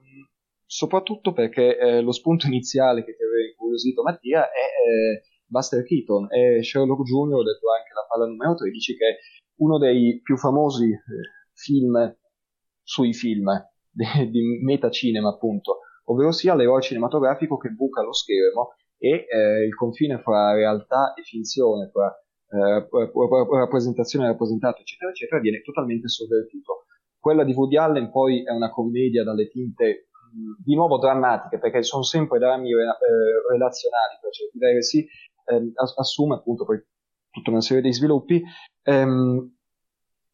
[0.74, 6.26] soprattutto perché eh, lo spunto iniziale che ti aveva incuriosito Mattia è eh, Buster Keaton,
[6.28, 9.16] è Sherlock Jr., ho detto anche la palla numero 13, che è
[9.58, 10.98] uno dei più famosi eh,
[11.52, 12.16] film
[12.82, 13.46] sui film
[13.88, 19.76] di, di metacinema appunto, ovvero sia l'eroe cinematografico che buca lo schermo e eh, il
[19.76, 22.12] confine fra realtà e finzione, fra
[22.50, 22.88] eh,
[23.60, 26.86] rappresentazione e rappresentato, eccetera, eccetera, viene totalmente sovvertito.
[27.16, 30.08] Quella di Woody Allen poi è una commedia dalle tinte
[30.64, 32.74] di nuovo drammatiche, perché sono sempre drammi eh,
[33.50, 35.06] relazionali per certi versi,
[35.46, 36.82] ehm, assume appunto poi
[37.30, 38.42] tutta una serie di sviluppi.
[38.82, 39.52] Ehm,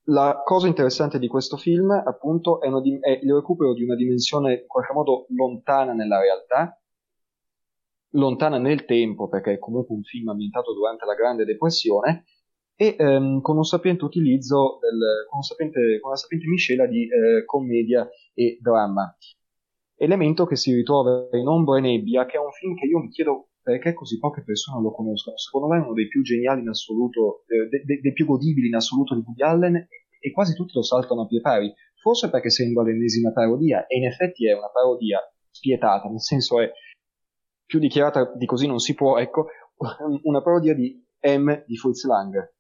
[0.05, 4.52] la cosa interessante di questo film, appunto, è, di- è, il recupero di una dimensione
[4.60, 6.81] in qualche modo lontana nella realtà,
[8.14, 12.24] lontana nel tempo, perché è comunque un film ambientato durante la Grande Depressione,
[12.74, 17.02] e ehm, con un sapiente utilizzo, del, con, un sapiente, con una sapiente miscela di
[17.02, 19.14] eh, commedia e dramma
[20.01, 23.10] elemento che si ritrova in Ombra e Nebbia, che è un film che io mi
[23.10, 25.36] chiedo perché così poche persone lo conoscono.
[25.36, 28.68] Secondo me è uno dei più geniali in assoluto, eh, de- de- dei più godibili
[28.68, 29.77] in assoluto di Woody Allen
[30.18, 31.70] e quasi tutti lo saltano a pie pari.
[32.01, 35.20] Forse perché sembra l'ennesima parodia, e in effetti è una parodia
[35.51, 36.70] spietata, nel senso è
[37.66, 39.48] più dichiarata di così non si può, ecco,
[40.22, 42.55] una parodia di M di Fritz Lang,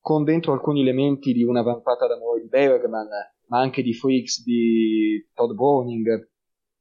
[0.00, 3.08] con dentro alcuni elementi di una vampata d'amore di Bergman,
[3.46, 6.32] ma anche di Freaks di Todd Browning,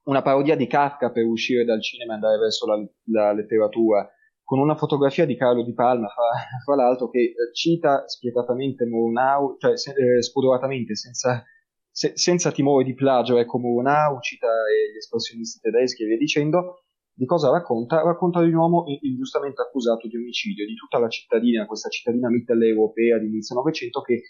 [0.04, 4.08] una parodia di Kafka per uscire dal cinema e andare verso la, la letteratura,
[4.44, 6.24] con una fotografia di Carlo Di Palma, fra,
[6.64, 11.44] fra l'altro, che eh, cita spietatamente Murnau, cioè se, eh, spudoratamente, senza,
[11.90, 16.84] se, senza timore di plagio, ecco Murnau, cita eh, gli espressionisti tedeschi e via dicendo,
[17.16, 18.02] di cosa racconta?
[18.02, 23.20] Racconta di un uomo ingiustamente accusato di omicidio, di tutta la cittadina, questa cittadina mitteleuropea
[23.20, 24.24] di inizio Novecento che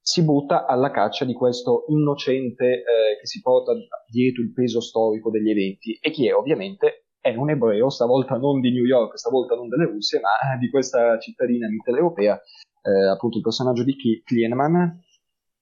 [0.00, 3.72] si butta alla caccia di questo innocente eh, che si porta
[4.08, 8.60] dietro il peso storico degli eventi e che è ovviamente è un ebreo, stavolta non
[8.60, 12.40] di New York, stavolta non delle Russie, ma di questa cittadina mitteleuropea,
[12.82, 13.94] eh, appunto il personaggio di
[14.24, 14.88] Klienemann,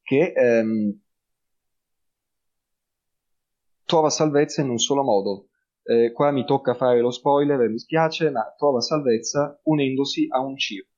[0.03, 1.01] che ehm,
[3.85, 5.49] trova salvezza in un solo modo.
[5.83, 10.57] Eh, qua mi tocca fare lo spoiler, mi spiace, ma trova salvezza unendosi a un
[10.57, 10.98] circo.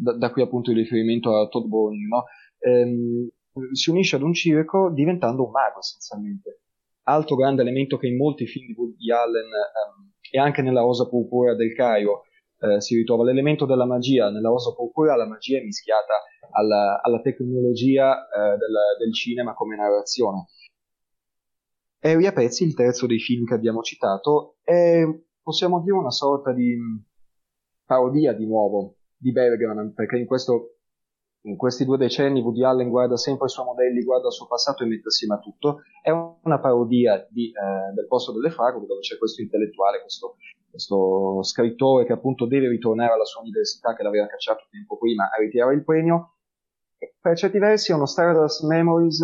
[0.00, 2.24] Da, da, qui appunto il riferimento a Todd Bowling, no?
[2.60, 3.28] ehm,
[3.72, 6.62] si unisce ad un circo diventando un mago essenzialmente.
[7.08, 11.08] Altro grande elemento che in molti film di Woody Allen ehm, e anche nella Rosa
[11.08, 12.22] Purpura del Cairo
[12.60, 14.30] eh, si ritrova l'elemento della magia.
[14.30, 16.22] Nella Rosa Purpura la magia è mischiata
[16.52, 20.46] alla, alla tecnologia eh, del, del, cinema come narrazione.
[22.00, 25.02] Harry a pezzi, il terzo dei film che abbiamo citato, è,
[25.42, 26.76] possiamo dire, una sorta di
[27.84, 30.76] parodia di nuovo di Bergman, perché in, questo,
[31.42, 34.84] in questi due decenni Woody Allen guarda sempre i suoi modelli, guarda il suo passato
[34.84, 35.82] e mette assieme a tutto.
[36.00, 40.36] È una parodia di, eh, del posto delle fragole, dove c'è questo intellettuale, questo,
[40.70, 45.40] questo scrittore che appunto deve ritornare alla sua università che l'aveva cacciato tempo prima a
[45.40, 46.36] ritirare il premio.
[47.20, 49.20] per certi versi è uno Stardust Memories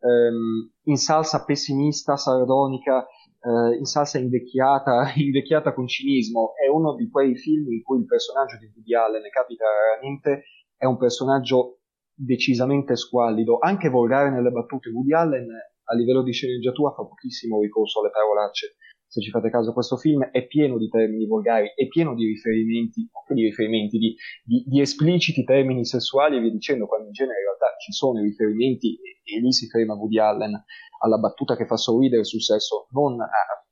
[0.00, 3.06] ehm, in salsa pessimista, sardonica,
[3.40, 8.06] eh, in salsa invecchiata, invecchiata con cinismo, è uno di quei film in cui il
[8.06, 10.44] personaggio di Woody Allen capita raramente,
[10.76, 11.80] è un personaggio
[12.14, 14.90] decisamente squallido, anche volgare nelle battute.
[14.90, 15.46] Woody Allen
[15.90, 18.76] a livello di sceneggiatura fa pochissimo ricorso alle parolacce.
[19.10, 23.08] Se ci fate caso, questo film è pieno di termini volgari, è pieno di riferimenti,
[23.28, 24.14] di, riferimenti di,
[24.44, 28.20] di, di, espliciti termini sessuali e via dicendo, quando in genere in realtà ci sono
[28.20, 30.62] i riferimenti e, e lì si ferma Woody Allen
[31.00, 33.28] alla battuta che fa sorridere sul sesso, non a,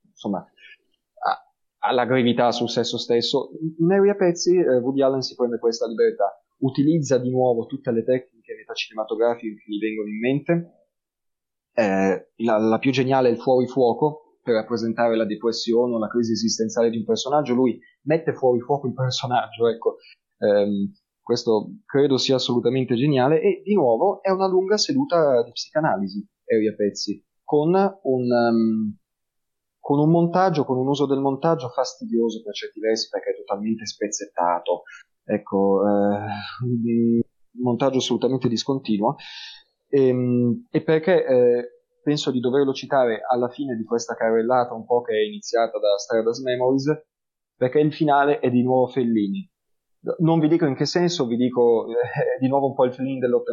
[0.09, 3.51] insomma, a, alla gravità sul sesso stesso.
[3.77, 8.03] In a pezzi eh, Woody Allen si prende questa libertà, utilizza di nuovo tutte le
[8.03, 10.71] tecniche metacinematografiche che gli vengono in mente.
[11.73, 16.07] Eh, la, la, più geniale è il fuori fuoco per rappresentare la depressione o la
[16.07, 17.53] crisi esistenziale di un personaggio.
[17.53, 19.97] Lui mette fuori fuoco il personaggio, ecco.
[20.37, 20.91] Eh,
[21.21, 26.73] questo credo sia assolutamente geniale e di nuovo è una lunga seduta di psicanalisi Area
[26.73, 28.95] Pezzi, con un, um,
[29.77, 33.85] con un montaggio, con un uso del montaggio fastidioso per certi versi perché è totalmente
[33.85, 34.83] spezzettato,
[35.25, 36.27] ecco, eh,
[36.63, 37.19] un
[37.61, 39.15] montaggio assolutamente discontinuo,
[39.89, 41.76] e, ehm, e perché eh,
[42.07, 45.97] penso di doverlo citare alla fine di questa carrellata un po' che è iniziata da
[45.97, 46.85] Stardust Memories,
[47.53, 49.51] perché il finale è di nuovo Fellini
[50.19, 53.17] non vi dico in che senso, vi dico eh, di nuovo un po' il e
[53.17, 53.51] dell'otto,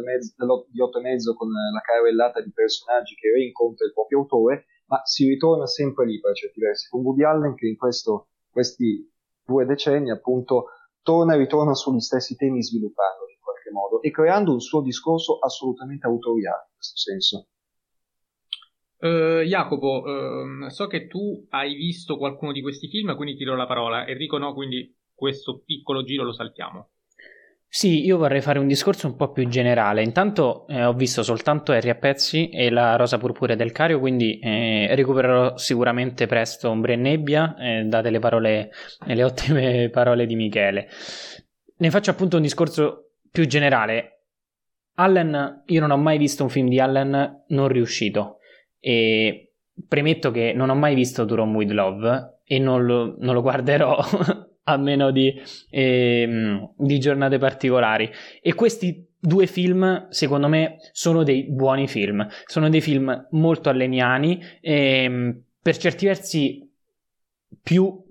[0.69, 5.01] di otto e mezzo con la carrellata di personaggi che rincontra il proprio autore, ma
[5.03, 9.11] si ritorna sempre lì per certi versi, con Woody Allen che in questo, questi
[9.43, 10.67] due decenni appunto
[11.01, 15.39] torna e ritorna sugli stessi temi sviluppandoli in qualche modo e creando un suo discorso
[15.39, 17.47] assolutamente autoriale in questo senso.
[18.97, 23.55] Uh, Jacopo, uh, so che tu hai visto qualcuno di questi film, quindi ti do
[23.55, 24.07] la parola.
[24.07, 26.89] Enrico no, quindi questo piccolo giro lo saltiamo.
[27.67, 30.01] Sì, io vorrei fare un discorso un po' più generale.
[30.01, 34.39] Intanto eh, ho visto soltanto Harry a pezzi e la Rosa Purpurea del Cario, quindi
[34.39, 38.69] eh, recupererò sicuramente presto Ombre e Nebbia, eh, date le parole,
[39.05, 40.87] le ottime parole di Michele.
[41.77, 44.21] Ne faccio appunto un discorso più generale.
[44.93, 48.37] Allen, io non ho mai visto un film di Allen non riuscito
[48.87, 49.53] e
[49.87, 53.97] premetto che non ho mai visto To With Love e non lo, non lo guarderò
[54.61, 55.33] a meno di,
[55.71, 58.07] ehm, di giornate particolari.
[58.39, 62.27] E questi due film, secondo me, sono dei buoni film.
[62.45, 66.71] Sono dei film molto alleniani, ehm, per certi versi
[67.63, 68.03] più,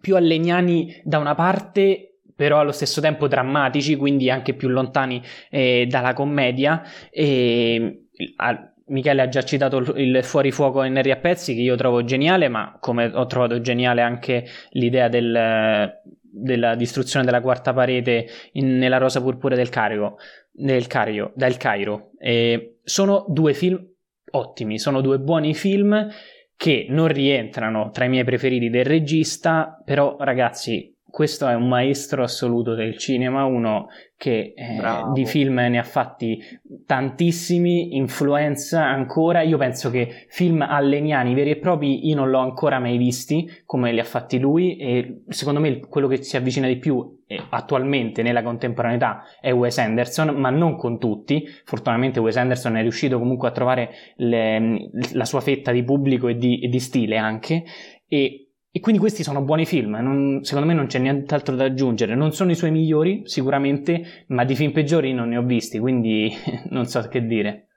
[0.00, 5.20] più alleniani da una parte, però allo stesso tempo drammatici, quindi anche più lontani
[5.50, 6.84] eh, dalla commedia.
[7.10, 12.04] E, a, Michele ha già citato il fuorifuoco in Henry a pezzi che io trovo
[12.04, 18.76] geniale, ma come ho trovato geniale anche l'idea del, della distruzione della quarta parete in,
[18.76, 20.18] nella rosa purpura del Cairo,
[20.50, 22.10] del Cairo, del Cairo.
[22.18, 23.82] E sono due film
[24.32, 26.08] ottimi, sono due buoni film
[26.56, 32.24] che non rientrano tra i miei preferiti del regista, però ragazzi questo è un maestro
[32.24, 33.86] assoluto del cinema, uno
[34.24, 34.80] che eh,
[35.12, 36.40] di film ne ha fatti
[36.86, 39.42] tantissimi, influenza ancora.
[39.42, 43.92] Io penso che film alleniani veri e propri io non l'ho ancora mai visti come
[43.92, 48.22] li ha fatti lui e secondo me quello che si avvicina di più eh, attualmente
[48.22, 51.44] nella contemporaneità è Wes Anderson, ma non con tutti.
[51.64, 56.36] Fortunatamente Wes Anderson è riuscito comunque a trovare le, la sua fetta di pubblico e
[56.36, 57.64] di, e di stile anche
[58.08, 58.43] e
[58.76, 62.16] e quindi questi sono buoni film, non, secondo me non c'è nient'altro da aggiungere.
[62.16, 66.28] Non sono i suoi migliori, sicuramente, ma di film peggiori non ne ho visti, quindi
[66.70, 67.68] non so che dire.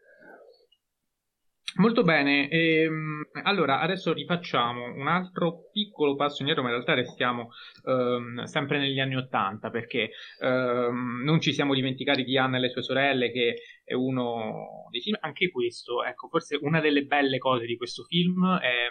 [1.76, 7.50] Molto bene, ehm, allora adesso rifacciamo un altro piccolo passo indietro, ma in realtà restiamo
[7.86, 10.10] ehm, sempre negli anni Ottanta perché
[10.42, 15.02] ehm, non ci siamo dimenticati di Anna e le sue sorelle che è uno dei
[15.02, 18.88] film, anche questo, ecco, forse una delle belle cose di questo film è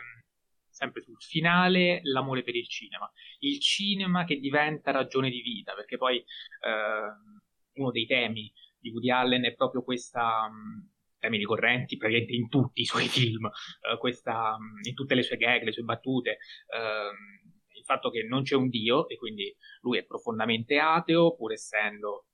[0.76, 3.10] sempre sul finale, l'amore per il cinema.
[3.38, 9.10] Il cinema che diventa ragione di vita, perché poi eh, uno dei temi di Woody
[9.10, 10.48] Allen è proprio questa...
[10.48, 15.38] Mh, temi ricorrenti praticamente in tutti i suoi film, uh, questa, in tutte le sue
[15.38, 16.38] gag, le sue battute,
[16.68, 21.52] uh, il fatto che non c'è un Dio e quindi lui è profondamente ateo, pur
[21.52, 22.26] essendo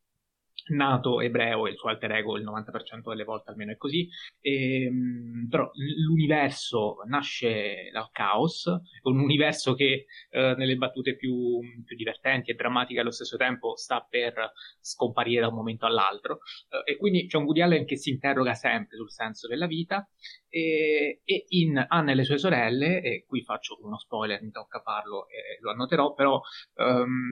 [0.69, 4.09] nato ebreo il suo alter ego il 90% delle volte almeno è così,
[4.41, 8.67] e, ehm, però l'universo nasce dal caos,
[9.03, 14.07] un universo che eh, nelle battute più, più, divertenti e drammatiche allo stesso tempo sta
[14.09, 16.39] per scomparire da un momento all'altro.
[16.69, 20.09] Eh, e quindi c'è un Woody Allen che si interroga sempre sul senso della vita
[20.49, 24.81] e, e in Anna e le sue sorelle, e qui faccio uno spoiler, mi tocca
[24.81, 26.41] farlo e lo annoterò, però
[26.77, 27.31] um,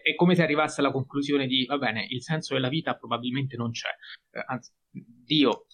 [0.00, 3.70] è come se arrivasse alla conclusione di, va bene, il senso della vita probabilmente non
[3.70, 3.90] c'è,
[4.30, 5.66] eh, anzi, Dio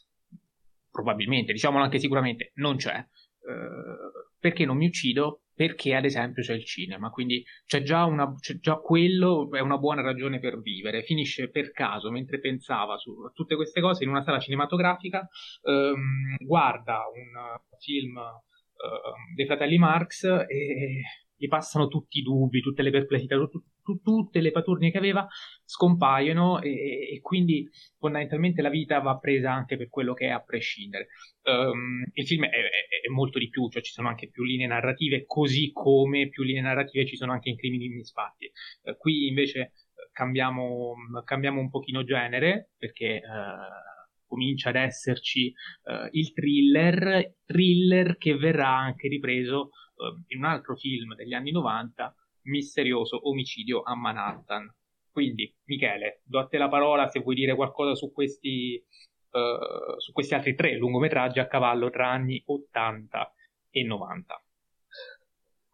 [0.91, 2.97] probabilmente, diciamolo anche sicuramente, non c'è.
[2.97, 5.43] Eh, perché non mi uccido?
[5.55, 9.79] Perché ad esempio c'è il cinema, quindi c'è già, una, c'è già quello, è una
[9.79, 11.03] buona ragione per vivere.
[11.03, 15.29] Finisce per caso, mentre pensava su tutte queste cose, in una sala cinematografica,
[15.63, 21.03] ehm, guarda un film eh, dei fratelli Marx e
[21.37, 25.27] gli passano tutti i dubbi, tutte le perplessità, tu, tu, tutte le paturnie che aveva
[25.65, 30.43] scompaiono e, e, quindi fondamentalmente la vita va presa anche per quello che è a
[30.43, 31.09] prescindere.
[31.45, 34.67] Um, il film è, è, è, molto di più, cioè ci sono anche più linee
[34.67, 38.51] narrative, così come più linee narrative ci sono anche in crimini misfatti.
[38.83, 39.73] Uh, qui invece eh,
[40.13, 40.95] cambiamo,
[41.25, 43.21] cambiamo, un pochino genere perché...
[43.25, 43.97] Uh,
[44.29, 45.55] comincia ad esserci
[45.85, 51.51] uh, il thriller, thriller che verrà anche ripreso uh, in un altro film degli anni
[51.51, 52.15] 90,
[52.49, 54.73] Misterioso omicidio a Manhattan.
[55.11, 58.83] Quindi, Michele, do a te la parola se vuoi dire qualcosa su questi,
[59.31, 63.35] uh, su questi altri tre lungometraggi a cavallo tra anni 80
[63.71, 64.43] e 90.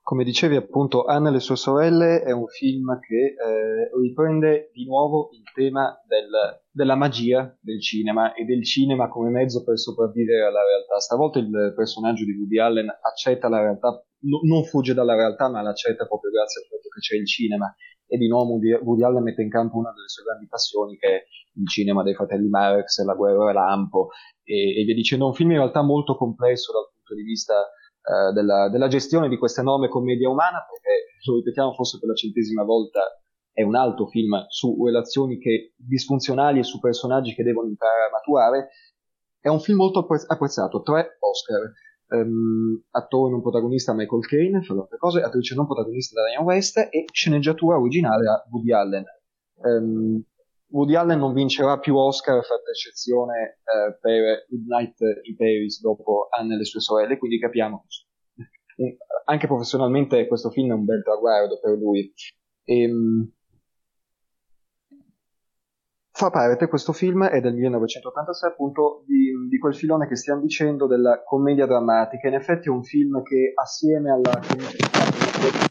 [0.04, 4.84] Come dicevi appunto, Anna e le sue sorelle è un film che eh, riprende di
[4.84, 6.28] nuovo il tema del,
[6.70, 11.00] della magia del cinema e del cinema come mezzo per sopravvivere alla realtà.
[11.00, 15.62] Stavolta il personaggio di Woody Allen accetta la realtà, no, non fugge dalla realtà ma
[15.62, 17.74] l'accetta proprio grazie al fatto che c'è il cinema
[18.06, 21.24] e di nuovo Woody Allen mette in campo una delle sue grandi passioni che è
[21.54, 24.08] il cinema dei fratelli Marx, la guerra lampo
[24.44, 25.24] e, e via dicendo.
[25.24, 27.54] Un film in realtà molto complesso dal punto di vista
[28.04, 32.14] eh, della, della, gestione di questa enorme commedia umana, perché lo ripetiamo forse per la
[32.14, 33.00] centesima volta,
[33.50, 38.10] è un altro film su relazioni che, disfunzionali e su personaggi che devono imparare a
[38.10, 38.68] maturare.
[39.40, 41.72] È un film molto apprezzato, tre Oscar.
[42.06, 46.76] Um, attore non protagonista Michael Caine, fra le altre cose, attrice non protagonista Diane West
[46.76, 49.04] e sceneggiatura originale a Woody Allen.
[49.54, 50.22] Um,
[50.74, 56.54] Woody Allen non vincerà più Oscar, fatta eccezione eh, per Midnight in Paris dopo Anne
[56.54, 58.96] e le sue sorelle, quindi capiamo che
[59.26, 62.12] anche professionalmente questo film è un bel traguardo per lui.
[62.64, 63.32] E, ehm,
[66.10, 70.88] fa parte questo film è del 1986 appunto di, di, quel filone che stiamo dicendo
[70.88, 74.70] della commedia drammatica in effetti è un film che assieme alla commedia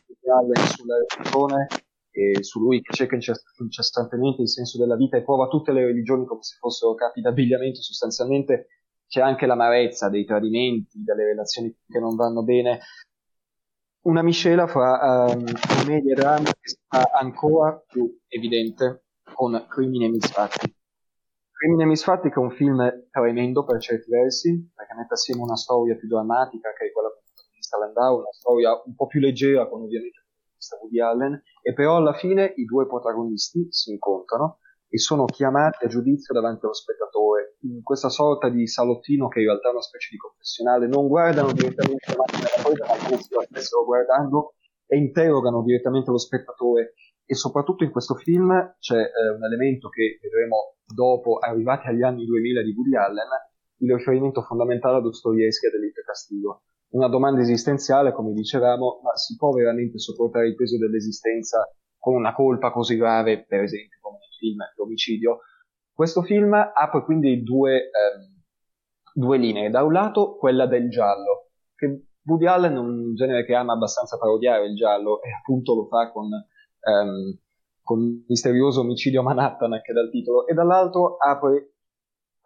[0.08, 1.68] di Allen sulla religione
[2.14, 3.18] e su lui che cerca
[3.58, 7.82] incessantemente il senso della vita e prova tutte le religioni come se fossero capi d'abbigliamento,
[7.82, 8.68] sostanzialmente
[9.08, 12.82] c'è anche l'amarezza dei tradimenti, delle relazioni che non vanno bene.
[14.02, 20.10] Una miscela fra um, commedia e dramma che sta ancora più evidente con Crimine e
[20.10, 20.76] Misfatti.
[21.52, 25.56] Crimine e Misfatti che è un film tremendo per certi versi, perché mette assieme una
[25.56, 29.82] storia più drammatica che è quella di Landau, una storia un po' più leggera con
[29.82, 30.23] ovviamente
[30.64, 35.86] protagonista Woody Allen, e però alla fine i due protagonisti si incontrano e sono chiamati
[35.86, 39.82] a giudizio davanti allo spettatore, in questa sorta di salottino che in realtà è una
[39.82, 44.54] specie di confessionale, non guardano direttamente la macchina ma come se lo stessero guardando
[44.86, 46.94] e interrogano direttamente lo spettatore.
[47.26, 52.26] E soprattutto in questo film c'è eh, un elemento che vedremo dopo, arrivati agli anni
[52.26, 53.30] 2000 di Woody Allen,
[53.78, 59.36] il riferimento fondamentale a Dostoevsky e a Castigo una domanda esistenziale, come dicevamo, ma si
[59.36, 61.68] può veramente sopportare il peso dell'esistenza
[61.98, 65.40] con una colpa così grave, per esempio come nel film L'omicidio?
[65.92, 68.42] Questo film apre quindi due, ehm,
[69.14, 69.70] due linee.
[69.70, 74.18] Da un lato quella del giallo, che Woody Allen è un genere che ama abbastanza
[74.18, 77.40] parodiare il giallo e appunto lo fa con, ehm,
[77.82, 81.74] con Misterioso omicidio Manhattan anche dal titolo, e dall'altro apre,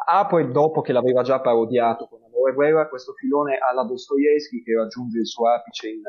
[0.05, 2.21] apre dopo che l'aveva già parodiato con
[2.53, 6.01] Guerra questo filone alla Dostoevsky che raggiunge il suo apice in,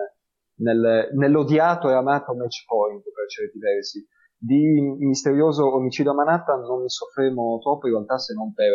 [0.59, 4.07] nel, nell'odiato e amato match point per certi versi.
[4.41, 8.73] Di misterioso omicidio a Manhattan non mi soffermo troppo in realtà se non per,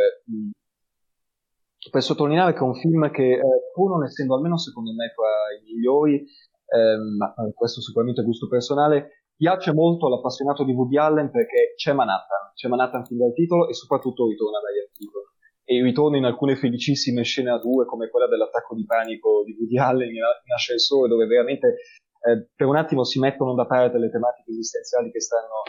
[1.90, 5.26] per sottolineare che è un film che, eh, pur non essendo almeno secondo me tra
[5.58, 6.26] i migliori,
[6.66, 11.74] ehm, ma eh, questo sicuramente è gusto personale, piace molto all'appassionato di Woody Allen perché
[11.76, 15.33] c'è Manhattan, c'è Manhattan fin dal titolo e soprattutto ritorna dagli articoli.
[15.66, 19.78] E ritorna in alcune felicissime scene a due come quella dell'attacco di panico di Woody
[19.78, 21.78] Allen in, in ascensore dove veramente
[22.26, 25.64] eh, per un attimo si mettono da parte le tematiche esistenziali che stanno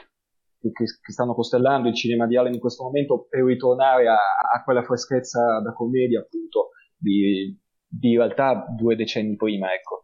[0.59, 4.63] che, che, stanno costellando il cinema di Allen in questo momento per ritornare a, a
[4.65, 7.57] quella freschezza da commedia appunto di,
[7.87, 10.03] di, realtà due decenni prima ecco.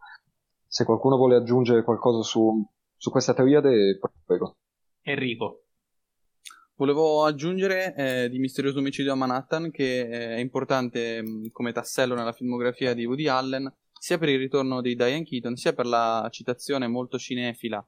[0.67, 2.65] Se qualcuno vuole aggiungere qualcosa su,
[2.95, 4.57] su questa triade prego.
[5.03, 5.65] Enrico
[6.81, 12.33] Volevo aggiungere eh, di Misterioso omicidio a Manhattan che è importante mh, come tassello nella
[12.33, 16.87] filmografia di Woody Allen sia per il ritorno di Diane Keaton sia per la citazione
[16.87, 17.87] molto cinefila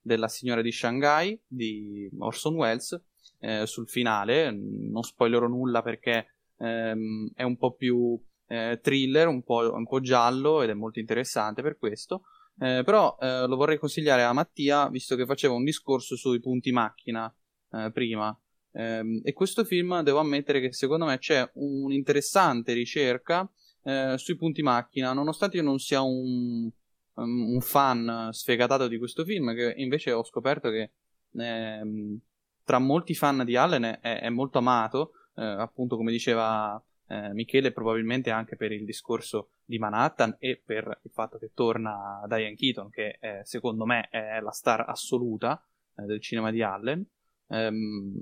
[0.00, 2.98] della signora di Shanghai di Orson Welles
[3.40, 4.50] eh, sul finale.
[4.50, 10.00] Non spoilerò nulla perché ehm, è un po' più eh, thriller, un po', un po',
[10.00, 12.22] giallo ed è molto interessante per questo.
[12.58, 16.72] Eh, però eh, lo vorrei consigliare a Mattia visto che faceva un discorso sui punti
[16.72, 17.30] macchina
[17.72, 18.36] eh, prima.
[18.72, 23.50] Ehm, e questo film devo ammettere che secondo me c'è un'interessante ricerca
[23.82, 26.70] eh, sui punti macchina, nonostante io non sia un
[27.14, 30.90] um, un fan sfegatato di questo film, che invece ho scoperto che
[31.32, 32.18] eh,
[32.64, 37.72] tra molti fan di Allen è, è molto amato, eh, appunto come diceva eh, Michele,
[37.72, 42.90] probabilmente anche per il discorso di Manhattan e per il fatto che torna Diane Keaton,
[42.90, 45.62] che secondo me è la star assoluta
[45.96, 47.04] eh, del cinema di Allen.
[47.50, 48.12] Um,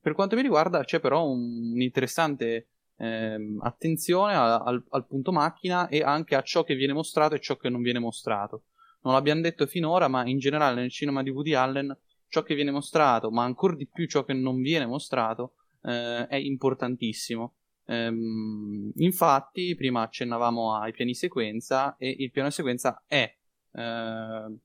[0.00, 5.32] per quanto mi riguarda, c'è però un, un interessante ehm, attenzione a, al, al, punto
[5.32, 8.64] macchina e anche a ciò che viene mostrato e ciò che non viene mostrato.
[9.02, 11.96] Non l'abbiamo detto finora, ma in generale nel cinema di Woody Allen
[12.28, 16.36] ciò che viene mostrato, ma ancora di più ciò che non viene mostrato, eh, è
[16.36, 17.54] importantissimo.
[17.86, 23.34] Ehm, infatti, prima accennavamo ai piani sequenza e il piano sequenza è
[23.72, 24.58] eh,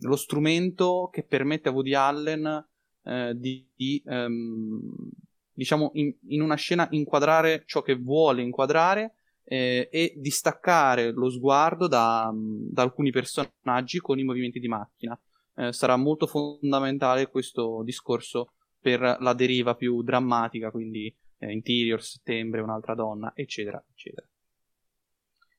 [0.00, 2.66] lo strumento che permette a Woody Allen
[3.04, 5.10] eh, di, di um,
[5.52, 9.14] diciamo, in, in, una scena inquadrare ciò che vuole inquadrare
[9.44, 15.18] eh, e distaccare lo sguardo da, da, alcuni personaggi con i movimenti di macchina.
[15.54, 22.60] Eh, sarà molto fondamentale questo discorso per la deriva più drammatica, quindi eh, Interior, Settembre,
[22.60, 24.26] un'altra donna, eccetera, eccetera.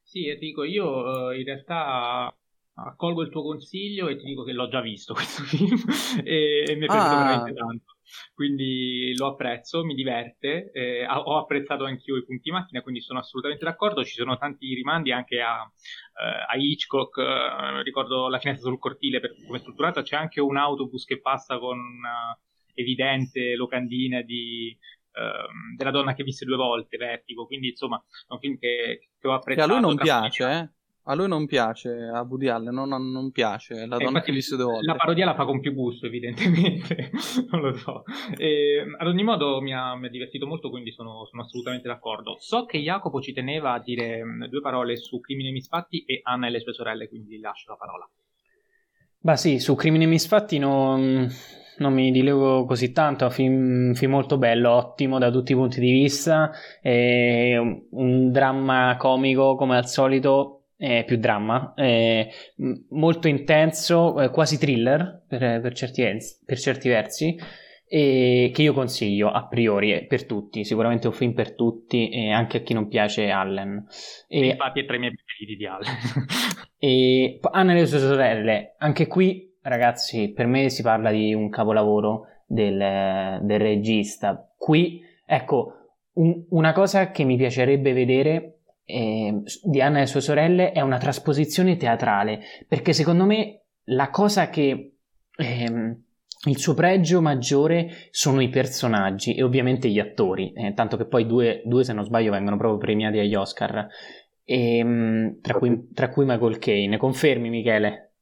[0.01, 2.35] Sì, Enrico, io eh, in realtà
[2.75, 5.77] accolgo il tuo consiglio e ti dico che l'ho già visto questo film
[6.23, 7.17] e, e mi è piaciuto ah.
[7.17, 7.93] veramente tanto
[8.33, 13.65] quindi lo apprezzo, mi diverte, eh, ho apprezzato anch'io i punti macchina, quindi sono assolutamente
[13.65, 18.79] d'accordo, ci sono tanti rimandi anche a, eh, a Hitchcock, eh, ricordo la finestra sul
[18.79, 22.37] cortile per come è strutturata, c'è anche un autobus che passa con una
[22.75, 24.75] evidente locandina di,
[25.13, 27.97] ehm, della donna che visse due volte, Vertigo, quindi insomma
[28.27, 29.67] è un film che, che ho apprezzato.
[29.67, 30.69] Che a lui non piace, eh?
[31.05, 34.55] A lui non piace, a Woody Allen non, non piace, la eh, donna che visto
[34.55, 34.85] due volte.
[34.85, 37.11] La parodia la fa con più gusto, evidentemente,
[37.51, 38.03] non lo so.
[38.37, 42.37] E, ad ogni modo mi ha, mi ha divertito molto, quindi sono, sono, assolutamente d'accordo.
[42.39, 46.47] So che Jacopo ci teneva a dire mm, due parole su Crimine Misfatti e Anna
[46.47, 48.09] e le sue sorelle, quindi lascio la parola.
[49.19, 51.29] Bah sì, su Crimine Misfatti non,
[51.79, 55.55] non mi dilevo così tanto, è un film, film, molto bello, ottimo da tutti i
[55.55, 56.51] punti di vista,
[56.81, 62.29] è un, un dramma comico come al solito, eh, più dramma, eh,
[62.89, 66.03] molto intenso, eh, quasi thriller per, per, certi,
[66.45, 67.37] per, certi, versi,
[67.87, 72.61] che io consiglio a priori per tutti, sicuramente un film per tutti e anche a
[72.61, 73.85] chi non piace Allen.
[74.27, 75.93] E, infatti è tra i miei preferiti di Allen.
[76.77, 81.49] e Anna e le sue sorelle, anche qui ragazzi, per me si parla di un
[81.49, 84.51] capolavoro del, del regista.
[84.57, 85.73] Qui, ecco,
[86.13, 90.97] un, una cosa che mi piacerebbe vedere eh, di Anna e sue sorelle è una
[90.97, 94.95] trasposizione teatrale, perché secondo me la cosa che
[95.35, 96.03] ehm,
[96.45, 101.25] il suo pregio maggiore sono i personaggi e ovviamente gli attori, eh, tanto che poi
[101.25, 103.87] due, due, se non sbaglio, vengono proprio premiati agli Oscar,
[104.43, 106.97] e, ehm, tra, cui, tra cui Michael Caine.
[106.97, 108.12] Confermi, Michele?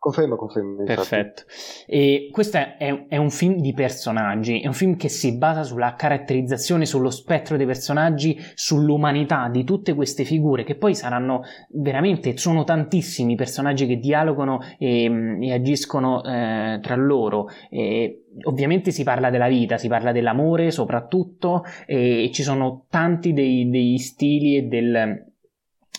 [0.00, 0.84] Confermo, confermo.
[0.84, 1.42] Perfetto.
[1.84, 5.94] E questo è, è, un film di personaggi, è un film che si basa sulla
[5.96, 12.62] caratterizzazione, sullo spettro dei personaggi, sull'umanità di tutte queste figure che poi saranno veramente, sono
[12.62, 17.48] tantissimi personaggi che dialogano e, e agiscono eh, tra loro.
[17.68, 23.68] E, ovviamente si parla della vita, si parla dell'amore soprattutto e, ci sono tanti dei,
[23.68, 25.26] dei stili e del...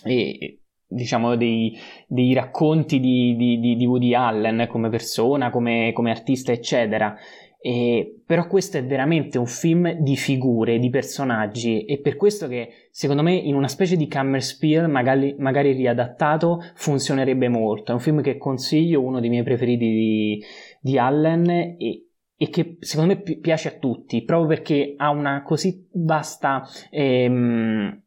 [0.04, 0.59] E,
[0.90, 7.16] diciamo, dei, dei racconti di, di, di, Woody Allen come persona, come, come artista, eccetera.
[7.62, 12.88] E, però questo è veramente un film di figure, di personaggi e per questo che
[12.90, 17.92] secondo me in una specie di Kammerspiel magari, magari riadattato funzionerebbe molto.
[17.92, 20.42] È un film che consiglio, uno dei miei preferiti di,
[20.80, 25.42] di Allen e, e che secondo me pi- piace a tutti proprio perché ha una
[25.42, 28.02] così vasta ehm,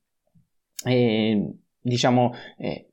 [0.85, 1.53] eh,
[1.83, 2.87] diciamo eh,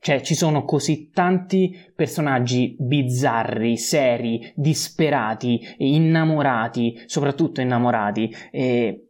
[0.00, 8.34] cioè ci sono così tanti personaggi bizzarri, seri, disperati, innamorati, soprattutto innamorati.
[8.50, 9.09] E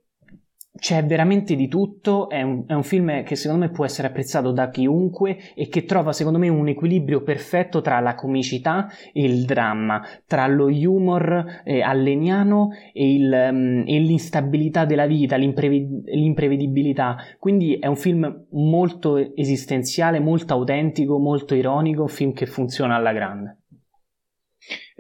[0.79, 4.51] c'è veramente di tutto, è un, è un, film che secondo me può essere apprezzato
[4.53, 9.45] da chiunque e che trova secondo me un equilibrio perfetto tra la comicità e il
[9.45, 17.17] dramma, tra lo humor eh, alleniano e, il, um, e, l'instabilità della vita, l'imprevi- l'imprevedibilità.
[17.39, 23.13] Quindi è un film molto esistenziale, molto autentico, molto ironico, un film che funziona alla
[23.13, 23.60] grande.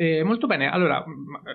[0.00, 1.04] Eh, molto bene, allora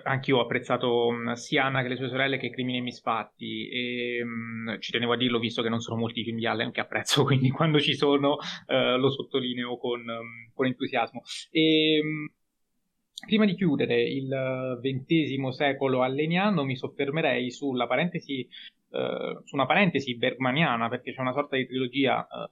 [0.04, 4.78] anch'io ho apprezzato sia Anna che le sue sorelle che Crimini e Misfatti e mh,
[4.78, 7.24] ci tenevo a dirlo visto che non sono molti i film di Allen che apprezzo,
[7.26, 8.36] quindi quando ci sono
[8.68, 11.22] eh, lo sottolineo con, um, con entusiasmo.
[11.50, 19.56] E, mh, prima di chiudere il XX secolo alleniano mi soffermerei sulla parentesi, eh, su
[19.56, 22.50] una parentesi bergmaniana perché c'è una sorta di trilogia eh,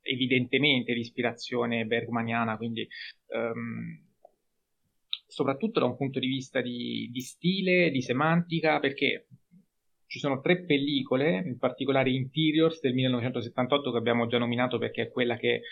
[0.00, 2.88] evidentemente di ispirazione bergmaniana, quindi...
[3.26, 4.05] Um,
[5.26, 9.26] soprattutto da un punto di vista di, di stile, di semantica, perché
[10.06, 15.10] ci sono tre pellicole, in particolare Interiors del 1978 che abbiamo già nominato perché è
[15.10, 15.62] quella che eh,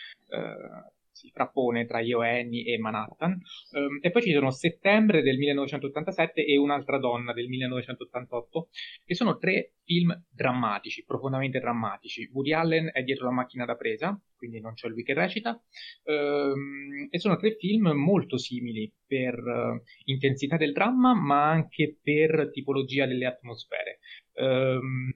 [1.25, 3.33] si frappone tra Io Annie e Manhattan.
[3.73, 8.69] Um, e poi ci sono Settembre del 1987 e Un'altra donna del 1988,
[9.05, 12.29] che sono tre film drammatici, profondamente drammatici.
[12.33, 15.61] Woody Allen è dietro la macchina da presa, quindi non c'è lui che recita,
[16.05, 22.51] um, e sono tre film molto simili per uh, intensità del dramma, ma anche per
[22.53, 23.99] tipologia delle atmosfere.
[24.35, 25.15] Um,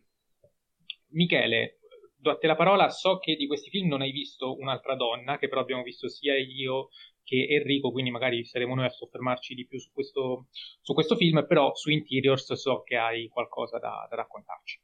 [1.10, 1.78] Michele,
[2.18, 5.38] do a te la parola, so che di questi film non hai visto Un'altra donna,
[5.38, 6.88] che però abbiamo visto sia io
[7.22, 10.46] che Enrico, quindi magari saremo noi a soffermarci di più su questo,
[10.80, 14.80] su questo film, però su Interiors so che hai qualcosa da, da raccontarci.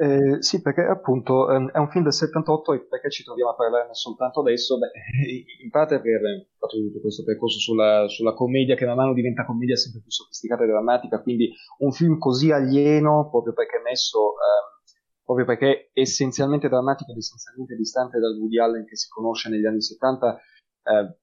[0.00, 3.54] Eh, sì, perché appunto ehm, è un film del 78 e perché ci troviamo a
[3.54, 4.78] parlarne soltanto adesso?
[4.78, 4.88] Beh,
[5.62, 6.22] in parte per
[6.56, 10.64] fatto tutto questo percorso sulla, sulla, commedia che man mano diventa commedia sempre più sofisticata
[10.64, 16.00] e drammatica, quindi un film così alieno proprio perché è messo, ehm, proprio perché è
[16.00, 20.40] essenzialmente drammatico ed essenzialmente distante dal Woody Allen che si conosce negli anni 70,
[20.82, 21.16] eh,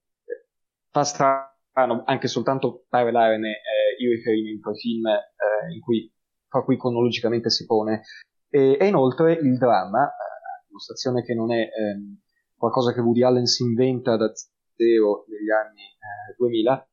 [0.92, 6.08] fa strano anche soltanto parlarne eh, in riferimento ai film eh, in cui,
[6.46, 8.02] fra cui cronologicamente si pone.
[8.50, 12.18] E, e inoltre il dramma, a dimostrazione che non è ehm,
[12.56, 16.88] qualcosa che Woody Allen si inventa da zero negli anni eh, 2000,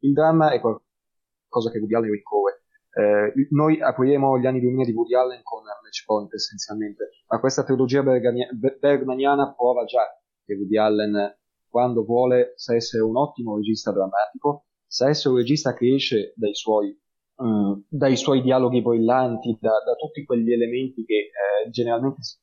[0.00, 2.62] il dramma è qualcosa che Woody Allen ricorre.
[2.92, 7.62] Eh, noi apriremo gli anni 2000 di Woody Allen con Match Point essenzialmente, ma questa
[7.62, 10.02] trilogia bergmaniana prova già
[10.44, 11.38] che Woody Allen,
[11.68, 16.54] quando vuole, sa essere un ottimo regista drammatico, sa essere un regista che esce dai
[16.54, 16.98] suoi
[17.42, 21.30] Mm, dai suoi dialoghi brillanti, da, da, tutti quegli elementi che
[21.64, 22.38] eh, generalmente si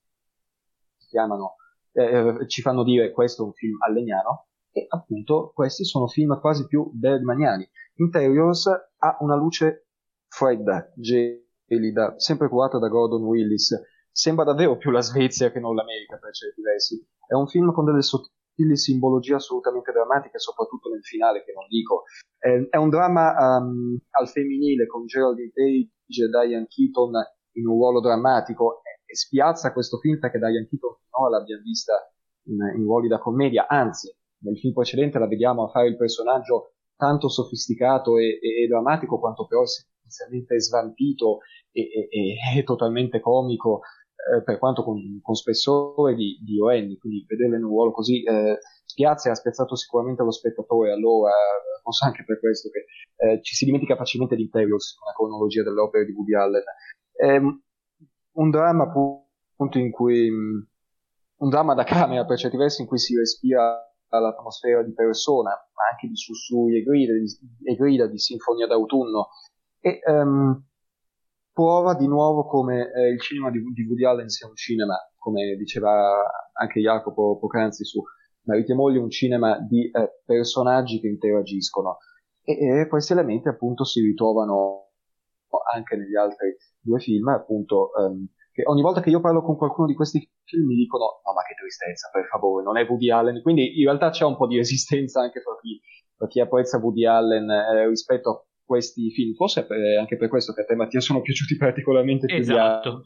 [1.07, 1.55] chiamano,
[1.91, 6.39] eh, eh, ci fanno dire questo è un film allegnano, e appunto questi sono film
[6.39, 7.67] quasi più bergmaniani.
[7.95, 9.87] Interiors ha una luce
[10.27, 13.79] fredda, gelida, sempre curata da Gordon Willis,
[14.11, 17.07] sembra davvero più la Svezia che non l'America per certi versi.
[17.27, 21.67] È un film con delle sottili sottili simbologie assolutamente drammatiche, soprattutto nel finale, che non
[21.67, 22.03] dico.
[22.39, 27.11] Eh, è un dramma um, al femminile con Geraldine Page e Diane Keaton
[27.53, 28.81] in un ruolo drammatico.
[28.81, 31.93] E, e spiazza questo film perché Diane Keaton finora l'abbiamo vista
[32.47, 36.73] in, in ruoli da commedia, anzi, nel film precedente la vediamo a fare il personaggio
[36.95, 41.39] tanto sofisticato e, e, e drammatico quanto però essenzialmente svampito
[41.71, 43.81] e, e, totalmente comico
[44.35, 48.23] eh, per quanto con, con spessore di, di Oenni, quindi vederla in un ruolo così
[48.23, 51.31] eh, spiazza e ha spiazzato sicuramente lo spettatore, allora
[51.81, 52.85] forse anche per questo che
[53.23, 56.63] eh, ci si dimentica facilmente di Imperials, una cronologia delle opere di Woody Allen.
[57.13, 62.99] È un dramma appunto in cui, un dramma da camera per certi versi in cui
[62.99, 67.25] si respira l'atmosfera di persona, ma anche di sussurri e grida, di,
[67.63, 69.29] e grida, di sinfonia d'autunno.
[69.79, 70.63] E um,
[71.57, 75.55] prova di nuovo come eh, il cinema di, di, Woody Allen sia un cinema, come
[75.55, 76.21] diceva
[76.53, 77.99] anche Jacopo poc'anzi su
[78.43, 81.97] Mariti e Moglie, un cinema di eh, personaggi che interagiscono.
[82.43, 84.91] E, e, questi elementi appunto si ritrovano
[85.73, 89.87] anche negli altri due film, appunto, um, che ogni volta che io parlo con qualcuno
[89.87, 93.41] di questi film mi dicono no ma che tristezza, per favore, non è Woody Allen,
[93.41, 95.81] quindi in realtà c'è un po' di resistenza anche fra chi
[96.17, 100.51] per chi apprezza Woody Allen eh, rispetto a questi film, forse per, anche per questo
[100.53, 103.03] che a te Mattia sono piaciuti particolarmente più esatto.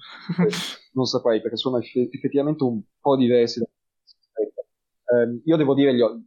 [0.94, 3.66] non saprei perché sono effettivamente un po' diversi da
[5.12, 6.22] eh, io devo dire, ho,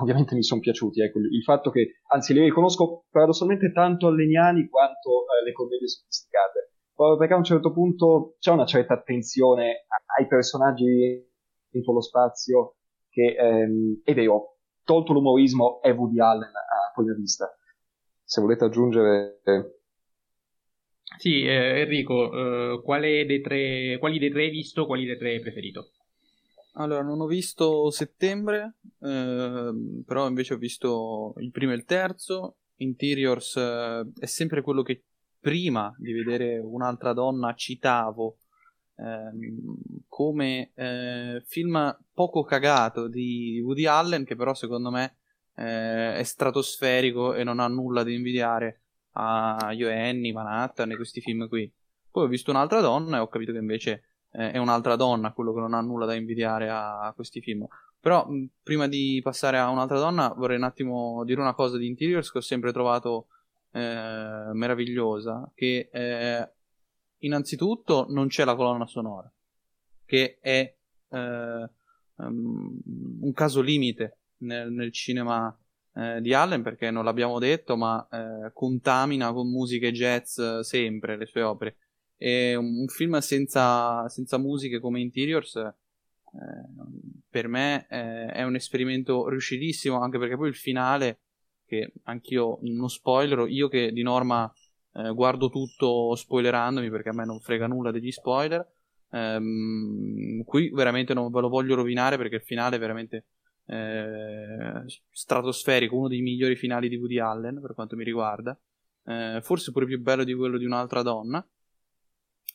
[0.00, 5.24] ovviamente mi sono piaciuti, ecco, il fatto che, anzi li riconosco paradossalmente tanto alleniani quanto
[5.24, 10.26] eh, le commedie sofisticate, proprio perché a un certo punto c'è una certa attenzione ai
[10.28, 11.24] personaggi
[11.68, 12.76] dentro lo spazio
[13.10, 17.55] che ehm, è vero, tolto l'umorismo è Woody Allen a prima vista.
[18.28, 19.40] Se volete aggiungere...
[19.44, 19.70] Eh.
[21.16, 25.40] Sì, eh, Enrico, eh, dei tre, quali dei tre hai visto, quali dei tre hai
[25.40, 25.92] preferito?
[26.72, 29.70] Allora, non ho visto settembre, eh,
[30.04, 32.56] però invece ho visto il primo e il terzo.
[32.78, 35.04] Interiors eh, è sempre quello che
[35.38, 38.38] prima di vedere un'altra donna citavo
[38.96, 45.18] ehm, come eh, film poco cagato di Woody Allen, che però secondo me
[45.56, 48.80] eh, è stratosferico e non ha nulla da invidiare
[49.12, 51.70] a Io Annie, Manhattan e questi film qui.
[52.10, 54.02] Poi ho visto un'altra donna e ho capito che invece
[54.32, 57.66] eh, è un'altra donna quello che non ha nulla da invidiare a, a questi film.
[57.98, 61.86] Però mh, prima di passare a un'altra donna vorrei un attimo dire una cosa di
[61.86, 63.28] Interiors che ho sempre trovato
[63.72, 66.50] eh, meravigliosa, che eh,
[67.18, 69.30] innanzitutto non c'è la colonna sonora,
[70.04, 70.74] che è
[71.08, 72.78] um,
[73.20, 75.56] un caso limite nel, nel cinema
[75.94, 81.26] eh, di Allen perché non l'abbiamo detto, ma eh, contamina con musiche jazz sempre le
[81.26, 81.76] sue opere.
[82.16, 85.74] E un, un film senza, senza, musiche come Interiors eh,
[87.28, 91.20] per me eh, è un esperimento riuscitissimo, anche perché poi il finale,
[91.66, 94.50] che anch'io non spoilerò, io che di norma
[94.92, 98.66] eh, guardo tutto spoilerandomi perché a me non frega nulla degli spoiler.
[99.10, 103.24] Ehm, qui veramente non ve lo voglio rovinare perché il finale veramente
[103.66, 108.58] eh, stratosferico, uno dei migliori finali di Woody Allen per quanto mi riguarda.
[109.04, 111.46] Eh, forse pure più bello di quello di un'altra donna.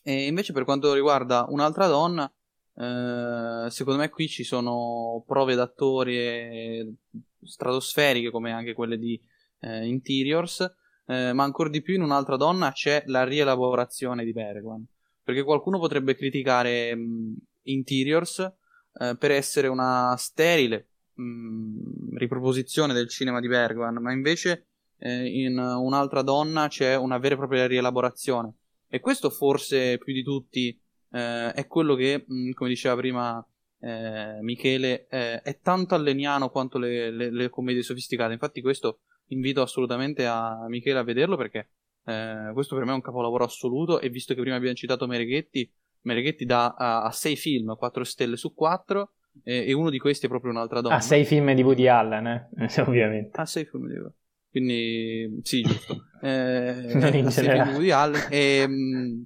[0.04, 2.30] E invece per quanto riguarda un'altra donna,
[2.74, 6.98] eh, secondo me qui ci sono prove d'attori
[7.42, 9.20] stratosferiche come anche quelle di
[9.60, 10.68] eh, Interiors
[11.06, 14.84] eh, ma ancora di più in un'altra donna c'è la rielaborazione di Bergman.
[15.22, 17.34] Perché qualcuno potrebbe criticare mh,
[17.64, 24.66] Interiors eh, per essere una sterile mh, riproposizione del cinema di Bergman, ma invece
[24.98, 28.54] eh, in un'altra donna c'è una vera e propria rielaborazione.
[28.88, 30.78] E questo forse più di tutti
[31.10, 33.44] eh, è quello che, mh, come diceva prima
[33.80, 38.32] eh, Michele, eh, è tanto alleniano quanto le, le, le commedie sofisticate.
[38.32, 41.70] Infatti questo invito assolutamente a Michele a vederlo perché
[42.04, 45.70] eh, questo per me è un capolavoro assoluto e visto che prima abbiamo citato Mereghetti,
[46.02, 50.28] Mereghetti dà a 6 film 4 stelle su 4 e, e, uno di questi è
[50.28, 50.96] proprio un'altra donna.
[50.96, 52.48] A 6 film di Woody Allen, eh?
[52.86, 53.40] ovviamente.
[53.40, 54.14] A 6 film di Woody
[54.50, 56.06] Quindi sì, giusto.
[56.20, 59.22] Eh, non in film di Woody Allen e, mm,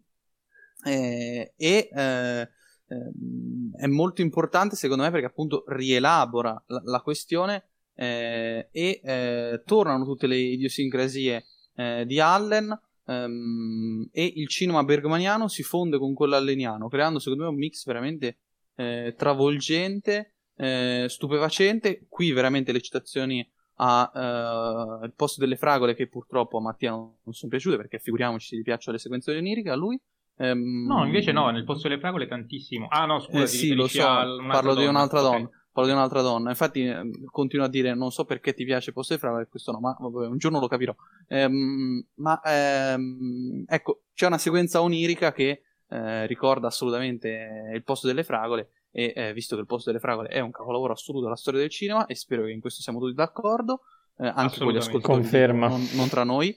[0.85, 2.49] eh, e eh,
[2.89, 7.65] ehm, è molto importante secondo me perché appunto rielabora la, la questione
[7.95, 15.49] eh, e eh, tornano tutte le idiosincrasie eh, di Allen ehm, e il cinema bergmaniano
[15.49, 18.39] si fonde con quello alleniano, creando secondo me un mix veramente
[18.77, 22.07] eh, travolgente, eh, stupefacente.
[22.09, 23.49] Qui veramente le citazioni
[23.79, 27.99] a uh, Il posto delle fragole che purtroppo a Mattia non, non sono piaciute perché
[27.99, 30.01] figuriamoci se gli piacciono le sequenze oniriche a lui
[30.37, 33.87] um, no invece no nel posto delle fragole tantissimo ah no scusa eh, sì lo
[33.87, 34.81] so parlo donna.
[34.81, 35.31] di un'altra okay.
[35.31, 36.49] donna parlo di un'altra donna.
[36.49, 39.81] Infatti, eh, continuo a dire: non so perché ti piace Posto di Fragole, questo no,
[39.81, 40.95] ma vabbè, un giorno lo capirò.
[41.29, 48.25] Ehm, ma ehm, ecco, c'è una sequenza onirica che eh, ricorda assolutamente il posto delle
[48.25, 48.71] fragole.
[48.91, 51.69] E eh, visto che il posto delle fragole è un capolavoro assoluto della storia del
[51.69, 53.83] cinema, e spero che in questo siamo tutti d'accordo,
[54.19, 55.69] eh, anche con gli ascoltatori, Conferma.
[55.69, 56.57] Non, non tra noi.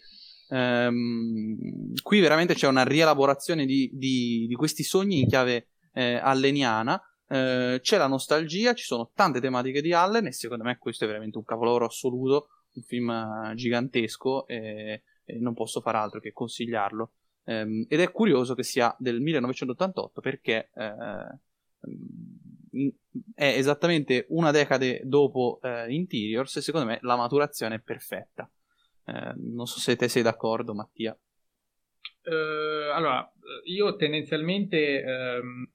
[0.50, 7.00] Ehm, qui veramente c'è una rielaborazione di, di, di questi sogni in chiave eh, alleniana
[7.32, 11.08] eh, c'è la nostalgia, ci sono tante tematiche di Allen e secondo me questo è
[11.08, 16.34] veramente un capolavoro assoluto, un film eh, gigantesco e, e non posso fare altro che
[16.34, 17.12] consigliarlo.
[17.44, 21.40] Um, ed è curioso che sia del 1988 perché uh,
[23.34, 28.50] è esattamente una decade dopo uh, Interiors e secondo me la maturazione è perfetta.
[29.06, 31.18] Uh, non so se te sei d'accordo, Mattia.
[32.94, 33.28] allora,
[33.64, 35.04] io tendenzialmente
[35.42, 35.68] um,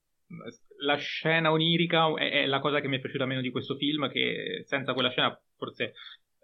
[0.78, 4.08] la scena onirica è, è, la cosa che mi è piaciuta meno di questo film,
[4.10, 5.94] che senza quella scena forse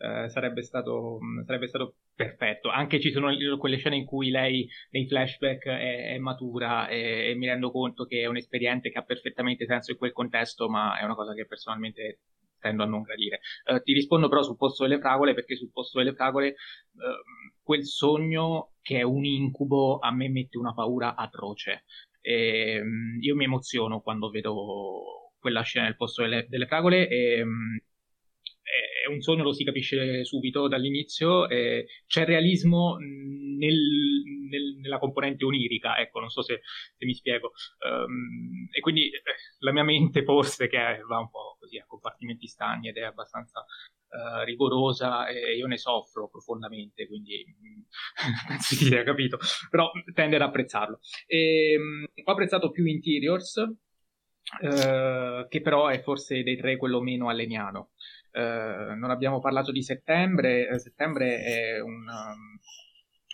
[0.02, 2.70] eh, sarebbe, stato, sarebbe, stato, perfetto.
[2.70, 7.34] Anche ci sono quelle scene in cui lei nei flashback è, è matura e, e,
[7.34, 11.04] mi rendo conto che è un'esperienza che ha perfettamente senso in quel contesto, ma è
[11.04, 12.20] una cosa che personalmente
[12.58, 13.40] tendo a non gradire.
[13.70, 17.84] Uh, ti rispondo però sul posto delle fragole, perché sul posto delle fragole uh, quel
[17.84, 21.84] sogno che è un incubo a me mette una paura atroce.
[22.22, 27.42] E, um, io mi emoziono quando vedo quella scena nel posto delle, delle fragole e
[27.42, 27.78] um,
[29.04, 33.78] è un sogno, lo si capisce subito dall'inizio, eh, c'è realismo nel,
[34.48, 36.60] nel, nella componente onirica, ecco, non so se,
[36.96, 37.52] se mi spiego.
[37.84, 39.22] Um, e quindi eh,
[39.60, 43.60] la mia mente forse che va un po' così a compartimenti stagni ed è abbastanza
[43.60, 47.44] uh, rigorosa e io ne soffro profondamente, quindi
[48.46, 49.38] penso di aver capito,
[49.70, 51.00] però tende ad apprezzarlo.
[51.26, 57.28] E, um, ho apprezzato più Interiors, uh, che però è forse dei tre quello meno
[57.28, 57.90] alleniano.
[58.32, 62.06] Uh, non abbiamo parlato di settembre, settembre è un...
[62.06, 62.58] Um,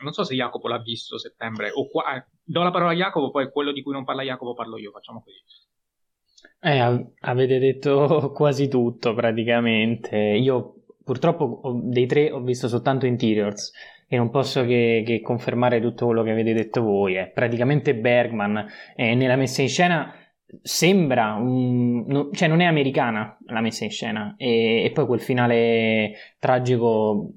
[0.02, 3.50] non so se Jacopo l'ha visto settembre, o qua, do la parola a Jacopo, poi
[3.50, 5.38] quello di cui non parla Jacopo parlo io, facciamo così.
[6.60, 10.16] Eh, avete detto quasi tutto praticamente.
[10.16, 13.72] Io purtroppo dei tre ho visto soltanto Interiors
[14.08, 17.14] e non posso che, che confermare tutto quello che avete detto voi.
[17.14, 20.12] È praticamente Bergman eh, nella messa in scena
[20.62, 25.20] sembra un, no, cioè non è americana la messa in scena e, e poi quel
[25.20, 27.32] finale tragico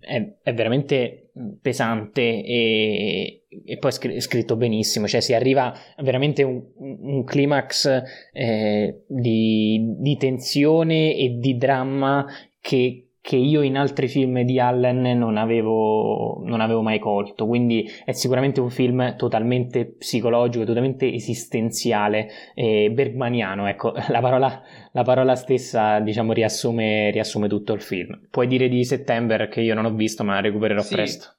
[0.00, 1.30] è, è veramente
[1.60, 8.02] pesante e, e poi è scritto benissimo, cioè si arriva veramente un, un climax
[8.32, 12.26] eh, di, di tensione e di dramma
[12.60, 17.46] che che io in altri film di Allen non avevo, non avevo mai colto.
[17.46, 23.68] Quindi è sicuramente un film totalmente psicologico, totalmente esistenziale, e bergmaniano.
[23.68, 28.28] Ecco, la parola, la parola stessa, diciamo, riassume, riassume, tutto il film.
[28.30, 30.94] Puoi dire di September che io non ho visto, ma recupererò sì.
[30.94, 31.34] presto.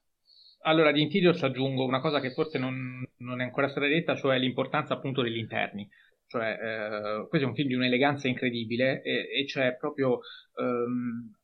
[0.64, 4.38] Allora, di Interiors aggiungo una cosa che forse non, non, è ancora stata detta, cioè
[4.38, 5.88] l'importanza appunto degli interni.
[6.28, 10.20] Cioè, eh, questo è un film di un'eleganza incredibile e, e c'è proprio
[10.56, 11.34] ehm,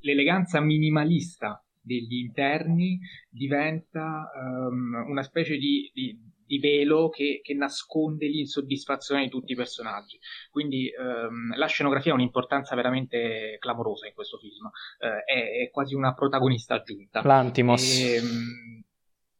[0.00, 2.98] l'eleganza minimalista degli interni
[3.28, 9.56] diventa um, una specie di, di, di velo che, che, nasconde l'insoddisfazione di tutti i
[9.56, 10.18] personaggi.
[10.50, 15.94] Quindi um, la scenografia ha un'importanza veramente clamorosa in questo film, uh, è, è, quasi
[15.94, 17.22] una protagonista aggiunta.
[17.22, 18.00] L'Antimos.
[18.00, 18.84] E, um,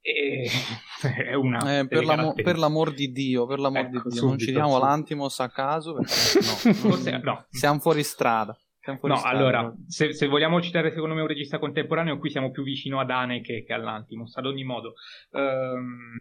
[1.03, 4.39] è una eh, per, l'amo- per, l'amor di Dio, per l'amor ecco, di Dio, non
[4.39, 7.47] ci diamo l'Antimos a caso perché no, Forse, no.
[7.51, 8.57] siamo fuori strada.
[9.03, 13.01] No, allora, se, se, vogliamo citare secondo me un regista contemporaneo, qui siamo più vicino
[13.01, 14.37] ad Ane che, che all'Antimos.
[14.37, 14.95] Ad ogni modo,
[15.31, 16.17] um,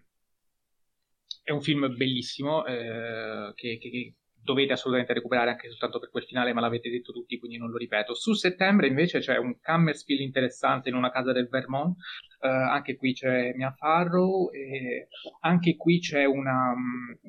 [1.44, 4.14] è un film bellissimo eh, che, che, che
[4.46, 7.78] dovete assolutamente recuperare anche soltanto per quel finale, ma l'avete detto tutti, quindi non lo
[7.78, 8.14] ripeto.
[8.14, 11.98] Su settembre invece c'è un Cammerspiel interessante in una casa del Vermont,
[12.42, 15.08] uh, anche qui c'è Mia Farrow, e
[15.42, 16.76] anche qui c'è, una,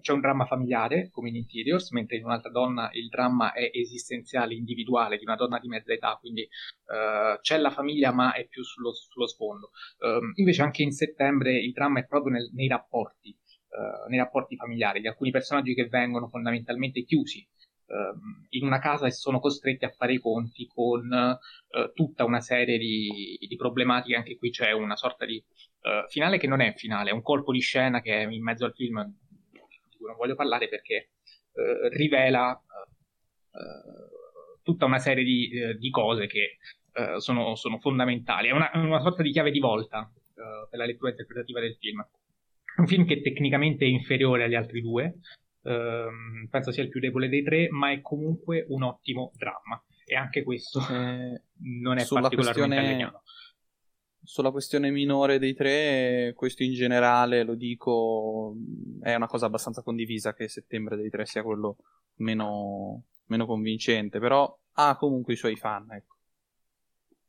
[0.00, 4.54] c'è, un dramma familiare, come in Interiors, mentre in un'altra donna il dramma è esistenziale,
[4.54, 8.62] individuale, di una donna di mezza età, quindi uh, c'è la famiglia ma è più
[8.62, 9.70] sullo, sullo sfondo.
[9.98, 13.34] Uh, invece anche in settembre il dramma è proprio nel, nei rapporti
[13.76, 17.46] eh, nei rapporti familiari, di alcuni personaggi che vengono fondamentalmente chiusi
[17.88, 22.40] uh, in una casa e sono costretti a fare i conti con uh, tutta una
[22.40, 24.16] serie di, di, problematiche.
[24.16, 25.44] Anche qui c'è una sorta di
[26.08, 28.72] finale che non è finale, è un colpo di scena che è in mezzo al
[28.72, 31.10] film di cui non voglio parlare perché
[31.92, 32.60] rivela
[34.64, 35.48] tutta una serie di,
[35.78, 36.56] di cose che
[37.18, 38.48] sono, sono, fondamentali.
[38.48, 42.04] È una, una, sorta di chiave di volta per la lettura interpretativa del film
[42.76, 45.18] un film che tecnicamente è inferiore agli altri due,
[45.62, 49.82] ehm, penso sia il più debole dei tre, ma è comunque un ottimo dramma.
[50.04, 53.20] E anche questo eh, non è particolarmente questione...
[54.22, 58.56] Sulla questione minore dei tre, questo in generale, lo dico,
[59.00, 61.76] è una cosa abbastanza condivisa che settembre dei tre sia quello
[62.16, 66.16] meno, meno convincente, però ha comunque i suoi fan, ecco.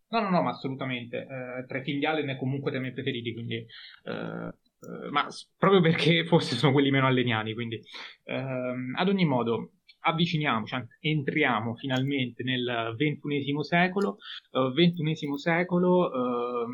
[0.10, 1.20] No, no, no, ma assolutamente.
[1.20, 5.28] Eh, tra i figli Allen è comunque tra i miei preferiti, quindi eh, eh, ma
[5.58, 7.82] proprio perché forse sono quelli meno alleniani, quindi
[8.26, 9.72] ehm, ad ogni modo
[10.02, 14.18] avviciniamoci, entriamo finalmente nel ventunesimo secolo,
[14.74, 16.68] ventunesimo uh, secolo uh,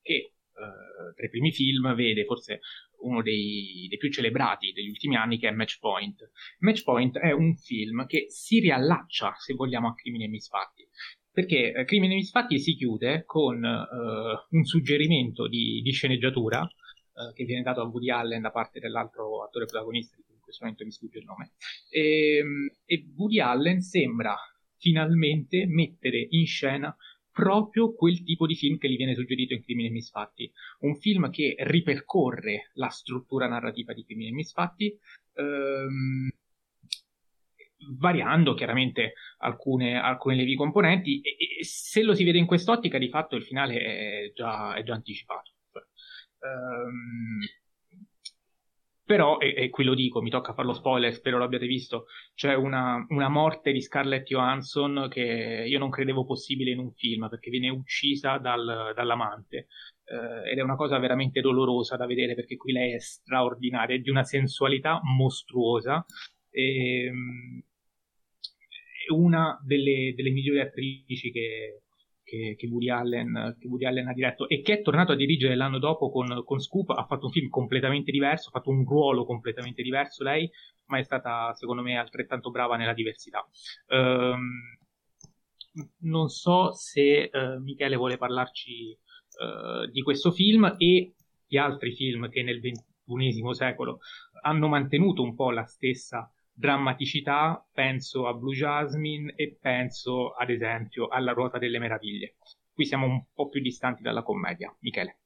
[0.00, 2.60] che uh, tra i primi film vede forse
[3.00, 6.30] uno dei, dei, più celebrati degli ultimi anni che è Match Point.
[6.60, 10.88] Match Point è un film che si riallaccia, se vogliamo, a crimini e misfatti
[11.38, 17.44] perché eh, Crimini Misfatti si chiude con uh, un suggerimento di, di sceneggiatura uh, che
[17.44, 20.84] viene dato a Woody Allen da parte dell'altro attore protagonista, di cui in questo momento
[20.84, 21.52] mi sfugge il nome,
[21.90, 24.34] e, ehm, e Woody Allen sembra
[24.78, 26.92] finalmente mettere in scena
[27.30, 30.50] proprio quel tipo di film che gli viene suggerito in Crimini e Misfatti.
[30.80, 34.98] Un film che ripercorre la struttura narrativa di Crimini e Misfatti,
[35.34, 36.30] ehm,
[37.98, 43.08] variando chiaramente alcune, alcune lievi componenti e, e, se lo si vede in quest'ottica di
[43.08, 45.52] fatto il finale è già, è già anticipato.
[46.40, 47.40] Um,
[49.08, 53.02] però, e, e, qui lo dico, mi tocca farlo spoiler, spero l'abbiate visto, c'è una,
[53.08, 57.70] una, morte di Scarlett Johansson che io non credevo possibile in un film, perché viene
[57.70, 59.68] uccisa dal, dall'amante.
[60.04, 63.98] Eh, ed è una cosa veramente dolorosa da vedere, perché qui lei è straordinaria, è
[63.98, 66.04] di una sensualità mostruosa.
[66.50, 67.62] E, ehm,
[69.08, 71.82] è una delle, delle migliori attrici che,
[72.22, 75.56] che, che, Woody Allen, che, Woody Allen, ha diretto e che è tornato a dirigere
[75.56, 76.90] l'anno dopo con, con, Scoop.
[76.90, 80.50] Ha fatto un film completamente diverso, ha fatto un ruolo completamente diverso lei,
[80.86, 83.46] ma è stata secondo me altrettanto brava nella diversità.
[83.88, 84.76] Um,
[86.00, 91.14] non so se uh, Michele vuole parlarci uh, di questo film e
[91.46, 94.00] di altri film che nel XXI secolo
[94.42, 101.06] hanno mantenuto un po' la stessa drammaticità, penso a Blue Jasmine e penso ad esempio
[101.06, 102.34] alla Ruota delle Meraviglie.
[102.72, 104.74] Qui siamo un po' più distanti dalla commedia.
[104.80, 105.18] Michele.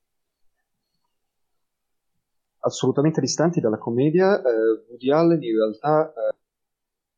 [2.59, 4.39] Assolutamente distanti dalla commedia.
[4.39, 6.37] Eh, Woody Allen in realtà eh,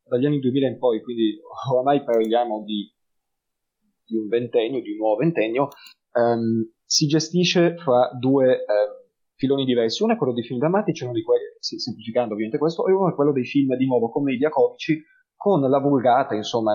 [0.04, 2.90] dagli anni 2000 in poi, quindi oramai parliamo di,
[4.04, 5.68] di un ventennio, di un nuovo ventennio,
[6.12, 8.64] ehm, si gestisce fra due...
[8.64, 9.03] Eh,
[9.36, 10.02] filoni diversi.
[10.02, 13.14] Uno è quello dei film drammatici, uno di quelli, semplificando ovviamente questo, e uno è
[13.14, 15.02] quello dei film di nuovo commedia comici
[15.44, 16.72] con la vulgata, insomma,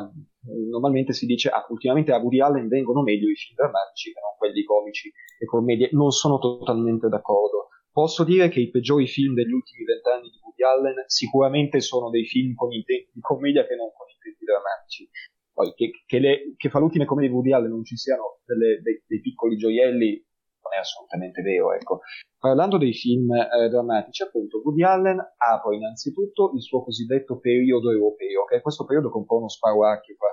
[0.69, 4.38] normalmente si dice, ah, ultimamente a Woody Allen vengono meglio i film drammatici che non
[4.38, 5.90] quelli comici e commedie.
[5.94, 7.69] Non sono totalmente d'accordo.
[7.91, 12.26] Posso dire che i peggiori film degli ultimi vent'anni di Woody Allen sicuramente sono dei
[12.26, 15.10] film con intenti di commedia che non con intenti drammatici.
[15.52, 18.80] Poi che, che, le, che fra l'ultima commedia di Woody Allen non ci siano delle,
[18.81, 20.23] dei, dei piccoli gioielli
[20.61, 21.73] non è assolutamente vero.
[21.73, 22.02] Ecco.
[22.39, 28.45] Parlando dei film eh, drammatici, appunto, Woody Allen apre innanzitutto il suo cosiddetto periodo europeo,
[28.45, 30.29] che è questo periodo che è un po' uno sparacchio fra,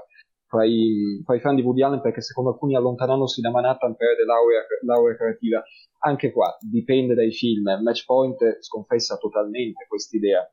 [0.47, 4.25] fra, i, fra, i, fan di Woody Allen, perché secondo alcuni allontanandosi da Manhattan perde
[4.25, 5.61] laurea, laurea creativa.
[5.99, 7.65] Anche qua dipende dai film.
[7.83, 10.49] Matchpoint sconfessa totalmente quest'idea.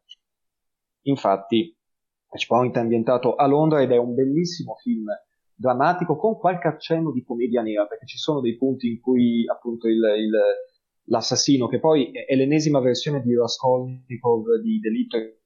[1.03, 1.77] Infatti,
[2.31, 5.05] Matchpoint è ambientato a Londra ed è un bellissimo film
[5.53, 9.87] drammatico con qualche accenno di commedia nera, perché ci sono dei punti in cui appunto
[9.87, 10.31] il, il,
[11.05, 15.39] l'assassino, che poi è l'ennesima versione di Raskolnikov di Delitto e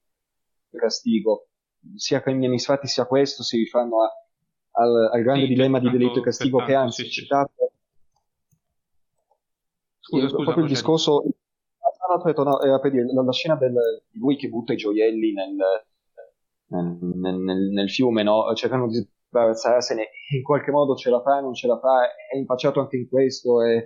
[0.71, 1.47] Castigo,
[1.95, 4.11] sia Crimini Misfatti sia questo, si rifanno a,
[4.83, 7.71] al, al, grande sì, dilemma di Delitto e Castigo che anzi sì, citato.
[9.99, 11.23] Scusa, scusa, proprio il discorso...
[12.09, 13.73] No, era per dire, la, la scena del,
[14.09, 15.55] di lui che butta i gioielli nel,
[16.67, 18.53] nel, nel, nel fiume, no?
[18.55, 22.79] cercando di sbarazzarasene, in qualche modo ce la fa, non ce la fa, è impacciato
[22.79, 23.85] anche in questo, è,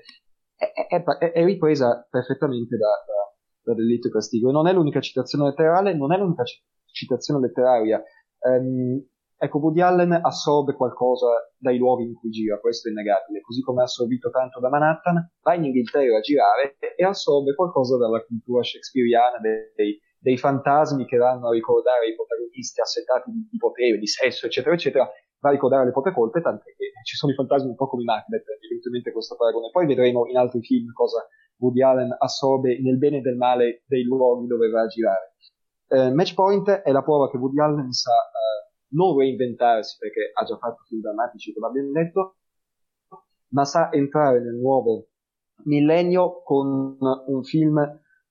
[0.62, 4.52] è, è, è ripresa perfettamente da, da, da Delitto e Castigo.
[4.52, 6.44] Non è l'unica citazione letterale, non è l'unica
[6.92, 8.02] citazione letteraria.
[8.42, 9.04] Um,
[9.38, 11.28] ecco, Woody Allen assorbe qualcosa
[11.58, 15.32] dai luoghi in cui gira, questo è innegabile, così come ha assorbito tanto da Manhattan,
[15.42, 21.18] va in Inghilterra a girare e assorbe qualcosa dalla cultura shakespeariana dei, dei fantasmi che
[21.18, 25.10] vanno a ricordare i protagonisti assetati di, di potere, di sesso, eccetera, eccetera,
[25.42, 28.04] va a ricordare le proprie colpe, tant'è che ci sono i fantasmi un po' come
[28.04, 29.70] Macbeth, evidentemente questo paragone.
[29.72, 31.28] Poi vedremo in altri film cosa
[31.58, 35.34] Woody Allen assorbe nel bene e nel male dei luoghi dove va a girare.
[35.88, 40.58] Eh, Matchpoint è la prova che Woody Allen sa eh, non reinventarsi, perché ha già
[40.58, 42.36] fatto film drammatici, come abbiamo detto,
[43.50, 45.08] ma sa entrare nel nuovo
[45.64, 47.80] millennio con un film,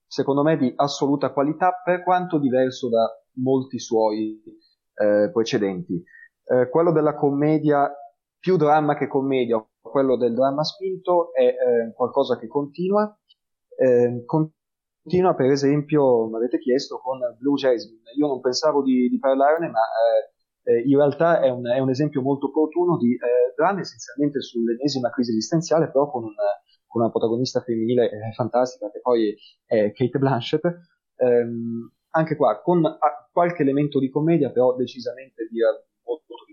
[0.06, 4.42] secondo me, di assoluta qualità, per quanto diverso da molti suoi
[4.94, 6.02] eh, precedenti
[6.44, 7.90] eh, quello della commedia,
[8.38, 13.14] più dramma che commedia, quello del dramma spinto è eh, qualcosa che continua.
[13.76, 18.10] Eh, continua per esempio, mi avete chiesto, con Blue Jasmine.
[18.16, 21.90] Io non pensavo di, di parlarne, ma eh, eh, in realtà è un, è un,
[21.90, 26.34] esempio molto opportuno di eh, dramma essenzialmente sull'ennesima crisi esistenziale, però con, un,
[26.86, 29.34] con una protagonista femminile fantastica che poi
[29.64, 30.64] è Kate Blanchett.
[31.16, 32.82] Ehm, anche qua con
[33.32, 35.62] qualche elemento di commedia, però decisamente di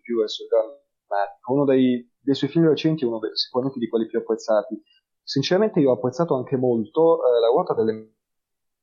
[0.08, 1.52] più verso il drammatico.
[1.52, 4.82] Uno dei, dei, suoi film recenti è uno dei, sicuramente di quelli più apprezzati.
[5.22, 8.16] Sinceramente io ho apprezzato anche molto eh, La ruota delle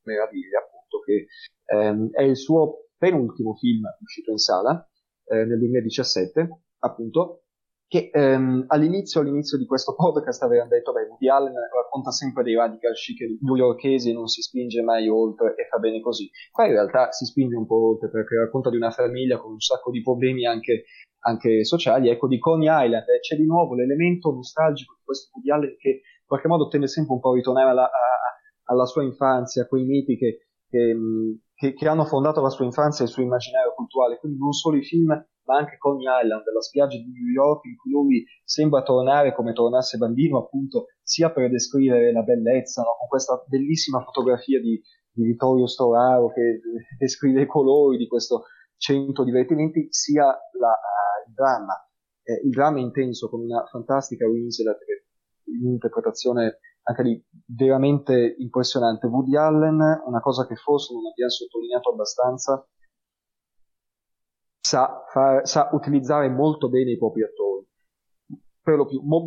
[0.03, 1.25] meraviglie, appunto, che
[1.65, 4.87] ehm, è il suo penultimo film uscito in sala
[5.25, 7.44] eh, nel 2017, appunto,
[7.87, 12.55] che ehm, all'inizio, all'inizio, di questo podcast avevano detto, beh, Woody Allen racconta sempre dei
[12.55, 16.29] radical chic newyorkesi, non si spinge mai oltre e fa bene così.
[16.51, 19.59] Qua in realtà si spinge un po' oltre perché racconta di una famiglia con un
[19.59, 20.85] sacco di problemi anche,
[21.19, 22.09] anche sociali.
[22.09, 25.89] Ecco, di Coney Island eh, c'è di nuovo l'elemento nostalgico di questo Woody Allen che
[25.89, 29.67] in qualche modo tende sempre un po' a ritornare alla, a, alla sua infanzia, a
[29.67, 30.95] quei miti che che,
[31.53, 34.77] che, che, hanno fondato la sua infanzia e il suo immaginario culturale, quindi non solo
[34.77, 35.09] i film,
[35.45, 39.53] ma anche Coney Island, la spiaggia di New York in cui lui sembra tornare come
[39.53, 42.95] tornasse bambino, appunto, sia per descrivere la bellezza, no?
[42.99, 44.81] con questa bellissima fotografia di,
[45.11, 46.59] di Vittorio Storaro che
[46.97, 48.45] descrive i colori di questo
[48.77, 51.73] centro divertimenti, sia la, uh, il dramma.
[52.23, 54.77] Eh, il dramma intenso con una fantastica Winslet,
[55.45, 59.07] un'interpretazione anche lì veramente impressionante.
[59.07, 62.67] Woody Allen, una cosa che forse non abbiamo sottolineato abbastanza,
[64.65, 67.67] sa, far, sa utilizzare molto bene i propri attori.
[68.61, 69.23] Per lo più, mo,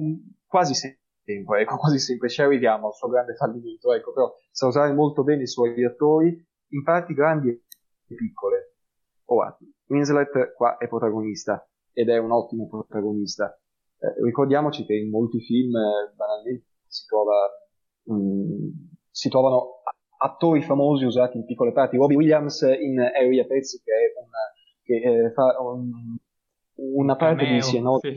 [0.47, 4.93] quasi sempre, ecco, quasi sempre ci arriviamo al suo grande fallimento, ecco, però sa usare
[4.93, 8.74] molto bene i suoi attori, in parti grandi e piccole.
[9.27, 9.56] Ora,
[9.86, 13.56] Winslet qua è protagonista, ed è un ottimo protagonista.
[14.01, 17.36] Eh, ricordiamoci che in molti film, eh, banalmente, si, trova,
[18.05, 18.69] mh, mm,
[19.09, 19.82] si trovano
[20.20, 21.97] attori famosi usati in piccole parti.
[21.97, 24.57] Robbie Williams in Area Pezzi, che è una
[24.89, 26.16] che eh, fa un,
[26.97, 27.98] una parte cameo, di Sieno.
[28.01, 28.15] Sì.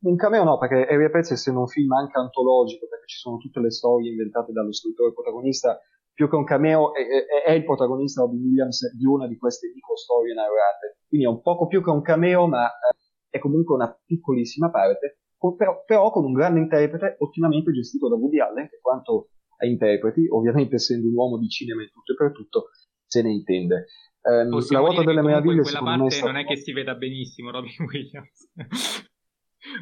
[0.00, 3.60] Un cameo no, perché Area Pezzi essendo un film anche antologico, perché ci sono tutte
[3.60, 5.78] le storie inventate dallo scrittore protagonista,
[6.12, 9.70] più che un cameo è, è, è il protagonista Robin Williams di una di queste
[9.72, 10.98] micro storie narrate.
[11.06, 12.96] Quindi è un poco più che un cameo, ma eh,
[13.28, 15.20] è comunque una piccolissima parte,
[15.56, 19.28] però, però, con un grande interprete ottimamente gestito da Woody Allen, che quanto
[19.58, 22.70] a interpreti, ovviamente essendo un uomo di cinema in tutto e per tutto,
[23.06, 23.86] se ne intende.
[24.22, 28.52] Um, la ruota delle meraviglie quella parte non è che si veda benissimo Robin Williams.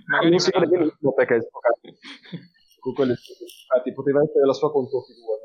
[0.06, 1.40] Magari non si vede benissimo perché è
[2.78, 5.38] con quelle infatti poteva essere la sua controfigura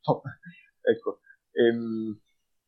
[0.00, 0.22] so.
[0.80, 1.20] ecco
[1.52, 2.20] ehm,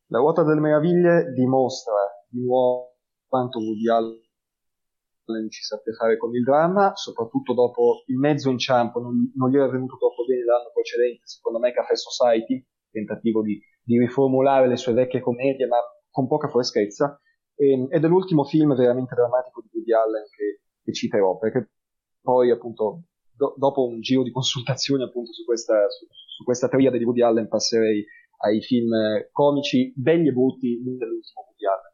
[0.07, 1.93] la ruota delle meraviglie dimostra
[2.29, 2.95] di nuovo
[3.27, 9.31] quanto Woody Allen ci sappia fare con il dramma soprattutto dopo il mezzo inciampo non,
[9.35, 13.99] non gli era venuto troppo bene l'anno precedente secondo me Café Society tentativo di di
[13.99, 15.77] riformulare le sue vecchie commedie, ma
[16.09, 17.19] con poca freschezza.
[17.55, 21.71] E, ehm, ed è l'ultimo film veramente drammatico di Woody Allen che, che citerò, perché
[22.21, 23.03] poi appunto
[23.35, 27.21] do, dopo un giro di consultazioni appunto su questa, su, su questa triade di Woody
[27.21, 28.05] Allen passerei
[28.43, 28.91] ai film
[29.31, 31.92] comici belli e brutti dell'ultimo Woody Allen.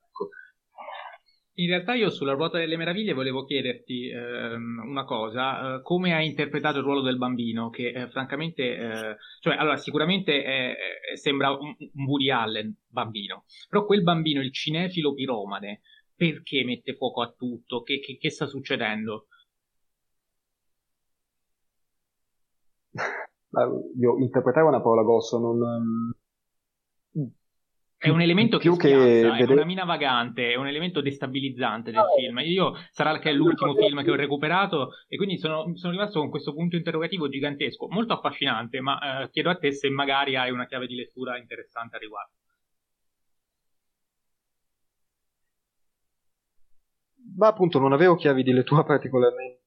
[1.60, 6.26] In realtà io sulla ruota delle meraviglie volevo chiederti ehm, una cosa, eh, come hai
[6.26, 10.76] interpretato il ruolo del bambino, che eh, francamente, eh, cioè allora sicuramente è,
[11.16, 15.82] sembra un, un Woody Allen bambino, però quel bambino, il cinefilo piromane,
[16.16, 17.82] perché mette fuoco a tutto?
[17.82, 19.28] Che, che, che sta succedendo?
[24.00, 26.14] Io interpretare una parola grossa, non,
[28.00, 32.06] è un elemento che, spiazza, che è una mina vagante, è un elemento destabilizzante del
[32.18, 32.40] film.
[32.40, 36.30] Io sarà che è l'ultimo film che ho recuperato e quindi sono, sono rimasto con
[36.30, 40.66] questo punto interrogativo gigantesco, molto affascinante, ma eh, chiedo a te se magari hai una
[40.66, 42.32] chiave di lettura interessante a riguardo.
[47.36, 49.60] Ma appunto non avevo chiavi di lettura particolarmente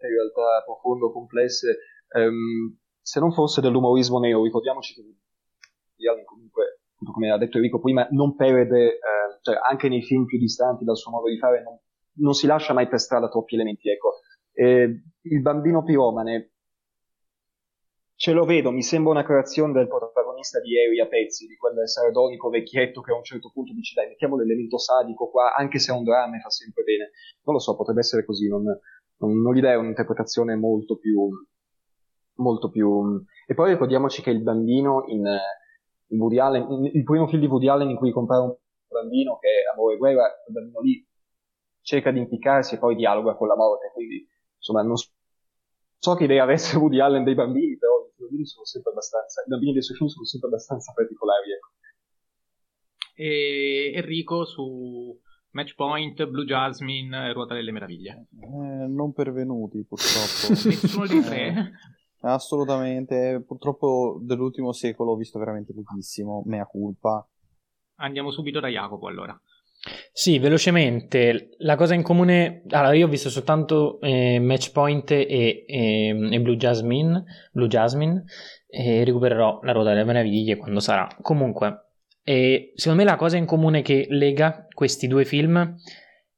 [0.00, 1.80] in realtà profonde o complesse,
[2.16, 5.02] ehm, se non fosse dell'umorismo nero, ricordiamoci che
[6.24, 6.80] comunque
[7.12, 8.98] come ha detto Enrico prima, non perde, eh,
[9.42, 11.78] cioè anche nei film più distanti dal suo modo di fare, non,
[12.18, 13.90] non si lascia mai per strada troppi elementi.
[13.90, 14.20] Ecco.
[14.52, 16.52] Eh, il bambino piromane,
[18.16, 21.88] ce lo vedo, mi sembra una creazione del protagonista di Harry a pezzi, di quel
[21.88, 25.92] sardonico vecchietto che a un certo punto dice dai mettiamo l'elemento sadico qua, anche se
[25.92, 27.10] è un dramma e fa sempre bene.
[27.44, 31.28] Non lo so, potrebbe essere così, non, non, non gli dai un'interpretazione molto più,
[32.36, 33.22] molto più...
[33.46, 35.26] E poi ricordiamoci che il bambino in
[36.38, 38.54] Allen, il primo film di Woody Allen in cui compare un
[38.88, 41.06] bambino che è Amore e Guerra, quel bambino lì
[41.80, 44.26] cerca di impiccarsi e poi dialoga con la morte, quindi
[44.56, 48.92] insomma non so che idea avesse Woody Allen dei bambini, però i bambini sono sempre
[48.92, 51.68] abbastanza, i bambini dei suoi film sono sempre abbastanza particolari, ecco.
[53.16, 55.16] E Enrico su
[55.50, 58.26] Match Point, Blue Jasmine e Ruota delle Meraviglie.
[58.40, 60.50] Eh, non pervenuti purtroppo.
[60.68, 61.72] Nessuno dei tre?
[62.24, 67.26] Assolutamente, purtroppo dell'ultimo secolo ho visto veramente pochissimo, mea culpa.
[67.96, 69.38] Andiamo subito da Jacopo allora.
[70.10, 75.26] Sì, velocemente, la cosa in comune, allora io ho visto soltanto eh, Match Point e,
[75.28, 77.22] e, e, Blue Jasmine,
[77.52, 78.24] Blue Jasmine
[78.66, 81.06] e recupererò la ruota delle meraviglie quando sarà.
[81.20, 81.88] Comunque,
[82.22, 85.74] eh, secondo me la cosa in comune che lega questi due film è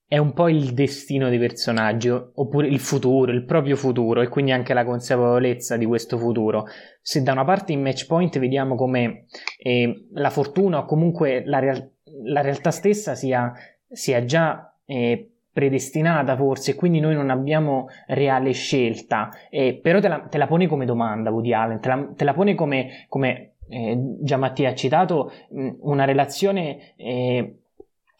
[0.09, 4.73] un po' il destino dei personaggi, oppure il futuro, il proprio futuro, e quindi anche
[4.73, 6.66] la consapevolezza di questo futuro.
[7.01, 9.27] Se da una parte in match point vediamo come
[9.59, 11.91] eh, la fortuna o comunque la, real-
[12.24, 13.53] la realtà stessa sia,
[13.89, 20.20] sia già eh, predestinata forse, quindi noi non abbiamo reale scelta, eh, però te la,
[20.20, 23.99] te la, pone come domanda Woody Allen, te la, te la pone come, come eh,
[24.20, 27.57] già Mattia ha citato, mh, una relazione eh,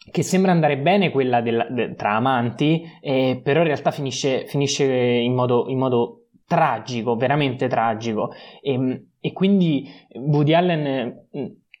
[0.09, 4.85] che sembra andare bene quella del, de, tra amanti, eh, però in realtà finisce, finisce
[4.85, 8.31] in, modo, in, modo, tragico, veramente tragico.
[8.61, 11.25] E, e quindi Woody Allen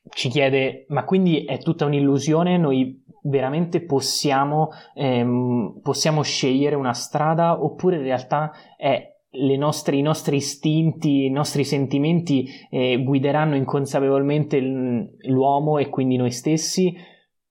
[0.09, 2.57] ci chiede, ma quindi è tutta un'illusione?
[2.57, 9.15] Noi veramente possiamo, ehm, possiamo scegliere una strada oppure in realtà è
[9.57, 16.95] nostre, i nostri istinti, i nostri sentimenti eh, guideranno inconsapevolmente l'uomo e quindi noi stessi?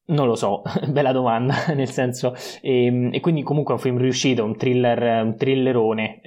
[0.09, 3.99] Non lo so, bella domanda, nel senso, e, ehm, e, quindi comunque è un film
[3.99, 6.21] riuscito, un thriller, un thrillerone,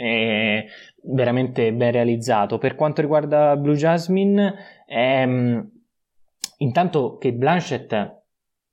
[1.04, 2.58] veramente ben realizzato.
[2.58, 4.54] Per quanto riguarda Blue Jasmine,
[4.86, 5.70] ehm,
[6.58, 8.19] intanto che Blanchett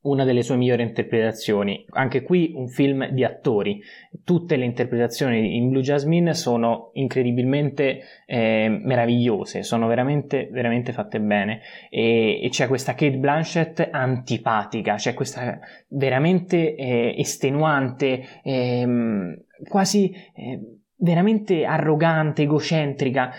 [0.02, 1.84] una delle sue migliori interpretazioni.
[1.90, 3.80] Anche qui un film di attori.
[4.24, 11.60] Tutte le interpretazioni in Blue Jasmine sono incredibilmente eh, meravigliose, sono veramente, veramente fatte bene.
[11.90, 15.58] E, e, c'è questa Kate Blanchett antipatica, c'è questa
[15.88, 20.14] veramente eh, estenuante, eh, quasi
[20.96, 23.32] veramente arrogante, egocentrica.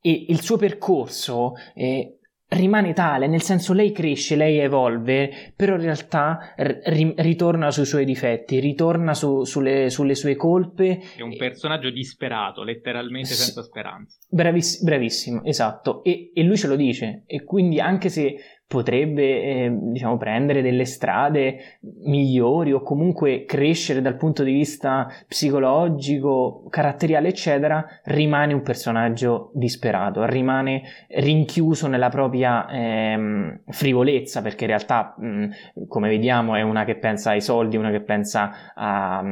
[0.00, 2.18] E il suo percorso eh,
[2.54, 8.04] rimane tale, nel senso lei cresce, lei evolve, però in realtà r- ritorna sui suoi
[8.04, 11.00] difetti, ritorna su, sulle, sulle, sue colpe.
[11.16, 14.16] È un personaggio disperato, letteralmente S- senza speranza.
[14.28, 18.36] Braviss- bravissimo, esatto, e, e, lui ce lo dice, e quindi anche se
[18.74, 26.64] potrebbe eh, diciamo, prendere delle strade migliori o comunque crescere dal punto di vista psicologico,
[26.68, 35.14] caratteriale, eccetera, rimane un personaggio disperato, rimane rinchiuso nella propria ehm, frivolezza, perché in realtà,
[35.16, 39.22] mh, come vediamo, è una che pensa ai soldi, una che pensa a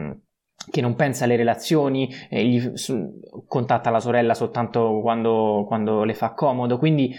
[0.71, 6.15] che non pensa alle relazioni, eh, gli, su, contatta la sorella soltanto quando, quando le
[6.15, 7.13] fa comodo, quindi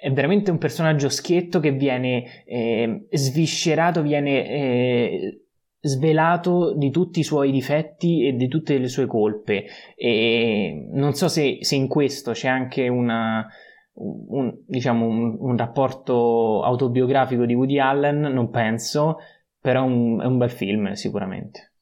[0.00, 5.46] è veramente un personaggio schietto che viene eh, sviscerato, viene eh,
[5.80, 9.64] svelato di tutti i suoi difetti e di tutte le sue colpe.
[9.94, 13.46] E non so se, se in questo c'è anche una,
[13.94, 19.18] un, diciamo un, un, rapporto autobiografico di Woody Allen, non penso,
[19.60, 21.72] però un, è un bel film sicuramente.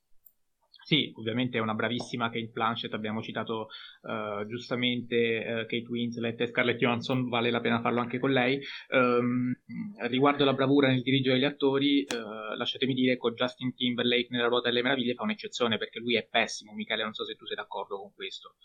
[0.85, 3.69] Sì, ovviamente è una bravissima Kate Blanchett, abbiamo citato
[4.03, 8.61] uh, giustamente uh, Kate Winslet e Scarlett Johansson, vale la pena farlo anche con lei.
[8.91, 9.51] Um,
[10.09, 14.69] riguardo la bravura nel dirigere gli attori, uh, lasciatemi dire con Justin Timberlake nella Ruota
[14.69, 17.99] delle Meraviglie fa un'eccezione perché lui è pessimo, Michele, non so se tu sei d'accordo
[17.99, 18.57] con questo.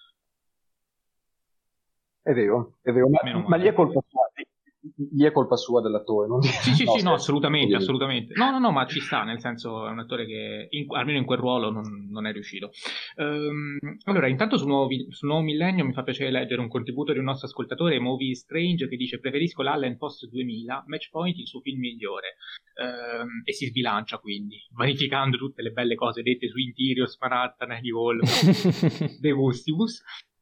[2.22, 4.30] È vero, è vero, ma, ma lì è colpa sua
[5.12, 6.28] lì è colpa sua dell'attore.
[6.28, 6.42] Non...
[6.42, 8.34] Sì, sì, no, sì, no, assolutamente, assolutamente.
[8.36, 11.26] No, no, no, ma ci sta, nel senso è un attore che in, almeno in
[11.26, 12.72] quel ruolo non, non è riuscito.
[13.16, 17.20] Um, allora, intanto sul nuovo, sul nuovo, millennio mi fa piacere leggere un contributo di
[17.20, 21.62] un nostro ascoltatore, Movie Strange, che dice preferisco l'Allen Post 2000, Match Point il suo
[21.62, 22.36] film migliore.
[22.80, 27.92] Um, e si sbilancia quindi, vanificando tutte le belle cose dette su Interior, Manhattan, Annie
[27.92, 28.22] Hall,
[29.20, 30.02] De Gustibus.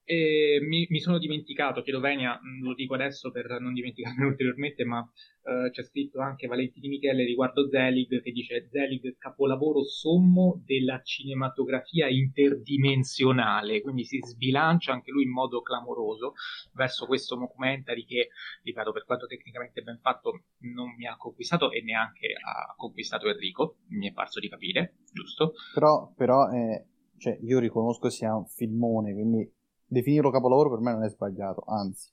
[0.09, 4.85] E mi, mi, sono dimenticato, chiedo Venia, mm, lo dico adesso per non dimenticarmi ulteriormente,
[4.85, 11.01] ma uh, c'è scritto anche Valentini Michele riguardo Zelig che dice Zelig capolavoro sommo della
[11.03, 16.35] cinematografia interdimensionale, quindi si sbilancia anche lui in modo clamoroso
[16.73, 18.29] verso questo documentary che,
[18.63, 23.79] ripeto, per quanto tecnicamente ben fatto non mi ha conquistato e neanche ha conquistato Enrico,
[23.89, 25.51] mi è parso di capire, giusto?
[25.73, 26.85] Però, però eh,
[27.17, 29.55] cioè, io riconosco sia un filmone, quindi
[29.87, 32.09] definirlo capolavoro per me non è sbagliato, anzi.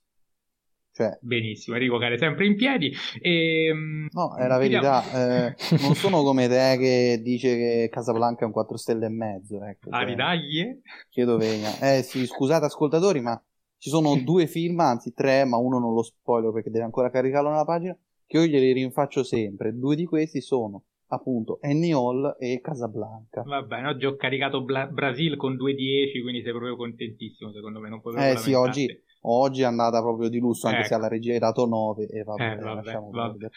[0.95, 1.17] Cioè...
[1.19, 2.89] Benissimo, Enrico Care sempre in piedi.
[3.19, 3.65] E...
[3.65, 5.03] Ehm, no, è la verità.
[5.47, 9.61] Eh, non sono come te che dice che Casablanca è un 4 stelle e mezzo.
[9.61, 10.81] Ecco, ah, ridaglie?
[11.09, 11.69] Chiedo venia.
[11.95, 13.37] Eh sì, scusate ascoltatori, ma
[13.77, 17.49] ci sono due film, anzi tre, ma uno non lo spoiler perché deve ancora caricarlo
[17.49, 19.77] nella pagina, che io glieli rinfaccio sempre.
[19.77, 23.43] Due di questi sono appunto Annie Hall e Casablanca.
[23.43, 27.89] Va bene, oggi ho caricato Bla- Brasil con 2-10, quindi sei proprio contentissimo secondo me.
[27.89, 28.87] Non puoi eh sì, oggi,
[29.21, 30.87] oggi, è andata proprio di lusso, anche ecco.
[30.87, 33.47] se alla regia hai dato 9 e vabbè, eh, vabbè, vabbè.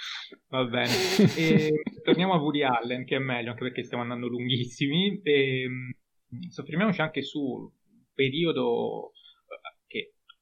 [0.49, 0.93] Va bene.
[1.37, 5.21] e, torniamo a Woody Allen, che è meglio, anche perché stiamo andando lunghissimi.
[5.23, 7.71] E, mm, soffermiamoci anche sul
[8.13, 9.13] periodo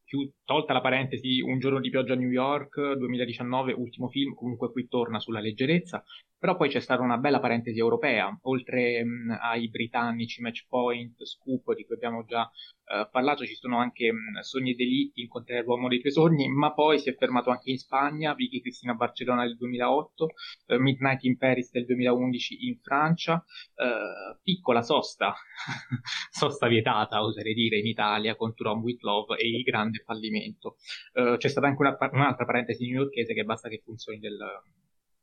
[0.06, 4.70] più, tolta la parentesi Un giorno di pioggia a New York, 2019, ultimo film, comunque
[4.70, 6.02] qui torna sulla leggerezza,
[6.46, 11.84] però poi c'è stata una bella parentesi europea, oltre mh, ai britannici Matchpoint, Scoop, di
[11.84, 12.48] cui abbiamo già
[12.84, 16.72] eh, parlato, ci sono anche mh, Sogni e delitti, Incontrare l'uomo dei tuoi sogni, ma
[16.72, 20.28] poi si è fermato anche in Spagna, Vicky Cristina Barcellona del 2008,
[20.66, 23.44] eh, Midnight in Paris del 2011 in Francia,
[23.74, 25.34] eh, piccola sosta,
[26.30, 30.76] sosta vietata, oserei dire, in Italia con From With Love e il grande fallimento.
[31.12, 34.38] Uh, c'è stata anche una, un'altra parentesi newyorkese che basta che funzioni del,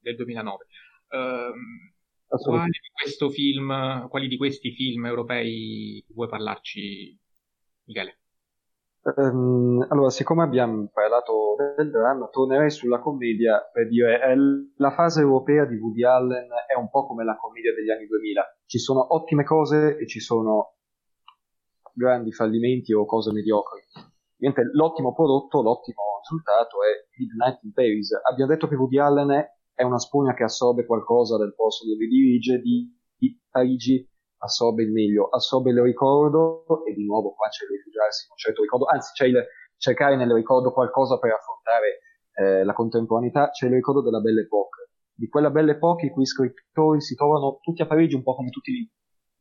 [0.01, 0.65] del 2009.
[1.13, 7.15] Uh, quali, di film, quali di questi film europei vuoi parlarci,
[7.83, 8.17] Michele?
[9.03, 14.33] Um, allora, siccome abbiamo parlato del dramma, tornerei sulla commedia per dire è
[14.77, 18.59] la fase europea di Woody Allen è un po' come la commedia degli anni 2000.
[18.65, 20.77] Ci sono ottime cose e ci sono
[21.93, 23.81] grandi fallimenti o cose mediocri.
[24.37, 28.11] Niente, l'ottimo prodotto, l'ottimo risultato è Midnight in Paris.
[28.23, 29.45] Abbiamo detto che Woody Allen è
[29.81, 32.87] una spugna che assorbe qualcosa del posto dove dirige, di,
[33.17, 38.25] di Parigi assorbe il meglio, assorbe il ricordo e di nuovo qua c'è il rifugiarsi
[38.25, 39.43] in un certo ricordo, anzi c'è il
[39.77, 41.99] cercare nel ricordo qualcosa per affrontare
[42.35, 46.25] eh, la contemporaneità, c'è il ricordo della Belle Époque, di quella Belle Époque i cui
[46.25, 48.87] scrittori si trovano tutti a Parigi un po' come tutti gli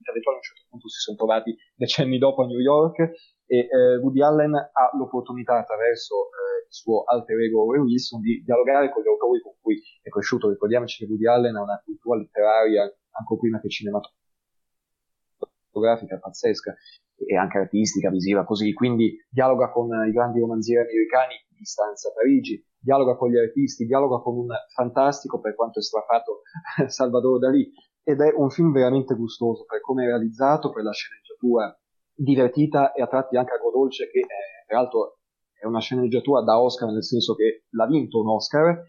[0.03, 2.99] intellettuali a un certo punto si sono trovati decenni dopo a New York
[3.47, 8.91] e eh, Woody Allen ha l'opportunità attraverso eh, suo alter ego Ray Wilson di dialogare
[8.91, 10.49] con gli autori con cui è cresciuto.
[10.49, 16.75] Ricordiamoci che Woody Allen ha una cultura letteraria ancora prima che cinematografica pazzesca
[17.15, 18.73] e anche artistica, visiva, così.
[18.73, 24.19] Quindi dialoga con i grandi romanzieri americani di stanza Parigi, dialoga con gli artisti, dialoga
[24.19, 26.41] con un fantastico, per quanto è strafato,
[26.89, 27.71] Salvador Dalì,
[28.03, 31.77] ed è un film veramente gustoso per come è realizzato, per la sceneggiatura
[32.15, 35.19] divertita e a tratti anche agrodolce che è, peraltro
[35.63, 38.83] è una sceneggiatura da Oscar nel senso che l'ha vinto un Oscar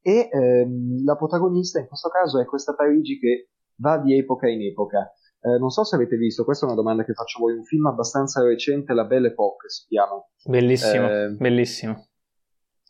[0.00, 4.62] e ehm, la protagonista in questo caso è questa Parigi che va di epoca in
[4.62, 5.12] epoca.
[5.40, 7.64] Eh, non so se avete visto, questa è una domanda che faccio a voi, un
[7.64, 10.22] film abbastanza recente, La Belle Époque si chiama.
[10.46, 12.06] Bellissimo, eh, bellissimo.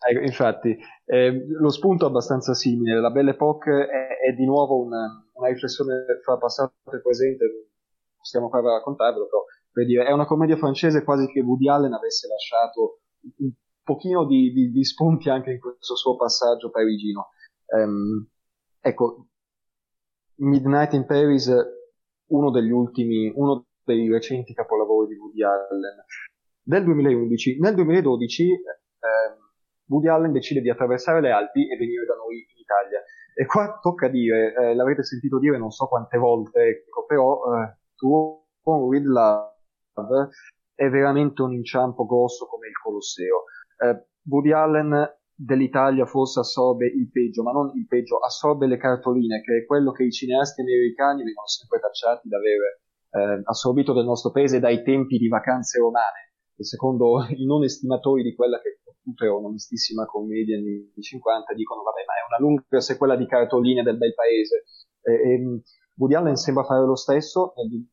[0.08, 4.80] Eh, infatti, eh, lo spunto è abbastanza simile, La Belle Époque è, è di nuovo
[4.80, 7.44] una, una riflessione fra passato e presente,
[8.16, 12.28] possiamo qua raccontarvelo, però per dire, è una commedia francese quasi che Woody Allen avesse
[12.28, 13.00] lasciato
[13.38, 13.52] un
[13.82, 17.28] pochino di, di, di spunti anche in questo suo passaggio parigino.
[17.66, 18.26] Um,
[18.80, 19.26] ecco,
[20.36, 21.50] Midnight in Paris,
[22.26, 26.04] uno degli ultimi, uno dei recenti capolavori di Woody Allen
[26.62, 27.58] del 2011.
[27.60, 28.56] Nel 2012 eh,
[29.86, 33.02] Woody Allen decide di attraversare le Alpi e venire da noi in Italia.
[33.36, 37.76] E qua tocca dire, eh, l'avrete sentito dire non so quante volte, ecco, però eh,
[37.96, 39.52] tu con With Love
[40.74, 43.44] è veramente un inciampo grosso come il Colosseo.
[43.78, 49.40] Eh, Woody Allen dell'Italia forse assorbe il peggio, ma non il peggio, assorbe le cartoline,
[49.40, 54.04] che è quello che i cineasti americani vengono sempre tacciati di aver eh, assorbito del
[54.04, 58.78] nostro paese dai tempi di vacanze romane, e secondo i non estimatori di quella che
[59.04, 63.98] è un'onestissima commedia anni 50, dicono vabbè ma è una lunga sequela di cartoline del
[63.98, 64.64] bel paese.
[65.02, 65.62] E, e
[65.96, 67.86] Woody Allen sembra fare lo stesso nel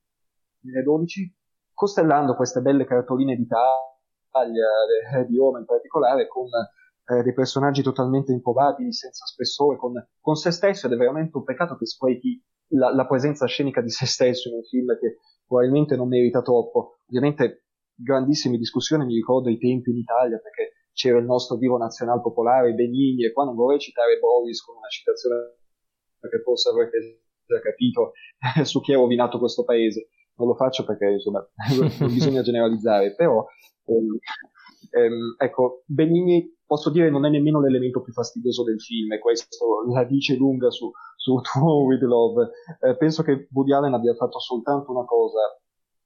[0.62, 1.36] 2012,
[1.82, 4.70] costellando queste belle cartoline d'Italia,
[5.16, 10.36] eh, di Roma in particolare, con eh, dei personaggi totalmente improbabili, senza spessore, con, con,
[10.36, 12.40] se stesso, ed è veramente un peccato che sprechi
[12.76, 15.18] la, la presenza scenica di se stesso in un film che
[15.48, 17.00] probabilmente non merita troppo.
[17.08, 22.22] Ovviamente grandissime discussioni, mi ricordo i tempi in Italia, perché c'era il nostro vivo nazionale
[22.22, 25.56] popolare, Benigni, e qua non vorrei citare Boris con una citazione
[26.20, 28.12] che forse avrete già capito
[28.70, 30.10] su chi ha rovinato questo paese.
[30.42, 31.48] Non lo faccio perché insomma
[32.00, 33.46] non bisogna generalizzare, però
[33.86, 34.18] ehm,
[34.92, 39.84] ehm, ecco, Benigni posso dire non è nemmeno l'elemento più fastidioso del film, e questo
[39.94, 42.50] la dice lunga su, su Tour with Love.
[42.80, 45.42] Eh, penso che Woody Allen abbia fatto soltanto una cosa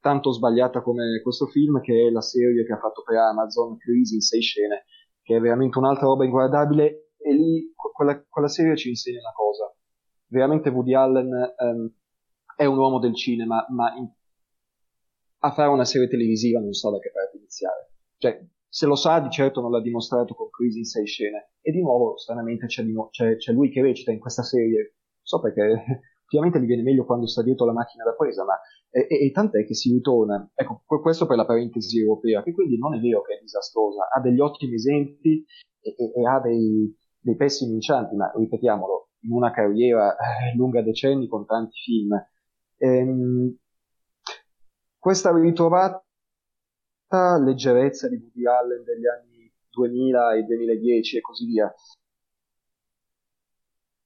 [0.01, 4.15] tanto sbagliata come questo film, che è la serie che ha fatto per Amazon, Crisi
[4.15, 4.85] in sei scene,
[5.23, 9.73] che è veramente un'altra roba inguardabile, e lì quella, quella serie ci insegna una cosa.
[10.27, 11.91] Veramente Woody Allen um,
[12.55, 14.07] è un uomo del cinema, ma in,
[15.45, 17.91] a fare una serie televisiva non sa da che parte iniziare.
[18.17, 21.51] Cioè, se lo sa, di certo non l'ha dimostrato con Crisi in sei scene.
[21.61, 24.95] E di nuovo, stranamente, c'è, no, c'è, c'è lui che recita in questa serie.
[25.21, 25.83] So perché
[26.25, 28.59] Ovviamente gli viene meglio quando sta dietro la macchina da presa, ma
[28.89, 30.49] e, e, e tant'è che si ritorna.
[30.53, 34.19] Ecco, questo per la parentesi europea, che quindi non è vero che è disastrosa, ha
[34.21, 35.45] degli ottimi esempi
[35.79, 41.27] e, e ha dei, dei, pessimi inciampi, ma ripetiamolo, in una carriera eh, lunga decenni
[41.27, 42.11] con tanti film.
[42.77, 43.57] Ehm,
[45.05, 46.03] questa ritrovata
[47.39, 51.71] leggerezza di Woody Allen degli anni 2000 e 2010 e così via?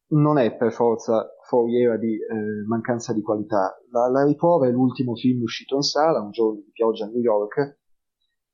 [0.08, 3.80] Non è per forza foriera di eh, mancanza di qualità.
[3.92, 7.22] La, la, riprova è l'ultimo film uscito in sala, Un giorno di pioggia a New
[7.22, 7.80] York,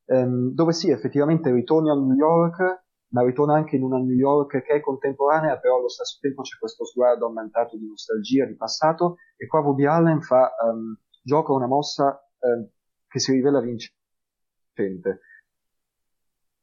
[0.06, 4.62] ehm, dove sì, effettivamente ritorni a New York, ma ritorna anche in una New York
[4.62, 9.16] che è contemporanea, però allo stesso tempo c'è questo sguardo aumentato di nostalgia, di passato,
[9.36, 12.70] e qua Woody Allen fa, um, gioca una mossa um,
[13.08, 15.22] che si rivela vincente.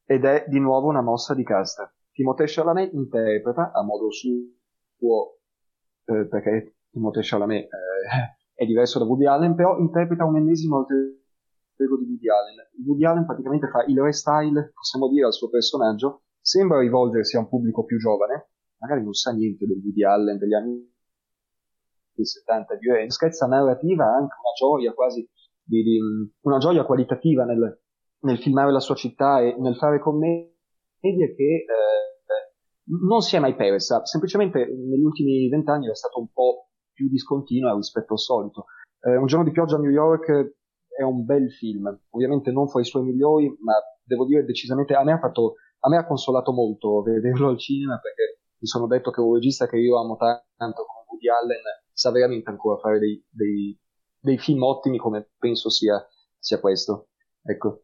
[0.04, 1.92] Ed è di nuovo una mossa di casta.
[2.12, 5.38] Timothée Chalamet interpreta a modo suo,
[6.04, 11.20] eh, perché Timothée Chalamet eh, è diverso da Woody Allen, però interpreta un ennesimo alter
[11.74, 12.56] di Woody Allen.
[12.84, 17.48] Woody Allen praticamente fa il restyle, possiamo dire, al suo personaggio, sembra rivolgersi a un
[17.48, 20.90] pubblico più giovane, magari non sa niente del Woody Allen degli anni
[22.14, 25.28] 70 di una scherza narrativa, anche una gioia quasi,
[25.62, 25.98] di, di,
[26.43, 27.80] una gioia qualitativa nel,
[28.20, 30.55] nel, filmare la sua città e nel fare commedie
[31.01, 32.12] che eh,
[32.84, 37.74] non si è mai persa, semplicemente negli ultimi vent'anni è stato un po' più discontinua
[37.74, 38.66] rispetto al solito.
[39.01, 40.55] Eh, un giorno di pioggia a New York
[40.89, 43.74] è un bel film, ovviamente non fra i suoi migliori, ma
[44.05, 47.98] devo dire decisamente a me ha fatto a me ha consolato molto vederlo al cinema
[47.98, 51.62] perché mi sono detto che un regista che io amo tanto come Woody Allen
[51.93, 53.76] sa veramente ancora fare dei, dei,
[54.23, 56.01] dei film ottimi come penso sia,
[56.39, 57.09] sia questo.
[57.43, 57.82] Ecco.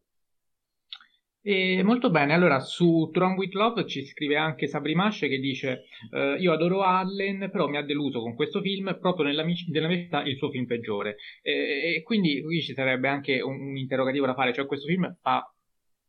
[1.41, 5.83] E molto bene, allora su Tron with Love ci scrive anche Sabri Masce che dice
[6.11, 9.97] uh, io adoro Allen però mi ha deluso con questo film proprio nella, nella mia
[9.97, 14.25] città il suo film peggiore e, e quindi qui ci sarebbe anche un, un, interrogativo
[14.25, 15.49] da fare, cioè questo film fa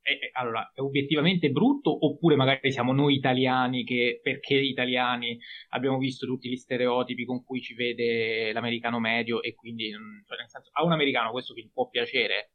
[0.02, 5.38] è, allora, è obiettivamente brutto oppure magari siamo noi italiani che perché italiani
[5.70, 10.48] abbiamo visto tutti gli stereotipi con cui ci vede l'americano medio e quindi cioè nel
[10.48, 12.52] senso, a un americano questo film può piacere?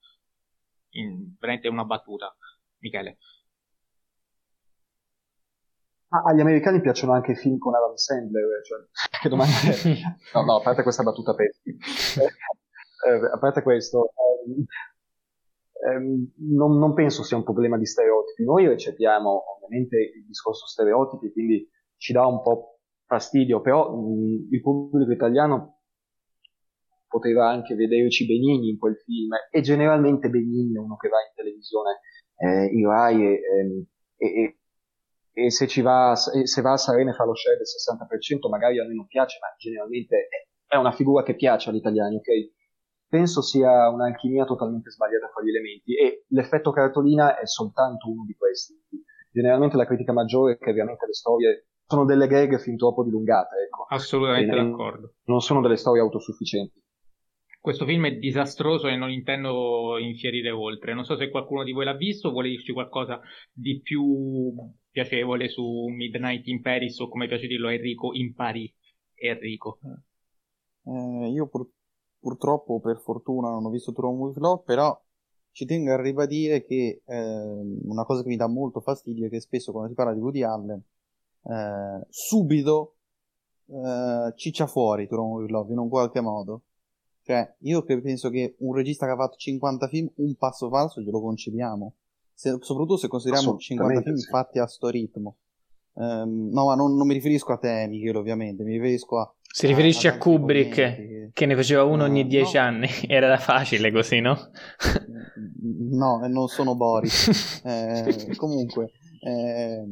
[0.95, 2.35] In, veramente una battuta
[2.79, 3.17] Michele.
[6.09, 8.79] Ah, agli americani piacciono anche i film con Adam Sandler cioè,
[9.21, 9.99] che domanda è?
[10.33, 11.77] no no a parte questa battuta pessima.
[13.05, 14.65] Eh, a parte questo eh,
[15.91, 18.43] ehm, non, non, penso sia un problema di stereotipi.
[18.43, 24.61] Noi recepiamo ovviamente il discorso stereotipi, quindi ci dà un po' fastidio, però mh, il
[24.61, 25.75] pubblico italiano
[27.07, 31.33] poteva anche vederci Benigni in quel film e generalmente Benigni è uno che va in
[31.33, 31.99] televisione
[32.37, 33.85] eh, in Rai e, ehm,
[34.17, 38.79] e, e, e, se, va, se va a Sarene fa lo share del 60% magari
[38.79, 40.27] a noi non piace ma generalmente
[40.67, 42.54] è una figura che piace agli italiani ok
[43.15, 48.33] penso sia un'alchimia totalmente sbagliata fra gli elementi e l'effetto cartolina è soltanto uno di
[48.33, 48.73] questi.
[49.31, 53.55] Generalmente la critica maggiore è che ovviamente le storie sono delle gag fin troppo dilungate.
[53.67, 53.85] Ecco.
[53.87, 55.13] Assolutamente d'accordo.
[55.25, 56.83] Non sono delle storie autosufficienti.
[57.61, 60.93] Questo film è disastroso e non intendo infierire oltre.
[60.93, 63.21] Non so se qualcuno di voi l'ha visto, vuole dirci qualcosa
[63.51, 64.53] di più
[64.91, 68.71] piacevole su Midnight in Paris o come piace dirlo Enrico in Paris.
[69.15, 69.79] Enrico.
[70.83, 71.69] Eh, io pur-
[72.25, 74.99] purtroppo per fortuna non ho visto Tron with Love, però
[75.51, 77.21] ci tengo a ribadire che eh,
[77.83, 80.41] una cosa che mi dà molto fastidio è che spesso quando si parla di Woody
[80.41, 80.81] Allen
[81.43, 82.95] eh, subito
[83.67, 86.63] eh, ciccia fuori Tron with Love in un qualche modo.
[87.21, 91.01] Cioè, io che penso che un regista che ha fatto 50 film, un passo falso
[91.01, 91.93] glielo concediamo.
[92.33, 94.29] Se, soprattutto se consideriamo 50 film sì.
[94.29, 95.37] fatti a sto ritmo.
[95.97, 99.33] Um, no, ma non, non, mi riferisco a te, Michele, ovviamente, mi riferisco a.
[99.41, 101.29] Si riferisce a, a Kubrick, che...
[101.31, 101.45] che...
[101.45, 102.63] ne faceva uno ogni dieci no.
[102.63, 102.89] anni.
[103.07, 104.37] Era facile così, no?
[105.91, 107.61] no, non sono Boris.
[107.63, 108.91] eh, comunque,
[109.21, 109.83] eh,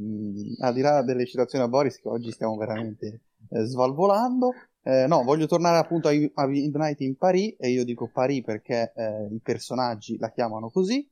[0.60, 4.52] al di là delle citazioni a Boris, che oggi stiamo veramente eh, svalvolando.
[4.84, 8.92] Eh, no, voglio tornare appunto a, a Midnight in Paris, e io dico Paris perché
[8.94, 11.10] eh, i personaggi la chiamano così.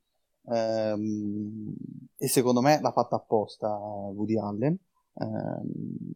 [0.50, 1.74] Ehm,
[2.18, 4.78] e secondo me l'ha fatta apposta Woody Allen.
[5.16, 6.14] Ehm,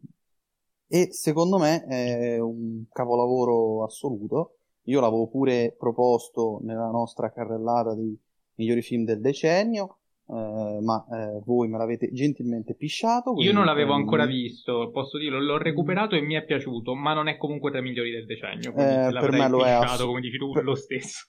[0.88, 4.58] e secondo me è un capolavoro assoluto.
[4.84, 8.16] Io l'avevo pure proposto nella nostra carrellata dei
[8.54, 9.98] migliori film del decennio.
[10.26, 13.34] Uh, ma uh, voi me l'avete gentilmente pisciato.
[13.38, 17.28] Io non l'avevo ancora visto, posso dirlo, l'ho recuperato e mi è piaciuto, ma non
[17.28, 18.70] è comunque tra i migliori del decennio.
[18.70, 20.64] Eh, per me lo è ass- come dici tu, per...
[20.64, 21.26] lo stesso.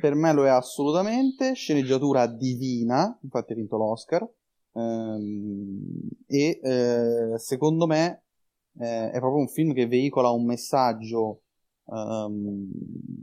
[0.00, 1.54] Per me lo è assolutamente.
[1.54, 4.28] Sceneggiatura divina, infatti ha vinto l'Oscar.
[4.72, 8.24] Um, e uh, secondo me
[8.78, 11.42] eh, è proprio un film che veicola un messaggio,
[11.84, 12.70] um,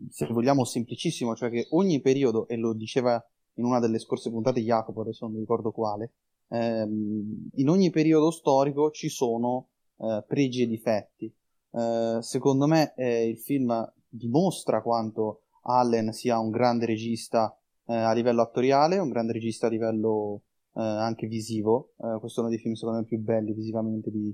[0.10, 3.24] se vogliamo, semplicissimo, cioè che ogni periodo, e lo diceva
[3.56, 6.14] in una delle scorse puntate Jacopo, adesso non mi ricordo quale,
[6.50, 11.32] ehm, in ogni periodo storico ci sono eh, pregi e difetti.
[11.72, 18.14] Eh, secondo me eh, il film dimostra quanto Allen sia un grande regista eh, a
[18.14, 20.42] livello attoriale, un grande regista a livello
[20.76, 21.94] eh, anche visivo.
[21.98, 24.34] Eh, questo è uno dei film secondo me più belli visivamente di,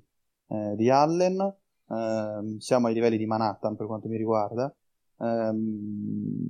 [0.75, 1.55] di Allen.
[1.89, 4.73] ehm, siamo ai livelli di Manhattan per quanto mi riguarda,
[5.19, 6.47] ehm,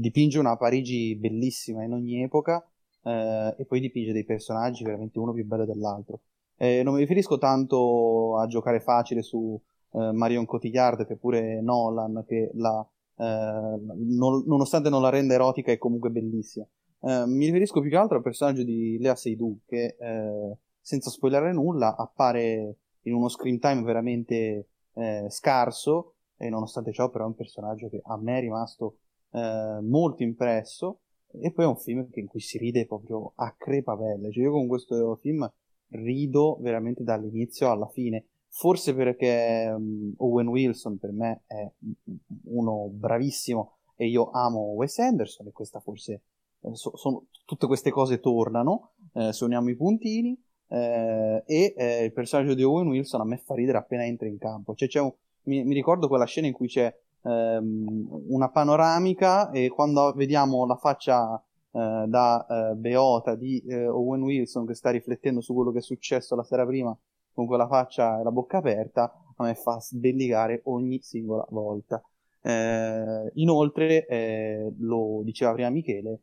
[0.00, 2.64] dipinge una Parigi bellissima in ogni epoca
[3.02, 6.20] eh, e poi dipinge dei personaggi veramente uno più bello dell'altro.
[6.56, 9.58] Eh, non mi riferisco tanto a giocare facile su
[9.92, 15.72] eh, Marion Cotillard che pure Nolan che la, eh, non, nonostante non la renda erotica
[15.72, 16.66] è comunque bellissima.
[17.02, 21.52] Eh, mi riferisco più che altro al personaggio di Lea Seydoux che eh, senza spoilerare
[21.52, 24.66] nulla appare in uno screen time veramente
[25.28, 28.96] scarso e nonostante ciò però è un personaggio che a me è rimasto
[29.30, 31.00] molto impresso
[31.32, 34.30] e poi è un film in cui si ride proprio a crepapelle.
[34.32, 35.50] Cioè, io con questo film
[35.90, 38.26] rido veramente dall'inizio alla fine.
[38.52, 41.70] Forse perché um, Owen Wilson per me è
[42.44, 46.22] uno bravissimo e io amo Wes Anderson e questa forse
[46.62, 52.12] eh, so, sono, tutte queste cose tornano eh, se i puntini eh, e eh, il
[52.12, 54.74] personaggio di Owen Wilson a me fa ridere appena entra in campo.
[54.74, 55.12] Cioè, un,
[55.44, 60.76] mi, mi, ricordo quella scena in cui c'è ehm, una panoramica e quando vediamo la
[60.76, 66.34] faccia eh, da beota di Owen Wilson che sta riflettendo su quello che è successo
[66.34, 66.96] la sera prima
[67.32, 72.02] con quella faccia e la bocca aperta, a me fa sbellicare ogni singola volta.
[72.42, 76.20] Eh, inoltre, eh, lo diceva prima Michele,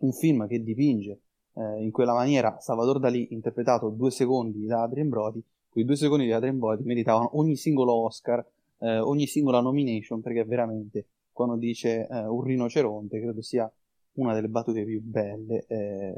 [0.00, 1.20] un film che dipinge
[1.54, 6.32] in quella maniera Salvador Dalì interpretato due secondi da Adrian Brody, quei due secondi di
[6.32, 8.42] Adrian Brody meritavano ogni singolo Oscar
[8.82, 13.72] eh, ogni singola nomination perché veramente quando dice eh, un rinoceronte credo sia
[14.14, 16.12] una delle battute più belle eh,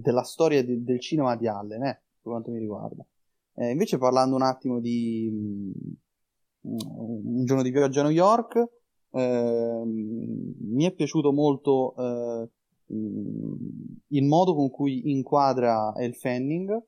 [0.00, 3.06] della storia di, del cinema di Allen eh, per quanto mi riguarda
[3.56, 5.28] eh, invece parlando un attimo di
[6.60, 6.76] um,
[7.34, 8.64] un giorno di viaggio a New York
[9.12, 12.50] ehm, mi è piaciuto molto eh,
[12.88, 16.82] il modo con cui inquadra El Fanning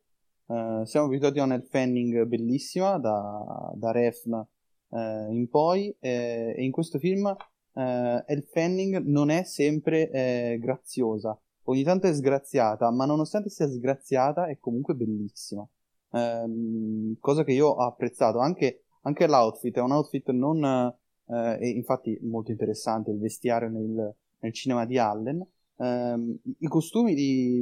[0.84, 4.46] siamo abituati a un El Fanning bellissima da, da Refn
[4.90, 7.26] eh, in poi eh, e in questo film
[7.74, 13.68] eh, Elle Fanning non è sempre eh, graziosa, ogni tanto è sgraziata, ma nonostante sia
[13.68, 15.66] sgraziata è comunque bellissima.
[16.12, 20.94] Ehm, cosa che io ho apprezzato, anche, anche l'outfit, è un outfit non...
[21.30, 25.46] Eh, infatti molto interessante il vestiario nel, nel cinema di Allen.
[25.76, 27.60] Ehm, I costumi di,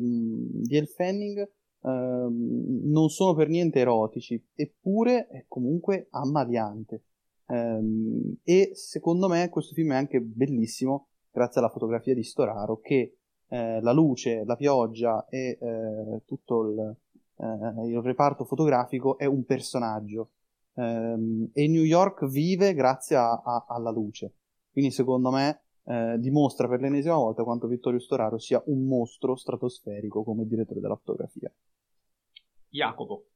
[0.63, 1.51] di Elle Fanning
[1.83, 7.03] ehm, non sono per niente erotici, eppure è comunque ammaliante.
[7.49, 13.19] Um, e secondo me questo film è anche bellissimo grazie alla fotografia di Storaro che
[13.47, 16.97] eh, la luce, la pioggia e eh, tutto il,
[17.37, 20.31] eh, il, reparto fotografico è un personaggio.
[20.75, 24.35] Um, e New York vive grazie a, a, alla luce.
[24.71, 30.23] Quindi secondo me eh, dimostra per l'ennesima volta quanto Vittorio Storaro sia un mostro stratosferico
[30.23, 31.51] come direttore della fotografia.
[32.69, 33.27] Jacopo.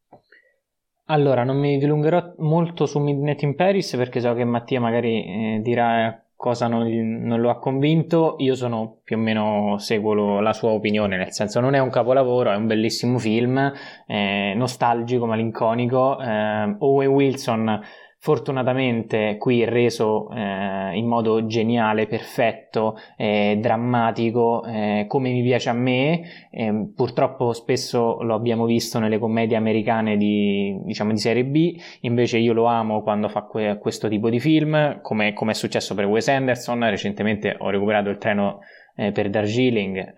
[1.05, 5.61] Allora, non mi dilungherò molto su Midnight in Paris perché so che Mattia magari eh,
[5.63, 6.89] dirà cosa non,
[7.23, 8.37] non, lo ha convinto.
[8.39, 12.51] Io sono più o meno seguo la sua opinione, nel senso non è un capolavoro,
[12.51, 13.71] è un bellissimo film,
[14.07, 16.19] eh, nostalgico, malinconico.
[16.19, 17.81] Eh, Owen Wilson
[18.23, 25.73] fortunatamente qui reso eh, in modo geniale, perfetto, eh, drammatico, eh, come mi piace a
[25.73, 26.21] me.
[26.51, 32.37] Ehm, purtroppo spesso lo abbiamo visto nelle commedie americane di, diciamo, di serie B, invece
[32.37, 36.05] io lo amo quando fa que- questo tipo di film, come, come, è successo per
[36.05, 36.91] Wes Anderson.
[36.91, 38.59] Recentemente ho recuperato il treno
[38.97, 40.13] eh, per Darjeeling, eh,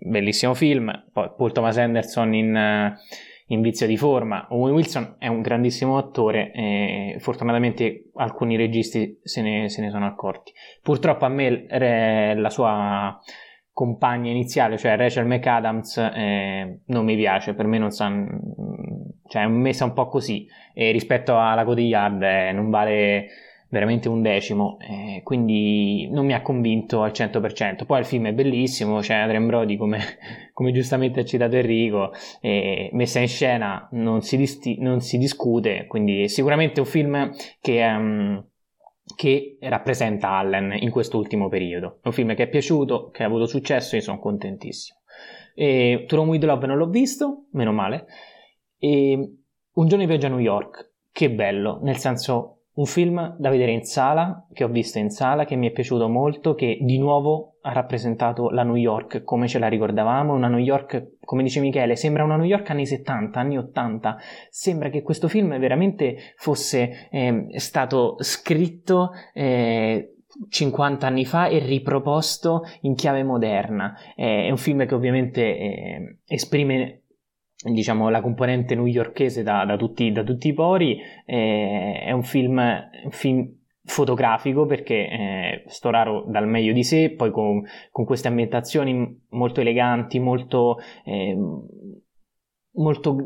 [0.00, 0.90] bellissimo film.
[1.12, 2.96] Poi Paul Thomas Anderson in
[3.46, 4.46] in vizio di forma.
[4.50, 10.06] Owen Wilson è un grandissimo attore e fortunatamente alcuni registi se ne, se ne sono
[10.06, 10.52] accorti.
[10.82, 13.18] Purtroppo a me la sua
[13.72, 18.10] compagna iniziale, cioè Rachel McAdams, eh, non mi piace, per me non sa,
[19.28, 23.26] cioè è messa un po' così e rispetto alla Cotillard eh, non vale
[23.68, 27.84] veramente un decimo, eh, quindi non mi ha convinto al 100%.
[27.84, 29.98] Poi il film è bellissimo, c'è Adrian Brody come,
[30.52, 35.86] come giustamente ha citato Enrico, eh, messa in scena non si, disti- non si, discute,
[35.86, 37.30] quindi è sicuramente un film
[37.60, 37.84] che...
[37.84, 38.44] Um,
[39.14, 42.00] che rappresenta Allen in quest'ultimo periodo.
[42.02, 44.98] È un film che è piaciuto, che ha avuto successo e sono contentissimo.
[45.54, 48.06] E Turon with Love non l'ho visto, meno male.
[48.78, 49.14] E
[49.72, 53.72] Un giorno di viaggio a New York, che bello, nel senso un film da vedere
[53.72, 57.56] in sala, che ho visto in sala, che mi è piaciuto molto, che di nuovo
[57.62, 61.96] ha rappresentato la New York come ce la ricordavamo, una New York, come dice Michele,
[61.96, 64.18] sembra una New York anni 70, anni 80,
[64.50, 70.16] sembra che questo film veramente fosse eh, stato scritto eh,
[70.48, 73.96] 50 anni fa e riproposto in chiave moderna.
[74.14, 77.05] Eh, è un film che ovviamente eh, esprime
[77.72, 80.98] diciamo, la componente newyorkese da, da, tutti, da tutti, i pori.
[81.24, 83.54] Eh, è un film, un film
[83.84, 90.18] fotografico perché eh, Storaro dal meglio di sé, poi con, con queste ambientazioni molto eleganti,
[90.18, 91.36] molto, eh,
[92.72, 93.16] molto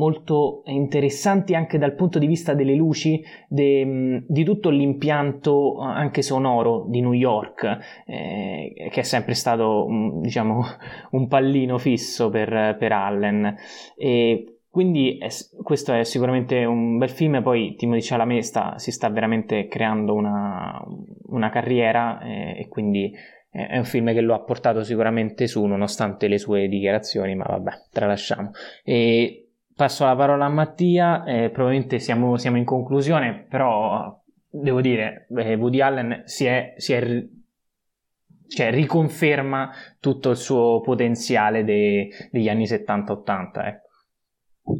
[0.00, 6.22] molto interessanti anche dal punto di vista delle luci, de, di tutto l'impianto eh, anche
[6.22, 9.86] sonoro di New York, eh, che è sempre stato
[10.22, 10.64] diciamo,
[11.12, 13.54] un pallino fisso per, per Allen.
[13.94, 15.28] E quindi è,
[15.62, 20.82] questo è sicuramente un bel film, poi Timothy Chalamet sta, si sta veramente creando una,
[21.26, 23.12] una carriera eh, e quindi
[23.52, 27.72] è un film che lo ha portato sicuramente su nonostante le sue dichiarazioni, ma vabbè,
[27.90, 28.52] tralasciamo.
[28.84, 29.49] E
[29.80, 35.54] passo la parola a Mattia, eh, probabilmente siamo, siamo, in conclusione, però devo dire, eh,
[35.54, 37.26] Woody Allen si è, si è
[38.46, 43.64] cioè, riconferma tutto il suo potenziale de, degli anni 70-80.
[43.64, 43.88] Ecco.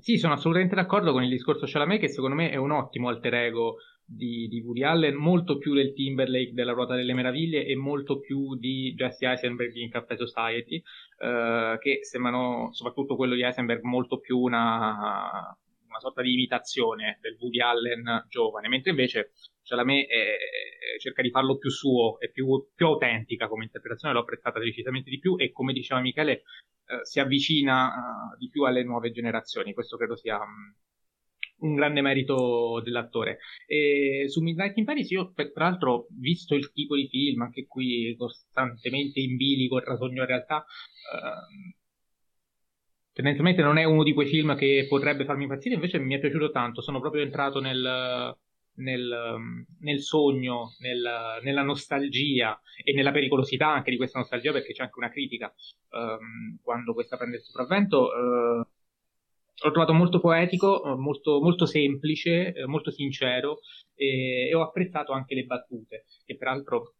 [0.01, 3.35] Sì, sono assolutamente d'accordo con il discorso Chalamet che secondo me è un ottimo alter
[3.37, 3.77] ego
[4.13, 8.57] di, di, Woody Allen, molto più del Timberlake della Ruota delle Meraviglie e molto più
[8.57, 10.83] di Jesse Eisenberg in Caffè Society,
[11.19, 15.57] eh, che sembrano, soprattutto quello di Eisenberg, molto più una,
[15.87, 19.33] una sorta di imitazione del Woody Allen giovane, mentre invece
[19.63, 20.37] Chalamet è,
[20.99, 25.19] cerca di farlo più suo e più, più, autentica come interpretazione, l'ho apprezzata decisamente di
[25.21, 26.43] più e come diceva Michele
[26.87, 30.41] eh, si avvicina uh, di più alle nuove generazioni, questo credo sia...
[31.61, 33.39] Un grande merito dell'attore.
[33.67, 38.15] E su Midnight in Paris io, tra l'altro, visto il tipo di film, anche qui
[38.17, 41.75] costantemente in bilico e rasogno in realtà, eh,
[43.13, 46.51] tendenzialmente non è uno di quei film che potrebbe farmi impazzire, invece mi è piaciuto
[46.51, 48.35] tanto, sono proprio entrato nel,
[48.77, 54.83] nel, nel sogno, nel, nella nostalgia e nella pericolosità anche di questa nostalgia, perché c'è
[54.83, 55.53] anche una critica
[55.91, 58.09] um, quando questa prende il sopravvento.
[58.09, 58.67] Uh,
[59.63, 63.61] l'ho trovato molto poetico, eh, molto, molto semplice, eh, molto sincero
[63.95, 66.95] e, e, ho apprezzato anche le battute, che peraltro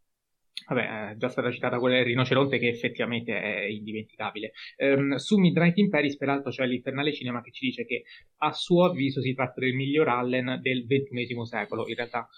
[0.69, 4.53] Vabbè, è già stata citata quella del rinoceronte che effettivamente è indimenticabile.
[4.77, 8.05] Um, su Midnight in Paris, peraltro, c'è l'Infernale Cinema che ci dice che
[8.39, 11.89] a suo avviso si tratta del miglior Allen del XXI secolo.
[11.89, 12.29] In realtà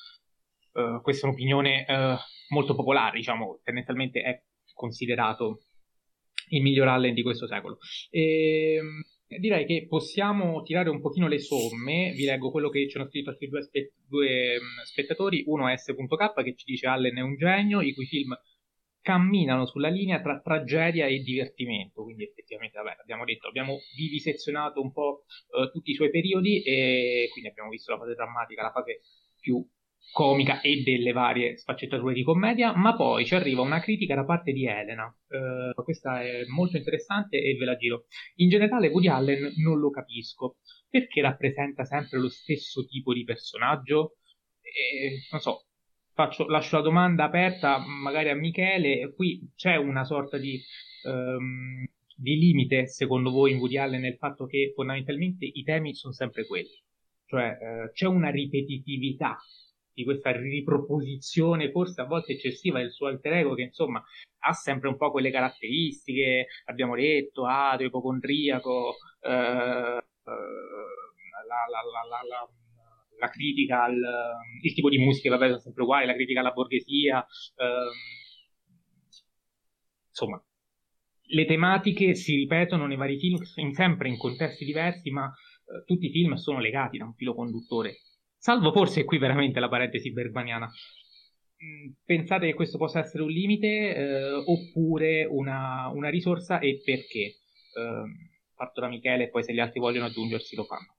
[0.72, 4.42] uh, questa è un'opinione uh, molto popolare, diciamo, tendenzialmente è
[4.72, 5.64] considerato
[6.50, 7.78] il miglior Allen di questo secolo.
[8.08, 9.02] E, ehm,
[9.38, 12.12] direi che possiamo tirare un pochino le somme.
[12.14, 15.44] Vi leggo quello che ci hanno scritto altri due, spe- due spettatori.
[15.46, 18.36] Uno è S.K che ci dice Allen è un genio, i cui film
[19.00, 22.04] camminano sulla linea tra tragedia e divertimento.
[22.04, 27.28] Quindi effettivamente, vabbè, abbiamo detto, abbiamo vivisezionato un po' uh, tutti i suoi periodi e
[27.32, 29.00] quindi abbiamo visto la fase drammatica, la fase
[29.40, 29.64] più
[30.10, 34.52] comica e delle varie sfaccettature di commedia, ma poi ci arriva una critica da parte
[34.52, 35.06] di Elena.
[35.06, 38.06] Uh, questa è molto interessante e ve la giro.
[38.36, 40.56] In generale Woody Allen non lo capisco,
[40.88, 44.16] perché rappresenta sempre lo stesso tipo di personaggio?
[44.60, 45.66] E, non so,
[46.12, 50.60] faccio, lascio la domanda aperta magari a Michele, qui c'è una sorta di...
[51.04, 56.12] Um, di limite, secondo voi, in Woody Allen nel fatto che fondamentalmente i temi sono
[56.12, 56.80] sempre quelli.
[57.26, 59.36] Cioè, eh, c'è una ripetitività
[59.94, 64.02] di questa riproposizione forse a volte eccessiva del suo alter ego che insomma
[64.44, 70.02] ha sempre un po' quelle caratteristiche, abbiamo detto, ateo, ipocondriaco, eh, eh,
[71.46, 72.48] la, la, la,
[73.18, 73.96] la, critica al
[74.62, 77.24] il tipo di musica, vabbè, sono sempre uguali, la critica alla borghesia,
[77.56, 77.90] eh,
[80.08, 80.44] insomma,
[81.24, 86.10] le tematiche si ripetono nei vari film, sempre in contesti diversi, ma eh, tutti i
[86.10, 88.00] film sono legati da un filo conduttore
[88.42, 90.66] Salvo forse qui veramente la parentesi bergmaniana.
[90.66, 97.20] Mm, pensate che questo possa essere un limite eh, oppure una, una, risorsa e perché?
[97.20, 98.02] Eh,
[98.52, 100.96] parto da Michele e poi se gli altri vogliono aggiungersi lo fanno.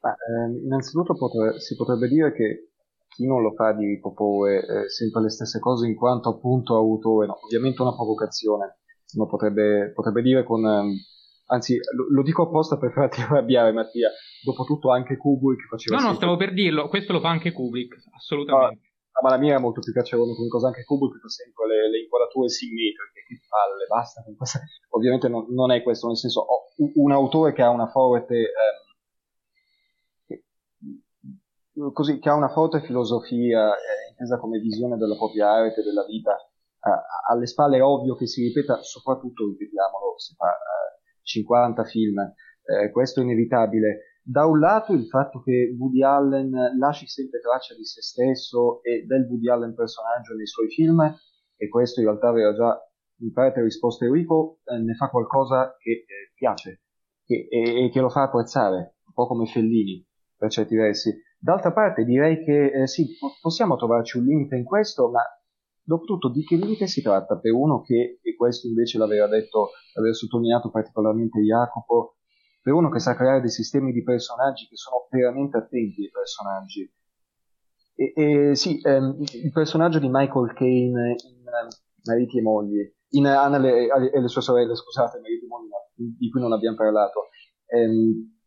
[0.00, 2.70] Ma, eh, innanzitutto potre, si potrebbe dire che
[3.06, 7.28] chi non lo fa di riproporre eh, sempre le stesse cose in quanto appunto autore,
[7.28, 8.78] no, ovviamente una provocazione,
[9.14, 10.96] uno potrebbe, potrebbe dire con ehm,
[11.50, 14.10] anzi lo, lo, dico apposta per farti arrabbiare Mattia,
[14.42, 16.00] dopotutto anche Kubrick faceva...
[16.00, 18.74] No, no, stavo per dirlo, questo lo fa anche Kubrick, assolutamente.
[18.74, 18.88] No,
[19.22, 21.98] ma la mia è molto più piacevole come cosa, anche Kubrick fa sempre le, le
[22.00, 24.24] inquadrature simmetriche, che palle, basta.
[24.90, 28.36] Ovviamente non, non, è questo, nel senso, ho un autore che ha una forte...
[28.36, 28.88] Ehm,
[31.92, 36.34] così, che ha una forte filosofia, eh, intesa come visione della propria arte, della vita,
[36.36, 36.90] eh,
[37.30, 40.46] alle spalle è ovvio che si ripeta, soprattutto, ripetiamolo, si fa...
[40.46, 44.18] Eh, 50 film, eh, questo è inevitabile.
[44.22, 49.04] Da un lato il fatto che Woody Allen lasci sempre traccia di se stesso e
[49.06, 51.00] del Woody Allen personaggio nei suoi film,
[51.56, 52.78] e questo in realtà aveva già
[53.20, 56.82] in parte risposto Enrico, eh, ne fa qualcosa che, eh, piace
[57.26, 60.04] e, e, e che lo fa apprezzare, un po' come Fellini
[60.36, 61.12] per certi versi.
[61.38, 65.20] D'altra parte direi che eh, sì, possiamo trovarci un limite in questo, ma
[65.90, 70.14] dopotutto di che limite si tratta per uno che, e questo invece l'aveva detto, l'aveva
[70.14, 72.18] sottolineato particolarmente Jacopo,
[72.62, 76.88] per uno che sa creare dei sistemi di personaggi che sono veramente attenti ai personaggi.
[77.96, 81.42] E, e sì, ehm, il personaggio di Michael Caine in
[82.04, 85.70] Mariti e Mogli, in Anna le, e le sue sorelle, scusate, Mariti e Mogli,
[86.16, 87.30] di cui non abbiamo parlato,
[87.66, 88.39] ehm,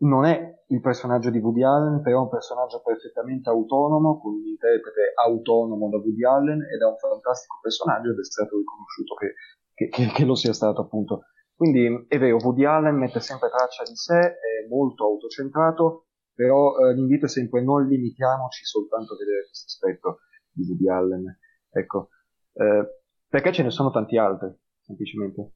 [0.00, 4.46] non è il personaggio di Woody Allen, però è un personaggio perfettamente autonomo, con un
[4.46, 9.34] interprete autonomo da Woody Allen ed è un fantastico personaggio ed è stato riconosciuto che,
[9.74, 11.24] che, che, che lo sia stato appunto.
[11.54, 16.94] Quindi è vero, Woody Allen mette sempre traccia di sé, è molto autocentrato, però eh,
[16.94, 20.20] l'invito è sempre non limitiamoci soltanto a vedere questo aspetto
[20.52, 21.38] di Woody Allen.
[21.68, 22.08] Ecco,
[22.54, 24.48] eh, perché ce ne sono tanti altri,
[24.80, 25.52] semplicemente.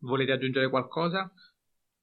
[0.00, 1.32] Volete aggiungere qualcosa?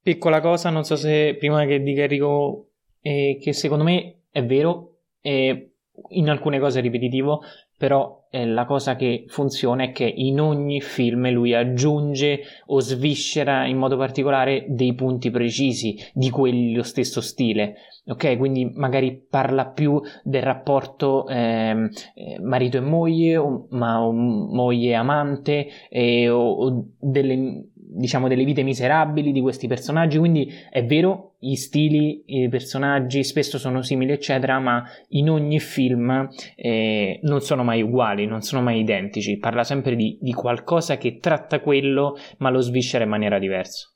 [0.06, 2.68] Piccola cosa, non so se prima che dica Enrico,
[3.00, 5.68] eh, che secondo me è vero, è
[6.10, 7.42] in alcune cose ripetitivo,
[7.76, 13.66] però eh, la cosa che funziona è che in ogni film lui aggiunge o sviscera
[13.66, 17.74] in modo particolare dei punti precisi di quello stesso stile.
[18.06, 24.12] Ok, quindi magari parla più del rapporto ehm, eh, marito e moglie, o, ma o
[24.12, 30.50] moglie e amante, eh, o, o delle diciamo delle vite miserabili di questi personaggi quindi
[30.70, 37.20] è vero gli stili i personaggi spesso sono simili eccetera ma in ogni film eh,
[37.22, 39.38] non sono mai uguali non sono mai identici.
[39.38, 43.92] Parla sempre di, di qualcosa che tratta quello ma lo sviscera in maniera diversa.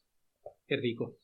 [0.66, 1.18] Enrico.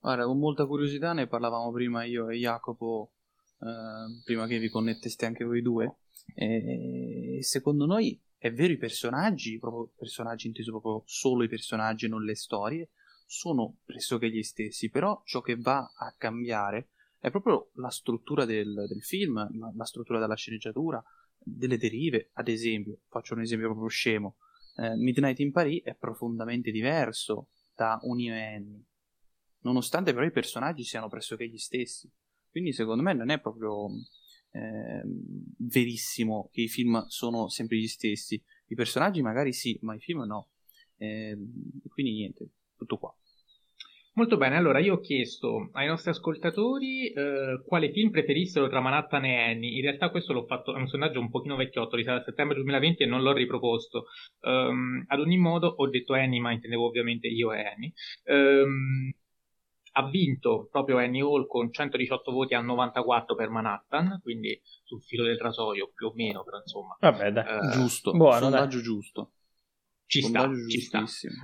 [0.00, 3.12] Guarda, con molta curiosità ne parlavamo prima io e Jacopo
[3.60, 5.96] eh, prima che vi connetteste anche voi due.
[6.34, 12.08] E secondo noi è vero i personaggi, proprio personaggi inteso proprio solo i personaggi e
[12.08, 12.90] non le storie,
[13.26, 18.86] sono pressoché gli stessi, però ciò che va a cambiare è proprio la struttura del,
[18.88, 21.02] del film, la, la, struttura della sceneggiatura,
[21.38, 24.36] delle derive, ad esempio, faccio un esempio proprio scemo,
[24.76, 28.84] eh, Midnight in Paris è profondamente diverso da Unio e Annie,
[29.62, 32.10] nonostante però i personaggi siano pressoché gli stessi,
[32.50, 33.88] quindi secondo me non è proprio
[34.56, 35.02] eh,
[35.58, 38.42] verissimo che i film sono sempre gli stessi.
[38.68, 40.48] I personaggi magari sì, ma i film no.
[40.96, 41.36] Eh,
[41.88, 43.14] quindi niente, tutto qua.
[44.14, 49.26] Molto bene, allora io ho chiesto ai nostri ascoltatori eh, quale film preferissero tra Manhattan
[49.26, 49.76] e Annie.
[49.76, 53.02] In realtà questo l'ho fatto, è un sondaggio un pochino vecchiotto, risale a settembre 2020
[53.02, 54.06] e non l'ho riproposto.
[54.40, 57.92] Um, ad ogni modo ho detto Annie, ma intendevo ovviamente io e Annie.
[58.24, 59.12] Um,
[59.98, 65.24] ha vinto proprio Annie Hall con 118 voti a 94 per Manhattan, quindi sul filo
[65.24, 66.96] del rasoio più o meno, però insomma.
[67.00, 67.44] Vabbè, dai.
[67.44, 68.84] Eh, giusto, buono, sondaggio dai.
[68.84, 69.30] giusto.
[70.08, 70.98] Ci sta, ci sta.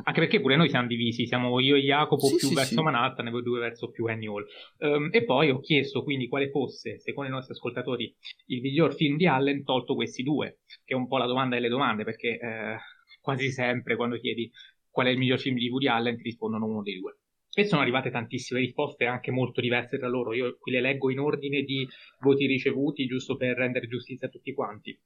[0.05, 2.83] Anche perché pure noi siamo divisi, siamo io e Jacopo sì, più sì, verso sì.
[2.83, 4.45] Manhattan e voi due verso più Annie Hall.
[4.79, 8.15] Um, e poi ho chiesto quindi quale fosse, secondo i nostri ascoltatori,
[8.47, 11.69] il miglior film di Allen tolto questi due, che è un po' la domanda delle
[11.69, 12.77] domande, perché eh,
[13.21, 14.49] quasi sempre quando chiedi
[14.91, 17.17] qual è il miglior film di Woody Allen ti rispondono uno dei due.
[17.55, 20.33] E sono arrivate tantissime risposte anche molto diverse tra loro.
[20.33, 21.87] Io qui le leggo in ordine di
[22.21, 24.99] voti ricevuti, giusto per rendere giustizia a tutti quanti.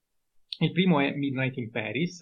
[0.60, 2.20] Il primo è Midnight in Paris,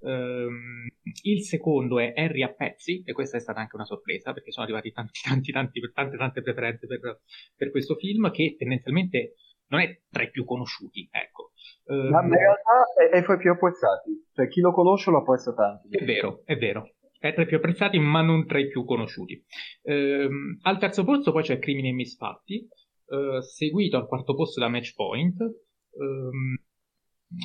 [0.00, 0.86] um,
[1.22, 4.66] il secondo è Harry a pezzi, e questa è stata anche una sorpresa perché sono
[4.66, 7.22] arrivati tanti, tanti, tanti, tante, tante preferenze per,
[7.56, 9.34] per questo film che tendenzialmente
[9.68, 11.52] non è tra i più conosciuti, ecco.
[11.86, 15.52] Ma in realtà è, è fra i più apprezzati, cioè chi lo conosce lo apprezza
[15.54, 15.88] tanto.
[15.88, 16.92] È vero, è vero
[17.28, 19.42] è tra i più apprezzati ma non tra i più conosciuti.
[19.82, 24.68] Ehm, al terzo posto poi c'è Crimini e Misfatti, eh, seguito al quarto posto da
[24.68, 25.40] Match Point.
[25.40, 26.56] Ehm,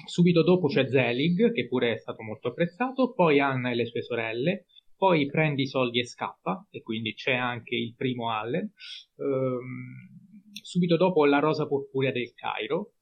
[0.05, 4.01] subito dopo c'è Zelig, che pure è stato molto apprezzato, poi Anna e le sue
[4.01, 4.65] sorelle,
[4.95, 8.71] poi Prendi i soldi e scappa, e quindi c'è anche il primo Allen.
[9.17, 12.93] Ehm, subito dopo La rosa purpurea del Cairo,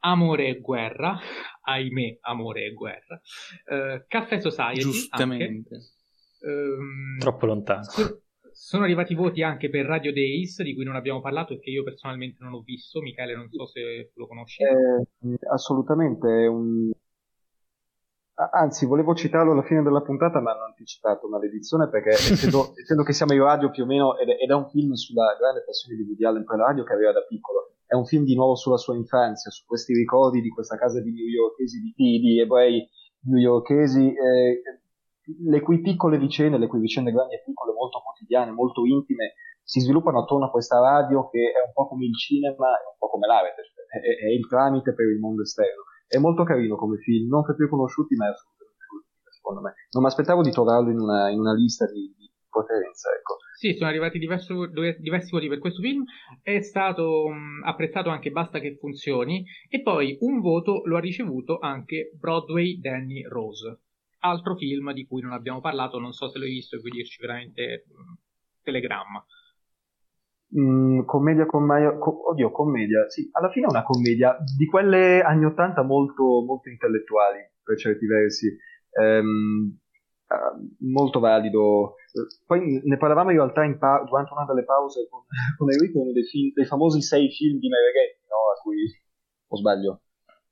[0.00, 1.18] Amore e guerra,
[1.62, 3.20] ahimè, amore e guerra.
[3.64, 4.80] Uh, Caffè Society.
[4.80, 5.74] Giustamente.
[5.74, 5.86] Anche,
[6.40, 7.82] Um, Troppo lontano.
[7.84, 11.70] So, sono arrivati voti anche per Radio Days, di cui non abbiamo parlato e che
[11.70, 13.00] io personalmente non ho visto.
[13.00, 14.62] Michele, non so se lo conosci.
[14.62, 16.26] Eh, assolutamente.
[16.26, 16.90] Un...
[18.34, 23.12] Anzi, volevo citarlo alla fine della puntata, ma hanno anticipato maledizione perché essendo, essendo, che
[23.12, 25.96] siamo in radio più o meno, ed è, ed è un film sulla grande passione
[25.96, 27.74] di Woody Allen per la radio che aveva da piccolo.
[27.86, 31.12] È un film di nuovo sulla sua infanzia, su questi ricordi di questa casa di
[31.12, 32.86] New Yorkesi, di, di ebrei
[33.22, 34.08] newyorkesi.
[34.08, 34.62] Eh,
[35.28, 39.80] le cui piccole vicende, le cui vicende grandi e piccole, molto quotidiane, molto intime, si
[39.80, 43.10] sviluppano attorno a questa radio che è un po' come il cinema, è un po'
[43.10, 45.84] come l'arte, cioè è, è, il tramite per il mondo esterno.
[46.06, 49.74] È molto carino come film, non per più conosciuti, ma è assolutamente conosciuto, secondo me.
[49.92, 53.10] Non mi aspettavo di trovarlo in una, in una lista di, di potenza.
[53.12, 53.36] Ecco.
[53.54, 54.54] Sì, sono arrivati diversi,
[55.00, 56.04] diversi voti per questo film,
[56.42, 61.58] è stato mh, apprezzato anche Basta che funzioni e poi un voto lo ha ricevuto
[61.58, 63.80] anche Broadway Danny Rose,
[64.20, 67.20] altro film di cui non abbiamo parlato, non so se l'hai visto e vuoi dirci
[67.20, 68.14] veramente mh,
[68.62, 69.24] telegramma.
[70.58, 75.20] Mm, commedia con Maio, co- oddio, commedia, sì, alla fine è una commedia di quelle
[75.22, 78.56] anni 80 molto, molto intellettuali per certi versi,
[78.98, 79.76] ehm,
[80.28, 81.96] uh, molto valido.
[82.46, 85.20] Poi ne parlavamo in realtà in pa- durante una delle pause con,
[85.58, 88.36] con Enrico, uno dei, film, dei famosi sei film di Mereghetti, no?
[88.56, 88.78] A cui,
[89.48, 90.00] o sbaglio?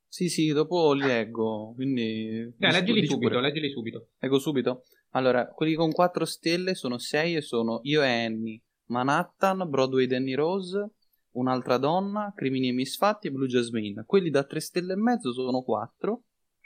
[0.07, 2.53] Sì, sì, dopo li leggo, quindi...
[2.57, 4.07] Eh, leggili subito, leggili subito.
[4.19, 4.83] Leggo subito?
[5.11, 10.33] Allora, quelli con 4 stelle sono 6 e sono Io e Annie, Manhattan, Broadway Danny
[10.33, 10.91] Rose,
[11.37, 14.03] Un'altra donna, Crimini e misfatti e Blue Jasmine.
[14.07, 16.23] Quelli da 3 stelle e mezzo sono 4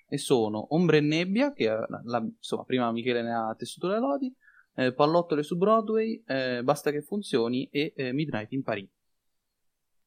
[0.07, 4.33] e sono Ombre e nebbia, che la, insomma prima Michele ne ha tessuto le lodi,
[4.75, 8.89] eh, Pallottole su Broadway, eh, Basta che funzioni e eh, Midnight in Paris.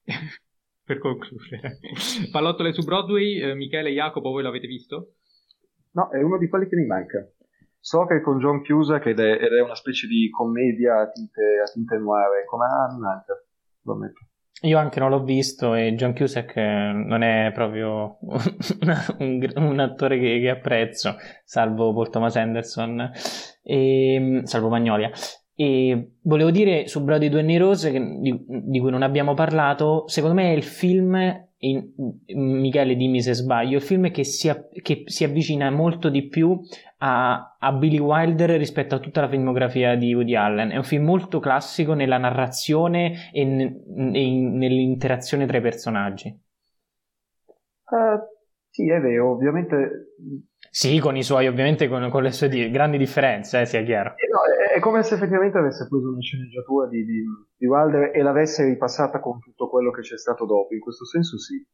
[0.84, 1.78] per concludere,
[2.30, 5.14] Pallottole su Broadway, eh, Michele e Jacopo, voi l'avete visto?
[5.92, 7.26] No, è uno di quelli che mi manca.
[7.78, 11.10] So che è con John Cusack ed è, ed è una specie di commedia a
[11.10, 13.34] tinte, a tinte noire, come ah, mi manca,
[13.82, 14.20] lo ammetto.
[14.62, 18.18] Io anche non l'ho visto e John Cusack eh, non è proprio
[19.18, 23.10] un, un, attore che, che, apprezzo, salvo Paul Thomas Anderson
[23.62, 25.10] e ehm, salvo Magnolia.
[25.56, 30.34] E volevo dire su Brody Due Rose, che, di, di, cui non abbiamo parlato, secondo
[30.34, 31.16] me è il film
[31.58, 31.92] in,
[32.26, 34.52] Michele dimmi se sbaglio, il film che si,
[34.82, 36.60] che si avvicina molto di più
[36.98, 40.70] a, a, Billy Wilder rispetto a tutta la filmografia di Woody Allen.
[40.70, 46.28] È un film molto classico nella narrazione e, n- e nell'interazione tra i personaggi.
[47.84, 48.18] Uh,
[48.70, 50.14] sì, è vero, ovviamente...
[50.70, 54.14] Sì, con i suoi, ovviamente, con, con le sue di- grandi differenze, eh, sia chiaro.
[54.16, 57.22] Eh, no, è, è, come se effettivamente avesse preso una sceneggiatura di, di,
[57.56, 60.74] di Wilder e l'avesse ripassata con tutto quello che c'è stato dopo.
[60.74, 61.64] In questo senso sì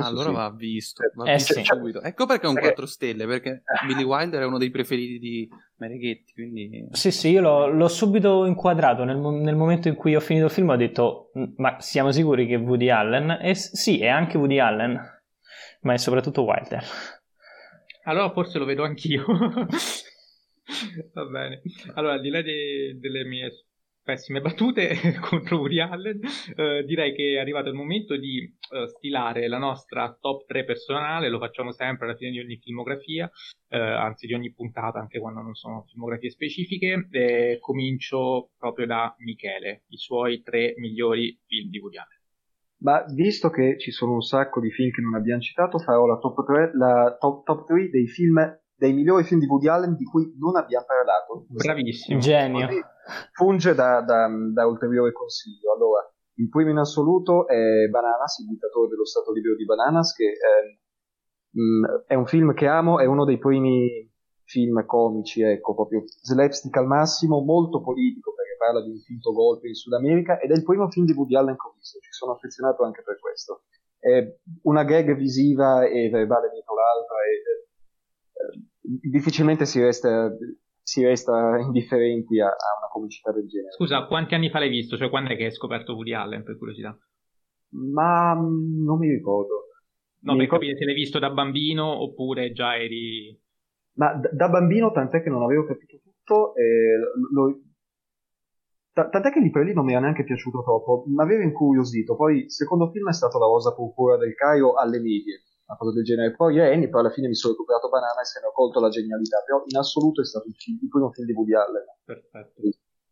[0.00, 0.34] allora sì.
[0.34, 1.62] va visto, va eh, visto sì.
[1.62, 2.00] subito.
[2.00, 2.72] Ecco perché è un perché...
[2.72, 6.32] 4 stelle, perché Billy Wilder è uno dei preferiti di Mereghetti.
[6.32, 6.88] Quindi...
[6.92, 10.52] Sì, sì, io l'ho, l'ho subito inquadrato nel, nel, momento in cui ho finito il
[10.52, 10.70] film.
[10.70, 13.38] Ho detto, mm, ma siamo sicuri che è Woody Allen?
[13.42, 14.98] E sì, è anche Woody Allen,
[15.82, 16.82] ma è soprattutto Wilder.
[18.04, 19.24] Allora forse lo vedo anch'io.
[21.14, 21.62] Va bene.
[21.94, 23.50] Allora, al di là de, delle mie
[24.02, 26.20] pessime battute contro Woody Allen,
[26.56, 31.28] eh, direi che è arrivato il momento di eh, stilare la nostra top 3 personale,
[31.28, 33.30] lo facciamo sempre alla fine di ogni filmografia,
[33.68, 37.08] eh, anzi di ogni puntata, anche quando non sono filmografie specifiche.
[37.60, 42.16] comincio proprio da Michele, i suoi tre migliori film di Woody Allen.
[42.80, 46.16] Ma visto che ci sono un sacco di film che non abbiamo citato, farò la
[46.16, 48.38] top 3, la top, top 3 dei film
[48.78, 51.46] dei migliori film di Woody Allen di cui non abbiamo parlato.
[51.48, 52.20] Bravissimo.
[52.20, 52.68] Genio.
[53.32, 55.74] Funge da, da, da, ulteriore consiglio.
[55.74, 60.30] Allora, il primo in assoluto è Bananas, il dittatore dello Stato libero di Bananas, che
[60.30, 64.08] è, mh, è un film che amo, è uno dei primi
[64.44, 69.68] film comici, ecco, proprio slapstick al massimo, molto politico perché parla di un finto golpe
[69.68, 72.12] in Sud America ed è il primo film di Woody Allen che ho visto, ci
[72.12, 73.64] sono affezionato anche per questo.
[73.98, 74.24] È
[74.62, 77.67] una gag visiva e verbale dietro l'altra, e,
[78.80, 80.30] difficilmente si resta,
[80.82, 83.72] si resta indifferenti a, a, una comicità del genere.
[83.72, 84.96] Scusa, quanti anni fa l'hai visto?
[84.96, 86.96] Cioè, quando è che hai scoperto Woody Allen, per curiosità?
[87.70, 89.66] Ma mm, non mi ricordo.
[90.20, 90.64] No, mi per ricordo...
[90.64, 93.38] capire se l'hai visto da bambino oppure già eri...
[93.94, 96.98] Ma d- da bambino, tant'è che non avevo capito tutto, eh,
[97.32, 97.60] lo...
[98.92, 102.16] T- tant'è che lì per lì non mi era neanche piaciuto troppo, mi aveva incuriosito.
[102.16, 105.92] Poi il secondo film è stato La Rosa Purpura del Cairo alle medie una cosa
[105.92, 106.34] del genere.
[106.34, 108.88] Poi Annie, poi alla fine mi sono recuperato Banana e se ne ho colto la
[108.88, 111.84] genialità, però in assoluto è stato il, film, il primo film di Woody Allen.
[112.04, 112.60] Perfetto.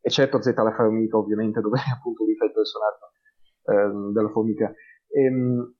[0.01, 3.12] E certo Z la formica, ovviamente, dove appunto lui fa il personaggio
[3.67, 4.73] ehm, della formica.
[5.09, 5.75] Ehm,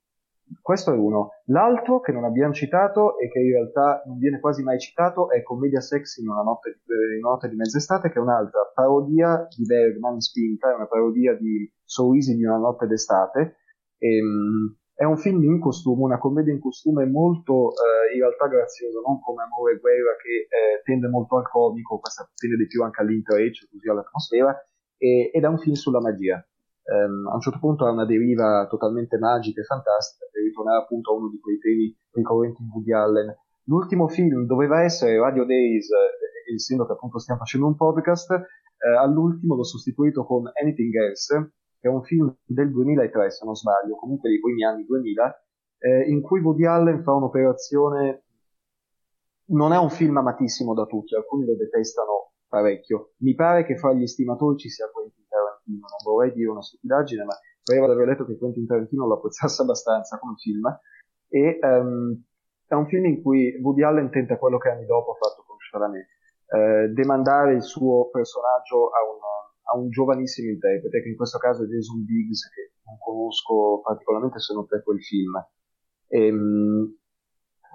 [0.61, 1.31] questo è uno.
[1.47, 5.43] L'altro che non abbiamo citato e che in realtà non viene quasi mai citato è
[5.43, 9.65] Commedia Sexy in una notte, in una notte di mezz'estate, che è un'altra parodia di
[9.65, 13.57] Bergman spinta, è una parodia di So Easy di una notte d'estate.
[13.99, 18.99] Ehm, è un film in costume, una commedia in costume molto eh, in realtà graziosa,
[19.05, 22.83] non come Amore e Guerra che eh, tende molto al comico, questa tende di più
[22.83, 24.57] anche all'intreccio, così all'atmosfera,
[24.97, 26.41] e, ed è un film sulla magia.
[26.87, 31.13] Um, a un certo punto ha una deriva totalmente magica e fantastica, per ritornare appunto
[31.13, 33.37] a uno di quei temi ricorrenti in Woody Allen.
[33.65, 38.97] L'ultimo film doveva essere Radio Days, eh, essendo che appunto stiamo facendo un podcast, eh,
[38.97, 41.53] all'ultimo l'ho sostituito con Anything Else,
[41.87, 45.45] è un film del 2003 se non sbaglio, comunque dei primi anni 2000,
[45.79, 48.25] eh, in cui Woody Allen fa un'operazione,
[49.49, 53.13] non è un film amatissimo da tutti, alcuni lo detestano parecchio.
[53.19, 57.25] Mi pare che fra gli estimatori ci sia Quentin Tarantino, non vorrei dire una stupidaggine,
[57.25, 60.67] ma pareva di aver letto che Quentin Tarantino lo apprezzasse abbastanza come film.
[61.29, 62.23] E um,
[62.67, 65.57] è un film in cui Woody Allen tenta quello che anni dopo ha fatto con
[65.71, 66.07] Chalamet,
[66.49, 69.19] eh, demandare il suo personaggio a un,
[69.73, 74.39] a un, giovanissimo interprete, che in questo caso è Jason Biggs, che non conosco particolarmente
[74.39, 75.33] se non per quel film.
[76.09, 76.97] E, um,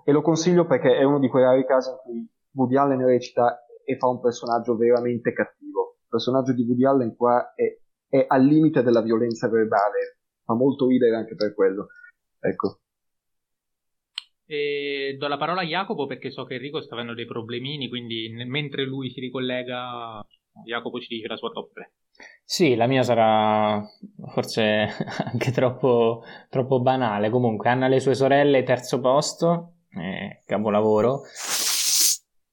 [0.03, 3.65] e lo consiglio perché è uno di quei rari casi in cui Woody Allen recita
[3.83, 5.97] e fa un personaggio veramente cattivo.
[6.01, 10.87] Il personaggio di Woody Allen qua è, è al limite della violenza verbale, fa molto
[10.87, 11.87] ridere anche per quello.
[12.39, 12.79] Ecco.
[14.45, 18.29] E do la parola a Jacopo perché so che Enrico sta avendo dei problemini, quindi
[18.45, 20.25] mentre lui si ricollega,
[20.65, 21.91] Jacopo ci dice la sua top 3.
[22.43, 23.81] Sì, la mia sarà
[24.33, 24.89] forse
[25.25, 27.29] anche troppo, troppo banale.
[27.29, 31.21] Comunque, Anna le sue sorelle, terzo posto, eh, capolavoro.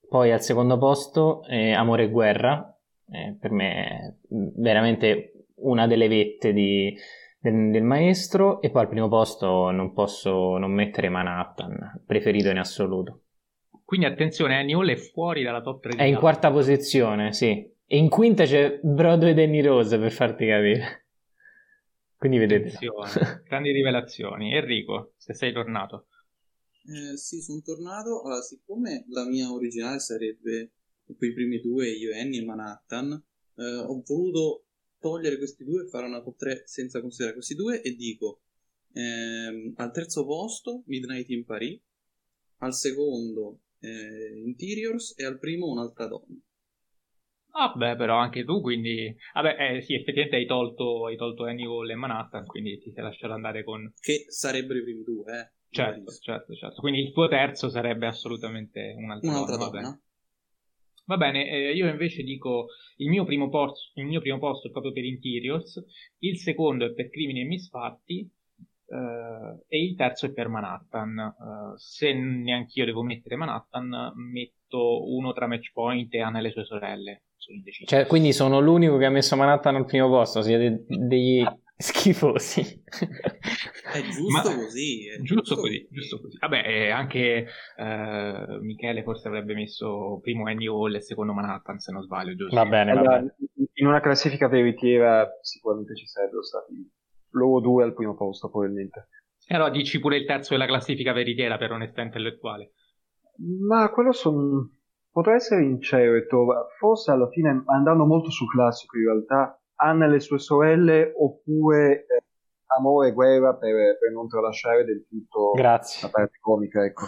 [0.08, 2.78] Poi al secondo posto eh, Amore e Guerra,
[3.10, 6.94] eh, per me veramente una delle vette di,
[7.38, 8.62] del, del, maestro.
[8.62, 13.22] E poi al primo posto non posso non mettere Manhattan, preferito in assoluto.
[13.84, 15.96] Quindi attenzione, Annie Hall è fuori dalla top 3.
[15.96, 17.76] È in quarta posizione, sì.
[17.90, 21.06] E in quinta c'è Broadway Danny Rose per farti capire.
[22.18, 22.78] Quindi vedete.
[23.48, 24.54] Grandi rivelazioni.
[24.54, 26.08] Enrico, se sei tornato.
[26.84, 28.20] Eh, sì, sono tornato.
[28.20, 30.72] Allora, siccome la mia originale sarebbe
[31.16, 33.10] quei primi due, io, Annie e Manhattan,
[33.56, 34.66] eh, ho voluto
[34.98, 38.42] togliere questi due e fare una top 3 senza considerare questi due e dico
[38.92, 41.80] ehm, al terzo posto Midnight in Paris,
[42.58, 46.38] al secondo eh, Interiors e al primo Un'altra donna.
[47.60, 49.12] Ah, beh, però anche tu, quindi...
[49.34, 53.32] Vabbè, eh, sì, effettivamente hai tolto, hai tolto Annie e Manhattan, quindi ti sei lasciato
[53.32, 53.92] andare con...
[53.98, 55.52] Che sarebbero i primi due, eh.
[55.70, 56.80] Certo, certo, certo.
[56.80, 59.70] Quindi il tuo terzo sarebbe assolutamente un'altra, un'altra donna.
[59.70, 60.02] donna.
[61.06, 64.70] Va bene, eh, io invece dico il mio, primo posto, il mio primo posto è
[64.70, 65.82] proprio per Interiors,
[66.18, 68.30] il secondo è per Crimini e Misfatti
[68.86, 71.18] eh, e il terzo è per Manhattan.
[71.18, 76.50] Eh, se neanch'io devo mettere Manhattan, metto uno tra Match Point e Anna e le
[76.50, 77.22] sue sorelle.
[77.38, 81.44] Sono Cioè, quindi sono l'unico che ha messo Manhattan al primo posto, siete degli
[81.76, 82.60] schifosi.
[83.92, 85.08] È giusto Ma, così.
[85.08, 86.38] È giusto, giusto così, così, giusto così.
[86.38, 91.92] Vabbè, eh, anche uh, Michele forse avrebbe messo primo Annie Hall e secondo Manhattan, se
[91.92, 92.56] non sbaglio, giusto?
[92.56, 93.36] Va bene, allora, va bene.
[93.74, 96.74] In una classifica veritiera sicuramente ci sarebbero stati
[97.30, 99.08] loro due al primo posto, probabilmente.
[99.46, 102.72] E allora dici pure il terzo della classifica veritiera per onestà intellettuale.
[103.66, 104.77] Ma quello son...
[105.18, 106.46] potrà essere incerto,
[106.78, 112.06] forse alla fine andando molto sul classico in realtà Anna e le sue sorelle oppure
[112.06, 112.22] eh,
[112.76, 116.02] Amore e guerra per, per, non tralasciare del tutto grazie.
[116.02, 117.06] la parte comica ecco.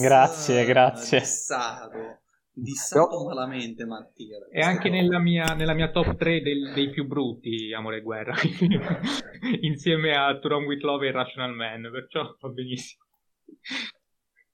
[0.00, 2.18] grazie grazie dissato
[2.50, 3.24] dissato Però...
[3.24, 7.98] malamente Mattia e anche nella mia, nella mia, top 3 del, dei più brutti Amore
[7.98, 8.34] e guerra
[9.60, 13.04] insieme a Turon with Love e Rational Man perciò va benissimo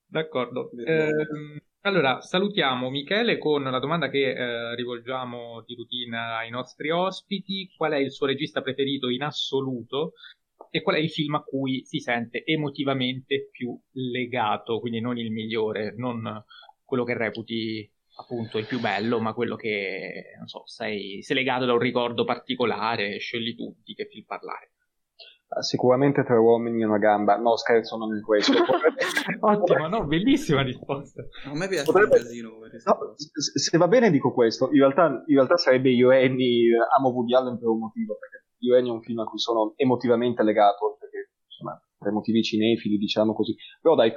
[0.05, 1.11] d'accordo eh,
[1.81, 7.71] allora, salutiamo Michele con la domanda che eh, rivolgiamo di routine ai nostri ospiti.
[7.75, 10.13] Qual è il suo regista preferito in assoluto?
[10.69, 14.79] E qual è il film a cui si sente emotivamente più legato?
[14.79, 16.43] Quindi non il migliore, non
[16.83, 21.65] quello che reputi appunto il più bello, ma quello che, non so, sei, sei legato
[21.65, 24.71] da un ricordo particolare, scegli tu di che film parlare.
[25.61, 27.37] Sicuramente tre uomini e una gamba.
[27.37, 28.51] No, scherzo, non è questo.
[29.39, 31.23] Ottimo, no, bellissima risposta.
[31.45, 32.17] A me piace Potrebbe...
[32.17, 36.75] un casino no, se va bene dico questo, in realtà, in realtà sarebbe Io Annie,
[36.97, 39.73] amo Woody Allen per un motivo, perché Io Annie è un film a cui sono
[39.77, 43.55] emotivamente legato, perché insomma, per motivi cinefili, diciamo così.
[43.81, 44.11] Però dai,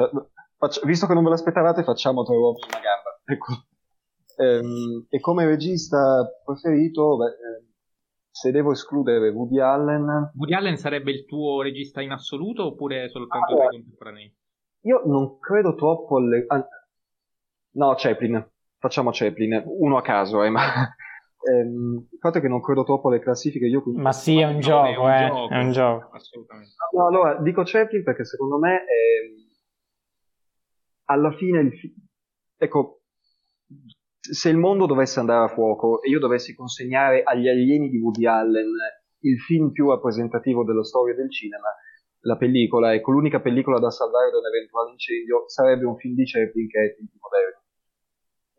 [0.56, 3.20] faccio, visto che non ve l'aspettavate, facciamo tre uomini e una gamba.
[3.24, 3.68] Ecco.
[4.36, 7.69] Ehm, e come regista preferito, beh, ehm,
[8.30, 10.32] se devo escludere Woody Allen...
[10.34, 14.34] Woody Allen sarebbe il tuo regista in assoluto oppure soltanto ah, i contemporanei?
[14.82, 16.46] Io non credo troppo alle...
[17.72, 18.48] no, Chaplin.
[18.78, 19.62] Facciamo Chaplin.
[19.66, 20.62] Uno a caso, eh, ma...
[21.42, 23.64] Ehm, il fatto è che non credo troppo alle classifiche.
[23.64, 24.02] Io quindi...
[24.02, 25.26] Ma sì, è un, no, gioco, è un eh.
[25.26, 26.10] gioco, è un gioco.
[26.10, 26.74] Assolutamente.
[26.94, 28.76] No, allora, dico Chaplin perché secondo me...
[28.76, 29.48] È...
[31.04, 31.72] Alla fine il...
[32.58, 33.00] Ecco,
[34.20, 38.26] se il mondo dovesse andare a fuoco e io dovessi consegnare agli alieni di Woody
[38.26, 38.70] Allen
[39.20, 41.68] il film più rappresentativo della storia del cinema,
[42.20, 46.24] la pellicola, ecco, l'unica pellicola da salvare da un eventuale incendio sarebbe un film di
[46.24, 47.58] Chaplin che è Tempi moderni.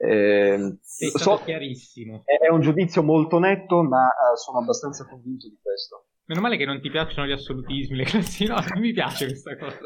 [0.03, 2.23] Eh, è so, chiarissimo.
[2.25, 6.07] È, un giudizio molto netto, ma uh, sono abbastanza convinto di questo.
[6.25, 9.55] Meno male che non ti piacciono gli assolutismi, le classi, no, non mi piace questa
[9.57, 9.77] cosa.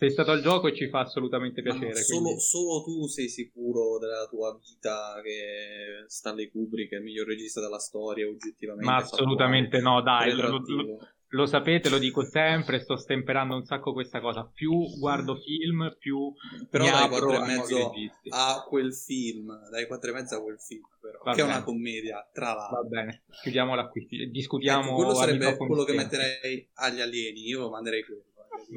[0.00, 1.94] Sei stato al gioco e ci fa assolutamente piacere.
[1.96, 7.60] Solo, solo, tu sei sicuro della tua vita che Stanley Kubrick è il miglior regista
[7.60, 8.90] della storia oggettivamente?
[8.90, 13.92] Ma assolutamente no, dai, lo, lo, lo, sapete, lo dico sempre, sto stemperando un sacco
[13.92, 14.50] questa cosa.
[14.50, 16.32] Più guardo film, più
[16.70, 17.92] però mi dai apro 4 e mezzo
[18.30, 21.52] a quel film, dai 4 e mezzo a quel film, però, Va che bene.
[21.52, 22.80] è una commedia, tra l'altro.
[22.80, 24.84] Va bene, chiudiamola qui, discutiamo.
[24.86, 28.24] Ecco, quello sarebbe quello che metterei agli alieni, io manderei quello.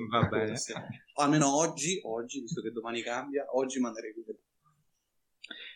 [0.10, 0.54] Va bene.
[1.16, 4.40] O almeno oggi, oggi, visto che domani cambia, oggi manderei quello.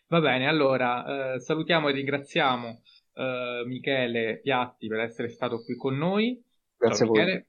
[0.07, 2.81] Va bene, allora eh, salutiamo e ringraziamo
[3.13, 6.41] eh, Michele Piatti per essere stato qui con noi.
[6.77, 7.25] Grazie Ciao, a voi.
[7.25, 7.47] Michele.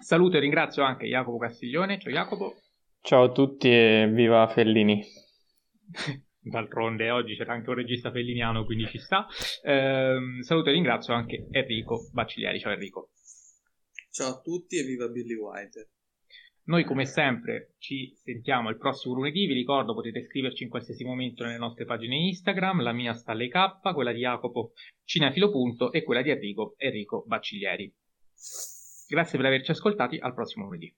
[0.00, 1.98] Saluto e ringrazio anche Jacopo Castiglione.
[1.98, 2.54] Ciao Jacopo.
[3.00, 5.04] Ciao a tutti e viva Fellini.
[6.40, 9.26] D'altronde oggi c'era anche un regista felliniano, quindi ci sta.
[9.62, 12.58] Ehm, saluto e ringrazio anche Enrico Bacciglieri.
[12.60, 13.10] Ciao Enrico.
[14.14, 15.90] Ciao a tutti e viva Billy White.
[16.66, 21.42] Noi come sempre ci sentiamo il prossimo lunedì, vi ricordo potete scriverci in qualsiasi momento
[21.42, 26.04] nelle nostre pagine Instagram, la mia sta alle K, quella di Jacopo Cinefilo Punto e
[26.04, 27.92] quella di Enrico Enrico Bacciglieri.
[29.08, 30.94] Grazie per averci ascoltati, al prossimo lunedì.